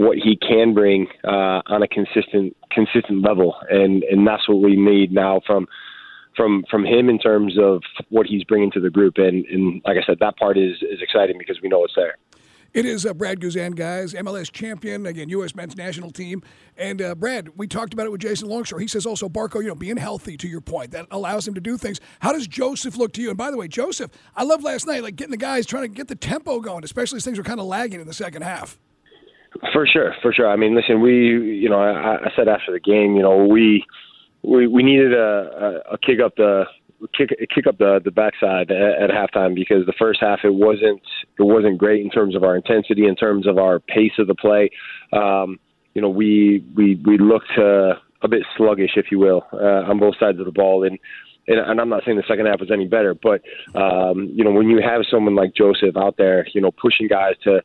what 0.00 0.16
he 0.16 0.34
can 0.34 0.72
bring 0.72 1.06
uh, 1.24 1.60
on 1.66 1.82
a 1.82 1.88
consistent, 1.88 2.56
consistent 2.70 3.22
level, 3.22 3.54
and 3.68 4.02
and 4.04 4.26
that's 4.26 4.48
what 4.48 4.62
we 4.62 4.74
need 4.74 5.12
now 5.12 5.42
from 5.46 5.66
from 6.34 6.64
from 6.70 6.86
him 6.86 7.10
in 7.10 7.18
terms 7.18 7.58
of 7.60 7.82
what 8.08 8.26
he's 8.26 8.42
bringing 8.44 8.70
to 8.70 8.80
the 8.80 8.88
group. 8.88 9.18
And, 9.18 9.44
and 9.46 9.82
like 9.84 9.98
I 9.98 10.06
said, 10.06 10.16
that 10.20 10.38
part 10.38 10.56
is 10.56 10.76
is 10.80 11.02
exciting 11.02 11.36
because 11.38 11.60
we 11.62 11.68
know 11.68 11.84
it's 11.84 11.92
there. 11.94 12.16
It 12.72 12.86
is 12.86 13.04
uh, 13.04 13.12
Brad 13.12 13.40
Guzan, 13.40 13.74
guys, 13.74 14.14
MLS 14.14 14.50
champion, 14.50 15.04
again, 15.04 15.28
U.S. 15.30 15.56
men's 15.56 15.76
national 15.76 16.12
team. 16.12 16.40
And 16.78 17.02
uh, 17.02 17.16
Brad, 17.16 17.50
we 17.56 17.66
talked 17.66 17.92
about 17.92 18.06
it 18.06 18.12
with 18.12 18.20
Jason 18.20 18.48
Longshore. 18.48 18.78
He 18.78 18.86
says 18.86 19.06
also, 19.06 19.28
Barco, 19.28 19.60
you 19.60 19.66
know, 19.66 19.74
being 19.74 19.96
healthy 19.96 20.36
to 20.36 20.46
your 20.46 20.60
point, 20.60 20.92
that 20.92 21.06
allows 21.10 21.48
him 21.48 21.54
to 21.54 21.60
do 21.60 21.76
things. 21.76 22.00
How 22.20 22.32
does 22.32 22.46
Josef 22.46 22.96
look 22.96 23.12
to 23.14 23.22
you? 23.22 23.30
And 23.30 23.36
by 23.36 23.50
the 23.50 23.56
way, 23.56 23.66
Josef, 23.66 24.12
I 24.36 24.44
love 24.44 24.62
last 24.62 24.86
night, 24.86 25.02
like 25.02 25.16
getting 25.16 25.32
the 25.32 25.36
guys 25.36 25.66
trying 25.66 25.82
to 25.82 25.88
get 25.88 26.06
the 26.06 26.14
tempo 26.14 26.60
going, 26.60 26.84
especially 26.84 27.16
as 27.16 27.24
things 27.24 27.38
were 27.38 27.44
kind 27.44 27.58
of 27.58 27.66
lagging 27.66 28.00
in 28.00 28.06
the 28.06 28.14
second 28.14 28.42
half. 28.42 28.78
For 29.72 29.86
sure, 29.86 30.14
for 30.22 30.32
sure. 30.32 30.48
I 30.48 30.56
mean, 30.56 30.76
listen, 30.76 31.00
we, 31.00 31.12
you 31.12 31.68
know, 31.68 31.80
I, 31.80 32.16
I 32.16 32.30
said 32.36 32.48
after 32.48 32.72
the 32.72 32.80
game, 32.80 33.16
you 33.16 33.22
know, 33.22 33.46
we 33.46 33.84
we 34.42 34.66
we 34.66 34.82
needed 34.82 35.12
a, 35.12 35.82
a, 35.88 35.94
a 35.94 35.98
kick 35.98 36.20
up 36.20 36.36
the 36.36 36.64
kick 37.16 37.30
kick 37.52 37.66
up 37.66 37.78
the 37.78 38.00
the 38.04 38.10
backside 38.10 38.70
at, 38.70 39.02
at 39.02 39.10
halftime 39.10 39.54
because 39.54 39.86
the 39.86 39.94
first 39.98 40.20
half 40.20 40.40
it 40.44 40.54
wasn't 40.54 41.00
it 41.38 41.42
wasn't 41.42 41.78
great 41.78 42.04
in 42.04 42.10
terms 42.10 42.36
of 42.36 42.44
our 42.44 42.56
intensity, 42.56 43.06
in 43.06 43.16
terms 43.16 43.46
of 43.46 43.58
our 43.58 43.80
pace 43.80 44.12
of 44.18 44.28
the 44.28 44.34
play. 44.34 44.70
Um, 45.12 45.58
you 45.94 46.02
know, 46.02 46.08
we 46.10 46.64
we 46.76 47.00
we 47.04 47.18
looked 47.18 47.50
uh, 47.58 47.94
a 48.22 48.28
bit 48.28 48.42
sluggish, 48.56 48.92
if 48.96 49.06
you 49.10 49.18
will, 49.18 49.42
uh, 49.52 49.90
on 49.90 49.98
both 49.98 50.14
sides 50.20 50.38
of 50.38 50.46
the 50.46 50.52
ball, 50.52 50.84
and 50.84 50.98
and, 51.48 51.58
and 51.58 51.80
I'm 51.80 51.88
not 51.88 52.02
saying 52.04 52.16
the 52.16 52.24
second 52.28 52.46
half 52.46 52.60
was 52.60 52.70
any 52.70 52.86
better, 52.86 53.14
but 53.14 53.42
um, 53.74 54.30
you 54.32 54.44
know 54.44 54.52
when 54.52 54.68
you 54.68 54.80
have 54.80 55.02
someone 55.10 55.34
like 55.34 55.54
Josef 55.54 55.96
out 55.96 56.16
there, 56.16 56.46
you 56.54 56.60
know 56.60 56.70
pushing 56.70 57.08
guys 57.08 57.34
to 57.44 57.60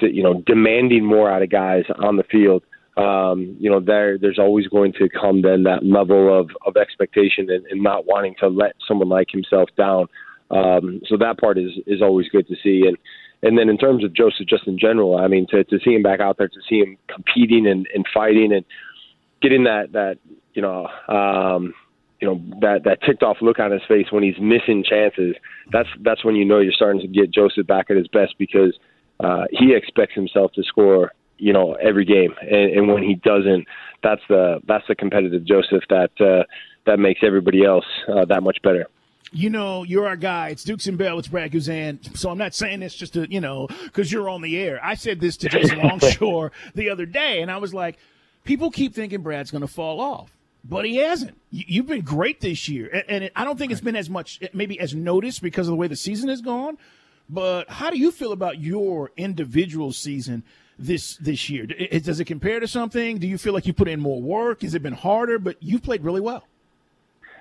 to 0.00 0.12
you 0.12 0.22
know 0.22 0.42
demanding 0.46 1.04
more 1.04 1.30
out 1.30 1.42
of 1.42 1.50
guys 1.50 1.84
on 2.02 2.16
the 2.16 2.24
field. 2.24 2.62
Um, 2.96 3.56
you 3.58 3.70
know, 3.70 3.80
there 3.80 4.18
there's 4.18 4.38
always 4.38 4.66
going 4.66 4.92
to 4.94 5.08
come 5.08 5.42
then 5.42 5.62
that 5.62 5.84
level 5.84 6.38
of, 6.38 6.50
of 6.66 6.76
expectation 6.76 7.48
and, 7.50 7.64
and 7.66 7.82
not 7.82 8.06
wanting 8.06 8.34
to 8.40 8.48
let 8.48 8.72
someone 8.86 9.08
like 9.08 9.28
himself 9.30 9.68
down. 9.76 10.06
Um, 10.50 11.00
so 11.06 11.16
that 11.16 11.38
part 11.38 11.58
is 11.58 11.70
is 11.86 12.02
always 12.02 12.28
good 12.28 12.46
to 12.48 12.56
see. 12.62 12.86
And 12.86 12.98
and 13.42 13.56
then 13.56 13.68
in 13.68 13.78
terms 13.78 14.04
of 14.04 14.12
Josef, 14.12 14.46
just 14.46 14.66
in 14.66 14.78
general, 14.78 15.16
I 15.16 15.28
mean, 15.28 15.46
to 15.50 15.64
to 15.64 15.78
see 15.84 15.94
him 15.94 16.02
back 16.02 16.20
out 16.20 16.36
there, 16.36 16.48
to 16.48 16.60
see 16.68 16.80
him 16.80 16.98
competing 17.08 17.66
and, 17.66 17.86
and 17.94 18.04
fighting 18.12 18.52
and 18.52 18.64
getting 19.40 19.64
that 19.64 19.92
that 19.92 20.18
you 20.54 20.62
know. 20.62 20.88
Um, 21.08 21.74
you 22.20 22.28
know 22.28 22.38
that 22.60 22.84
that 22.84 23.00
ticked 23.02 23.22
off 23.22 23.38
look 23.40 23.58
on 23.58 23.72
his 23.72 23.80
face 23.88 24.08
when 24.10 24.22
he's 24.22 24.38
missing 24.38 24.84
chances. 24.86 25.34
That's 25.72 25.88
that's 26.02 26.22
when 26.22 26.34
you 26.34 26.44
know 26.44 26.58
you're 26.58 26.72
starting 26.72 27.00
to 27.00 27.08
get 27.08 27.32
Josef 27.32 27.66
back 27.66 27.86
at 27.90 27.96
his 27.96 28.08
best 28.08 28.34
because 28.38 28.78
uh, 29.22 29.44
he 29.50 29.74
expects 29.74 30.14
himself 30.14 30.52
to 30.52 30.62
score, 30.64 31.12
you 31.38 31.52
know, 31.52 31.74
every 31.74 32.04
game, 32.04 32.34
and, 32.40 32.72
and 32.72 32.88
when 32.88 33.02
he 33.02 33.14
doesn't, 33.16 33.66
that's 34.02 34.22
the 34.28 34.60
that's 34.66 34.86
the 34.88 34.94
competitive 34.94 35.44
Josef 35.44 35.82
that 35.88 36.10
uh, 36.20 36.44
that 36.86 36.98
makes 36.98 37.20
everybody 37.22 37.64
else 37.64 37.84
uh, 38.08 38.24
that 38.26 38.42
much 38.42 38.58
better. 38.62 38.86
You 39.32 39.48
know, 39.48 39.84
you're 39.84 40.08
our 40.08 40.16
guy. 40.16 40.48
It's 40.48 40.64
Dukes 40.64 40.88
and 40.88 40.98
Bell. 40.98 41.18
It's 41.20 41.28
Brad 41.28 41.52
Guzan. 41.52 42.16
So 42.16 42.30
I'm 42.30 42.38
not 42.38 42.52
saying 42.52 42.80
this 42.80 42.94
just 42.94 43.12
to, 43.12 43.30
you 43.30 43.40
know, 43.40 43.68
because 43.84 44.10
you're 44.10 44.28
on 44.28 44.42
the 44.42 44.58
air. 44.58 44.80
I 44.82 44.94
said 44.94 45.20
this 45.20 45.36
to 45.38 45.48
Jason 45.48 45.78
Longshore 45.82 46.50
the 46.74 46.90
other 46.90 47.06
day, 47.06 47.40
and 47.40 47.48
I 47.48 47.58
was 47.58 47.72
like, 47.72 47.96
people 48.42 48.72
keep 48.72 48.92
thinking 48.92 49.22
Brad's 49.22 49.52
going 49.52 49.60
to 49.60 49.68
fall 49.68 50.00
off 50.00 50.36
but 50.64 50.84
he 50.84 50.96
hasn't. 50.96 51.38
You've 51.50 51.86
been 51.86 52.02
great 52.02 52.40
this 52.40 52.68
year, 52.68 53.04
and 53.08 53.30
I 53.34 53.44
don't 53.44 53.58
think 53.58 53.72
it's 53.72 53.80
been 53.80 53.96
as 53.96 54.10
much, 54.10 54.40
maybe 54.52 54.78
as 54.78 54.94
noticed 54.94 55.42
because 55.42 55.66
of 55.66 55.72
the 55.72 55.76
way 55.76 55.88
the 55.88 55.96
season 55.96 56.28
has 56.28 56.40
gone. 56.40 56.76
But 57.32 57.70
how 57.70 57.90
do 57.90 57.98
you 57.98 58.10
feel 58.10 58.32
about 58.32 58.60
your 58.60 59.12
individual 59.16 59.92
season 59.92 60.42
this 60.78 61.16
this 61.16 61.48
year? 61.48 61.66
Does 61.66 62.18
it 62.18 62.24
compare 62.24 62.58
to 62.58 62.66
something? 62.66 63.18
Do 63.18 63.28
you 63.28 63.38
feel 63.38 63.52
like 63.52 63.66
you 63.66 63.72
put 63.72 63.88
in 63.88 64.00
more 64.00 64.20
work? 64.20 64.62
Has 64.62 64.74
it 64.74 64.82
been 64.82 64.94
harder? 64.94 65.38
But 65.38 65.56
you've 65.60 65.82
played 65.82 66.02
really 66.02 66.20
well. 66.20 66.44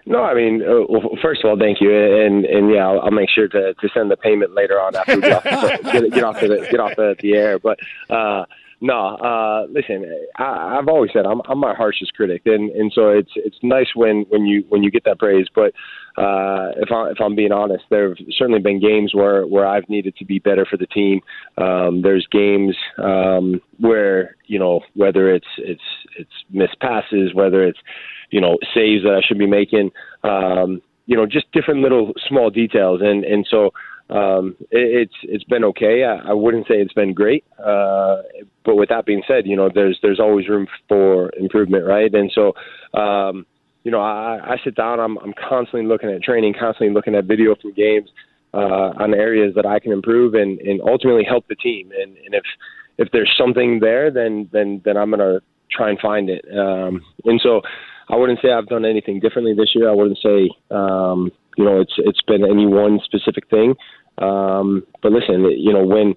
No, 0.06 0.24
I 0.24 0.34
mean, 0.34 0.62
uh, 0.62 0.86
well, 0.88 1.18
first 1.22 1.44
of 1.44 1.50
all, 1.50 1.58
thank 1.58 1.82
you, 1.82 1.92
and 1.92 2.46
and 2.46 2.72
yeah, 2.72 2.88
I'll, 2.88 3.02
I'll 3.02 3.12
make 3.12 3.30
sure 3.30 3.48
to, 3.48 3.74
to 3.74 3.90
send 3.94 4.10
the 4.10 4.18
payment 4.18 4.54
later 4.54 4.80
on 4.80 4.96
after 4.96 5.16
we 5.16 5.22
get 5.22 5.34
off, 5.34 5.44
the, 5.44 5.92
get, 5.92 6.14
get 6.14 6.24
off 6.24 6.40
the 6.40 6.68
get 6.72 6.80
off 6.80 6.96
the, 6.96 7.16
the 7.20 7.34
air. 7.34 7.60
But 7.60 7.80
uh, 8.10 8.46
no, 8.82 9.18
uh, 9.18 9.66
listen, 9.70 10.06
I, 10.38 10.78
I've 10.80 10.88
always 10.88 11.12
said 11.12 11.26
I'm, 11.26 11.42
I'm 11.50 11.60
my 11.60 11.74
harshest 11.74 12.14
critic, 12.14 12.44
and 12.46 12.72
and 12.72 12.92
so 12.94 13.10
it's 13.10 13.32
it's 13.36 13.58
nice 13.62 13.88
when 13.94 14.26
when 14.30 14.46
you 14.46 14.64
when 14.70 14.84
you 14.84 14.92
get 14.92 15.04
that 15.04 15.20
praise. 15.20 15.48
But 15.54 15.74
uh, 16.18 16.72
if 16.78 16.90
I 16.92 17.10
if 17.12 17.18
I'm 17.20 17.36
being 17.36 17.52
honest, 17.52 17.84
there 17.90 18.10
have 18.10 18.18
certainly 18.38 18.62
been 18.62 18.80
games 18.80 19.14
where 19.14 19.46
where 19.46 19.68
I've 19.68 19.90
needed 19.90 20.16
to 20.18 20.26
be 20.26 20.40
better 20.40 20.66
for 20.66 20.78
the 20.78 20.88
team. 20.88 21.20
Um, 21.58 22.02
there's 22.04 22.26
games 22.32 22.76
um, 22.98 23.62
where 23.80 24.38
you 24.46 24.60
know 24.60 24.80
whether 24.96 25.34
it's 25.34 25.48
it's 25.58 25.82
it's 26.18 26.32
missed 26.50 26.80
passes, 26.80 27.34
whether 27.34 27.66
it's 27.66 27.80
you 28.32 28.40
know 28.40 28.58
saves 28.74 29.04
that 29.04 29.20
I 29.22 29.28
should 29.28 29.40
be 29.40 29.48
making. 29.48 29.92
Um, 30.24 30.82
you 31.06 31.18
know, 31.18 31.26
just 31.26 31.52
different 31.52 31.82
little 31.82 32.14
small 32.28 32.50
details, 32.52 33.02
and 33.04 33.26
and 33.26 33.46
so 33.50 33.72
um, 34.10 34.56
it, 34.72 35.08
it's 35.10 35.16
it's 35.24 35.44
been 35.44 35.64
okay. 35.66 36.04
I, 36.04 36.30
I 36.30 36.34
wouldn't 36.34 36.68
say 36.68 36.76
it's 36.76 36.94
been 36.94 37.14
great, 37.14 37.46
uh, 37.60 38.24
but 38.66 38.76
with 38.76 38.90
that 38.90 39.06
being 39.06 39.22
said, 39.28 39.46
you 39.46 39.56
know, 39.56 39.70
there's 39.74 40.00
there's 40.02 40.20
always 40.20 40.50
room 40.50 40.68
for 40.88 41.32
improvement, 41.38 41.86
right? 41.86 42.12
And 42.14 42.32
so, 42.34 42.54
um, 43.00 43.46
you 43.84 43.92
know, 43.92 44.02
I, 44.02 44.40
I 44.44 44.56
sit 44.64 44.76
down. 44.76 45.00
I'm 45.00 45.18
I'm 45.20 45.34
constantly 45.34 45.88
looking 45.88 46.10
at 46.10 46.24
training, 46.24 46.56
constantly 46.60 46.94
looking 46.94 47.16
at 47.16 47.26
video 47.26 47.56
from 47.62 47.74
games 47.74 48.10
uh, 48.54 48.94
on 48.98 49.14
areas 49.14 49.54
that 49.56 49.66
I 49.68 49.80
can 49.80 49.92
improve 49.92 50.34
and 50.34 50.60
and 50.60 50.82
ultimately 50.82 51.24
help 51.24 51.48
the 51.48 51.56
team. 51.56 51.92
And 51.92 52.18
and 52.18 52.34
if 52.34 52.44
if 52.98 53.10
there's 53.12 53.34
something 53.38 53.80
there, 53.80 54.10
then 54.10 54.50
then 54.52 54.82
then 54.86 54.98
I'm 54.98 55.12
gonna 55.12 55.40
try 55.72 55.90
and 55.90 56.00
find 56.00 56.32
it. 56.32 56.44
Um, 56.52 57.02
and 57.26 57.40
so, 57.44 57.62
I 58.10 58.16
wouldn't 58.16 58.40
say 58.42 58.52
I've 58.52 58.66
done 58.66 58.86
anything 58.86 59.20
differently 59.20 59.54
this 59.54 59.76
year. 59.76 59.88
I 59.88 59.94
wouldn't 59.94 60.18
say. 60.18 60.50
Um, 60.72 61.32
you 61.60 61.66
know, 61.66 61.82
it's 61.82 61.96
it's 61.98 62.22
been 62.22 62.46
any 62.46 62.66
one 62.66 63.00
specific 63.04 63.50
thing. 63.50 63.76
Um, 64.20 64.84
but 65.02 65.12
listen, 65.12 65.46
you 65.58 65.74
know, 65.74 65.86
when 65.86 66.16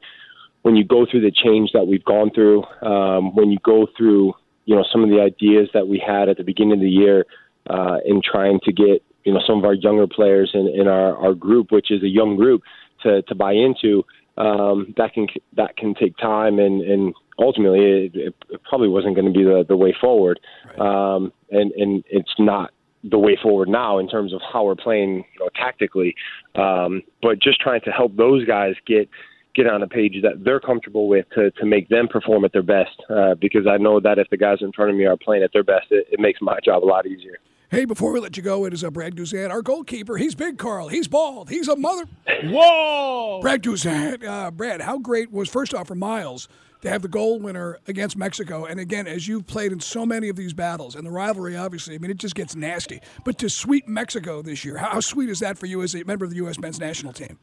when 0.62 0.76
you 0.76 0.84
go 0.84 1.06
through 1.10 1.22
the 1.22 1.32
change 1.32 1.70
that 1.72 1.86
we've 1.86 2.04
gone 2.04 2.30
through, 2.34 2.64
um, 2.82 3.34
when 3.34 3.50
you 3.50 3.58
go 3.64 3.86
through, 3.96 4.34
you 4.64 4.76
know, 4.76 4.84
some 4.92 5.02
of 5.02 5.10
the 5.10 5.20
ideas 5.20 5.68
that 5.74 5.88
we 5.88 6.02
had 6.04 6.28
at 6.28 6.36
the 6.36 6.44
beginning 6.44 6.74
of 6.74 6.80
the 6.80 6.88
year 6.88 7.26
uh, 7.68 7.98
in 8.04 8.20
trying 8.22 8.60
to 8.64 8.72
get, 8.72 9.02
you 9.24 9.32
know, 9.32 9.40
some 9.46 9.58
of 9.58 9.64
our 9.64 9.74
younger 9.74 10.06
players 10.06 10.52
in, 10.54 10.68
in 10.68 10.86
our, 10.86 11.16
our 11.16 11.34
group, 11.34 11.72
which 11.72 11.90
is 11.90 12.02
a 12.02 12.08
young 12.08 12.36
group, 12.36 12.62
to, 13.02 13.22
to 13.22 13.34
buy 13.34 13.52
into, 13.52 14.04
um, 14.38 14.94
that 14.96 15.12
can 15.12 15.26
that 15.56 15.76
can 15.76 15.94
take 15.94 16.16
time, 16.16 16.58
and, 16.58 16.80
and 16.82 17.14
ultimately, 17.38 18.06
it, 18.14 18.34
it 18.50 18.62
probably 18.64 18.88
wasn't 18.88 19.14
going 19.14 19.26
to 19.26 19.32
be 19.32 19.44
the, 19.44 19.64
the 19.68 19.76
way 19.76 19.94
forward. 20.00 20.40
Right. 20.66 21.14
Um, 21.14 21.32
and 21.50 21.72
and 21.72 22.04
it's 22.08 22.32
not 22.38 22.72
the 23.04 23.18
way 23.18 23.36
forward 23.42 23.68
now 23.68 23.98
in 23.98 24.08
terms 24.08 24.32
of 24.32 24.40
how 24.52 24.64
we're 24.64 24.76
playing 24.76 25.24
you 25.34 25.40
know, 25.40 25.48
tactically. 25.56 26.14
Um, 26.54 27.02
but 27.20 27.40
just 27.40 27.60
trying 27.60 27.80
to 27.82 27.90
help 27.90 28.16
those 28.16 28.44
guys 28.44 28.74
get 28.86 29.08
get 29.54 29.66
on 29.66 29.82
a 29.82 29.86
page 29.86 30.14
that 30.22 30.44
they're 30.44 30.60
comfortable 30.60 31.08
with 31.08 31.26
to, 31.34 31.50
to 31.50 31.66
make 31.66 31.88
them 31.90 32.08
perform 32.08 32.42
at 32.44 32.52
their 32.52 32.62
best. 32.62 32.96
Uh, 33.10 33.34
because 33.34 33.66
I 33.66 33.76
know 33.76 34.00
that 34.00 34.18
if 34.18 34.30
the 34.30 34.36
guys 34.38 34.58
in 34.62 34.72
front 34.72 34.90
of 34.90 34.96
me 34.96 35.04
are 35.04 35.16
playing 35.16 35.42
at 35.42 35.52
their 35.52 35.64
best, 35.64 35.86
it, 35.90 36.06
it 36.10 36.20
makes 36.20 36.40
my 36.40 36.58
job 36.64 36.82
a 36.82 36.86
lot 36.86 37.06
easier. 37.06 37.38
Hey, 37.70 37.84
before 37.86 38.12
we 38.12 38.20
let 38.20 38.36
you 38.36 38.42
go, 38.42 38.66
it 38.66 38.74
is 38.74 38.82
a 38.82 38.90
Brad 38.90 39.16
Guzan, 39.16 39.50
our 39.50 39.62
goalkeeper. 39.62 40.18
He's 40.18 40.34
big, 40.34 40.58
Carl. 40.58 40.88
He's 40.88 41.08
bald. 41.08 41.48
He's 41.48 41.68
a 41.68 41.76
mother. 41.76 42.04
Whoa! 42.44 43.40
Brad 43.40 43.62
Guzan. 43.62 44.22
Uh, 44.22 44.50
Brad, 44.50 44.82
how 44.82 44.98
great 44.98 45.30
was 45.30 45.48
first 45.48 45.72
off 45.74 45.88
for 45.88 45.94
Miles 45.94 46.48
to 46.82 46.90
have 46.90 47.02
the 47.02 47.08
goal 47.08 47.40
winner 47.40 47.78
against 47.86 48.16
Mexico. 48.16 48.64
And 48.64 48.78
again, 48.78 49.06
as 49.06 49.26
you've 49.26 49.46
played 49.46 49.72
in 49.72 49.80
so 49.80 50.04
many 50.04 50.28
of 50.28 50.36
these 50.36 50.52
battles, 50.52 50.94
and 50.94 51.06
the 51.06 51.10
rivalry, 51.10 51.56
obviously, 51.56 51.94
I 51.94 51.98
mean, 51.98 52.10
it 52.10 52.18
just 52.18 52.34
gets 52.34 52.54
nasty. 52.54 53.00
But 53.24 53.38
to 53.38 53.48
sweep 53.48 53.88
Mexico 53.88 54.42
this 54.42 54.64
year, 54.64 54.76
how 54.78 55.00
sweet 55.00 55.28
is 55.28 55.40
that 55.40 55.58
for 55.58 55.66
you 55.66 55.82
as 55.82 55.94
a 55.94 56.04
member 56.04 56.24
of 56.24 56.30
the 56.30 56.36
U.S. 56.36 56.58
men's 56.58 56.78
national 56.78 57.12
team? 57.12 57.38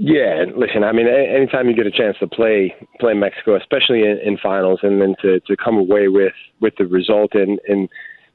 Yeah, 0.00 0.44
listen. 0.56 0.84
I 0.84 0.92
mean, 0.92 1.08
anytime 1.08 1.68
you 1.68 1.74
get 1.74 1.86
a 1.86 1.90
chance 1.90 2.16
to 2.20 2.28
play 2.28 2.72
play 3.00 3.14
Mexico, 3.14 3.56
especially 3.56 4.02
in, 4.02 4.20
in 4.24 4.38
finals, 4.38 4.78
and 4.84 5.02
then 5.02 5.16
to, 5.22 5.40
to 5.40 5.56
come 5.56 5.76
away 5.76 6.06
with 6.06 6.34
with 6.60 6.74
the 6.78 6.86
result 6.86 7.34
and 7.34 7.58
in 7.66 7.88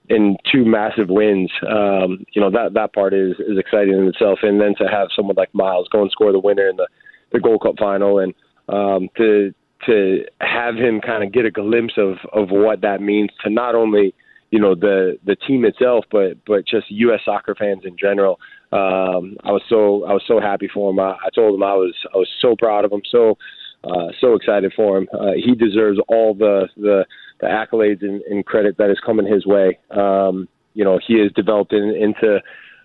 in 0.09 0.35
two 0.51 0.65
massive 0.65 1.07
wins, 1.07 1.49
um, 1.65 2.25
you 2.33 2.41
know 2.41 2.51
that 2.51 2.73
that 2.73 2.91
part 2.91 3.13
is 3.13 3.35
is 3.39 3.57
exciting 3.57 3.93
in 3.93 4.09
itself. 4.09 4.39
And 4.41 4.59
then 4.59 4.75
to 4.79 4.89
have 4.89 5.07
someone 5.15 5.37
like 5.37 5.55
Miles 5.55 5.87
go 5.89 6.01
and 6.01 6.11
score 6.11 6.33
the 6.33 6.39
winner 6.39 6.67
in 6.67 6.75
the 6.75 6.87
the 7.31 7.39
Gold 7.39 7.61
Cup 7.61 7.75
final, 7.79 8.19
and 8.19 8.33
um, 8.67 9.07
to 9.15 9.53
to 9.85 10.25
have 10.41 10.75
him 10.75 11.01
kind 11.01 11.23
of 11.23 11.31
get 11.31 11.45
a 11.45 11.51
glimpse 11.51 11.93
of 11.97 12.15
of 12.31 12.49
what 12.49 12.81
that 12.81 13.01
means 13.01 13.29
to 13.43 13.49
not 13.49 13.75
only 13.75 14.13
you 14.51 14.59
know 14.59 14.75
the 14.75 15.17
the 15.25 15.35
team 15.35 15.65
itself, 15.65 16.05
but 16.11 16.37
but 16.45 16.65
just 16.67 16.89
U.S. 16.89 17.21
soccer 17.25 17.55
fans 17.55 17.83
in 17.85 17.97
general. 17.97 18.39
Um, 18.71 19.37
I 19.43 19.51
was 19.51 19.63
so 19.67 20.05
I 20.05 20.13
was 20.13 20.23
so 20.27 20.39
happy 20.39 20.69
for 20.71 20.91
him. 20.91 20.99
I, 20.99 21.11
I 21.13 21.29
told 21.33 21.55
him 21.55 21.63
I 21.63 21.73
was 21.73 21.95
I 22.13 22.17
was 22.17 22.29
so 22.39 22.55
proud 22.55 22.85
of 22.85 22.91
him, 22.91 23.01
so 23.09 23.37
uh, 23.83 24.07
so 24.21 24.35
excited 24.35 24.71
for 24.75 24.97
him. 24.97 25.07
Uh, 25.13 25.33
he 25.35 25.55
deserves 25.55 25.99
all 26.07 26.33
the 26.33 26.67
the, 26.77 27.05
the 27.41 27.47
accolades 27.47 28.01
and, 28.01 28.21
and 28.23 28.45
credit 28.45 28.77
that 28.77 28.89
is 28.89 28.99
coming 29.05 29.25
his 29.25 29.45
way. 29.45 29.79
Um, 29.91 30.47
you 30.73 30.83
know, 30.83 30.99
he 31.05 31.19
has 31.19 31.31
developed 31.33 31.73
in, 31.73 31.95
into 31.95 32.39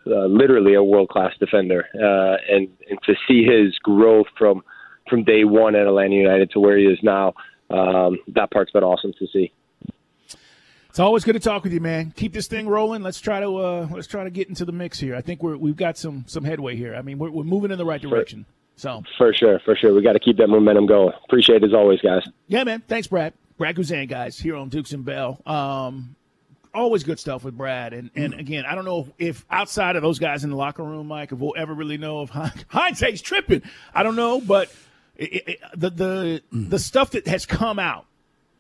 uh, 0.07 0.27
literally 0.27 0.75
a 0.75 0.83
world 0.83 1.09
class 1.09 1.33
defender, 1.39 1.85
uh, 1.95 2.37
and 2.51 2.69
and 2.89 2.99
to 3.05 3.15
see 3.27 3.45
his 3.45 3.79
growth 3.83 4.27
from 4.39 4.63
from 5.09 5.25
day 5.25 5.44
one 5.44 5.75
at 5.75 5.87
Atlanta 5.87 6.14
United 6.14 6.51
to 6.53 6.61
where 6.61 6.77
he 6.77 6.85
is 6.85 6.99
now. 7.03 7.35
Um, 7.71 8.18
that 8.29 8.51
part's 8.51 8.71
been 8.71 8.85
awesome 8.85 9.12
to 9.18 9.27
see. 9.33 9.53
It's 10.88 10.99
always 10.99 11.23
good 11.23 11.35
to 11.35 11.40
talk 11.40 11.64
with 11.64 11.73
you, 11.73 11.81
man. 11.81 12.12
Keep 12.16 12.33
this 12.33 12.47
thing 12.47 12.66
rolling. 12.66 13.03
Let's 13.03 13.21
try 13.21 13.40
to 13.40 13.57
uh, 13.57 13.88
let's 13.90 14.07
try 14.07 14.25
to 14.25 14.31
get 14.31 14.49
into 14.49 14.64
the 14.64 14.73
mix 14.73 14.99
here. 14.99 15.14
I 15.14 15.21
think 15.21 15.42
we're 15.42 15.57
we've 15.57 15.77
got 15.77 15.99
some 15.99 16.25
some 16.27 16.44
headway 16.44 16.77
here. 16.77 16.94
I 16.94 17.03
mean, 17.03 17.18
we're, 17.18 17.31
we're 17.31 17.44
moving 17.44 17.71
in 17.71 17.79
the 17.79 17.85
right 17.85 18.01
direction. 18.01 18.47
So 18.77 19.03
for 19.16 19.35
sure, 19.35 19.61
for 19.64 19.77
sure, 19.77 19.94
we 19.94 20.03
got 20.03 20.14
to 20.14 20.21
keep 20.21 20.38
that 20.38 20.49
momentum 20.49 20.87
going. 20.87 21.12
Appreciate 21.25 21.62
it 21.62 21.66
as 21.66 21.75
always, 21.75 22.01
guys. 22.01 22.23
Yeah, 22.47 22.64
man. 22.64 22.83
Thanks, 22.88 23.07
Brad. 23.07 23.35
Brad 23.59 23.77
Guzan, 23.77 24.09
guys, 24.09 24.38
here 24.38 24.55
on 24.55 24.68
Dukes 24.68 24.92
and 24.92 25.05
Bell. 25.05 25.40
Um, 25.44 26.14
always 26.73 27.03
good 27.03 27.18
stuff 27.18 27.44
with 27.44 27.57
Brad. 27.57 27.92
And 27.92 28.11
and 28.14 28.35
again, 28.35 28.64
I 28.66 28.75
don't 28.75 28.85
know 28.85 29.09
if 29.18 29.44
outside 29.51 29.97
of 29.97 30.03
those 30.03 30.18
guys 30.18 30.44
in 30.44 30.51
the 30.51 30.57
locker 30.57 30.83
room, 30.83 31.09
Mike, 31.09 31.33
if 31.33 31.38
we'll 31.38 31.55
ever 31.57 31.75
really 31.75 31.99
know 31.99 32.23
if 32.23 32.31
Heinze's 32.71 33.21
tripping. 33.21 33.62
I 33.94 34.03
don't 34.03 34.16
know, 34.16 34.40
but 34.40 34.73
it, 35.18 35.48
it, 35.48 35.61
the 35.74 35.90
the 35.90 36.42
mm. 36.52 36.70
the 36.70 36.78
stuff 36.78 37.11
that 37.11 37.26
has 37.26 37.44
come 37.44 37.78
out 37.78 38.07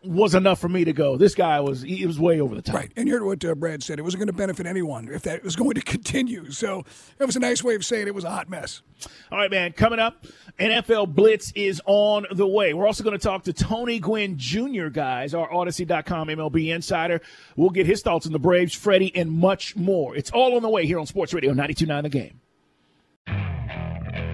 was 0.04 0.34
enough 0.34 0.60
for 0.60 0.68
me 0.68 0.84
to 0.84 0.92
go. 0.92 1.16
This 1.16 1.34
guy 1.34 1.60
was 1.60 1.82
he 1.82 2.06
was 2.06 2.20
way 2.20 2.40
over 2.40 2.54
the 2.54 2.62
top. 2.62 2.76
Right, 2.76 2.92
and 2.96 3.08
you 3.08 3.14
heard 3.14 3.24
what 3.24 3.44
uh, 3.44 3.54
Brad 3.54 3.82
said. 3.82 3.98
It 3.98 4.02
wasn't 4.02 4.20
going 4.20 4.28
to 4.28 4.32
benefit 4.32 4.66
anyone 4.66 5.08
if 5.08 5.22
that 5.22 5.42
was 5.42 5.56
going 5.56 5.74
to 5.74 5.82
continue. 5.82 6.50
So 6.50 6.84
that 7.18 7.26
was 7.26 7.36
a 7.36 7.40
nice 7.40 7.62
way 7.62 7.74
of 7.74 7.84
saying 7.84 8.06
it 8.06 8.14
was 8.14 8.24
a 8.24 8.30
hot 8.30 8.48
mess. 8.48 8.82
All 9.30 9.38
right, 9.38 9.50
man. 9.50 9.72
Coming 9.72 9.98
up, 9.98 10.24
NFL 10.58 11.14
Blitz 11.14 11.52
is 11.54 11.80
on 11.86 12.26
the 12.30 12.46
way. 12.46 12.74
We're 12.74 12.86
also 12.86 13.04
going 13.04 13.18
to 13.18 13.22
talk 13.22 13.44
to 13.44 13.52
Tony 13.52 13.98
Gwynn 13.98 14.38
Jr. 14.38 14.88
guys, 14.88 15.34
our 15.34 15.48
Audacy.com 15.48 16.28
MLB 16.28 16.74
insider. 16.74 17.20
We'll 17.56 17.70
get 17.70 17.86
his 17.86 18.02
thoughts 18.02 18.26
on 18.26 18.32
the 18.32 18.38
Braves, 18.38 18.74
Freddie, 18.74 19.14
and 19.14 19.30
much 19.30 19.76
more. 19.76 20.16
It's 20.16 20.30
all 20.30 20.56
on 20.56 20.62
the 20.62 20.68
way 20.68 20.86
here 20.86 20.98
on 20.98 21.06
Sports 21.06 21.34
Radio 21.34 21.52
92.9 21.52 22.02
The 22.02 22.08
Game. 22.08 22.40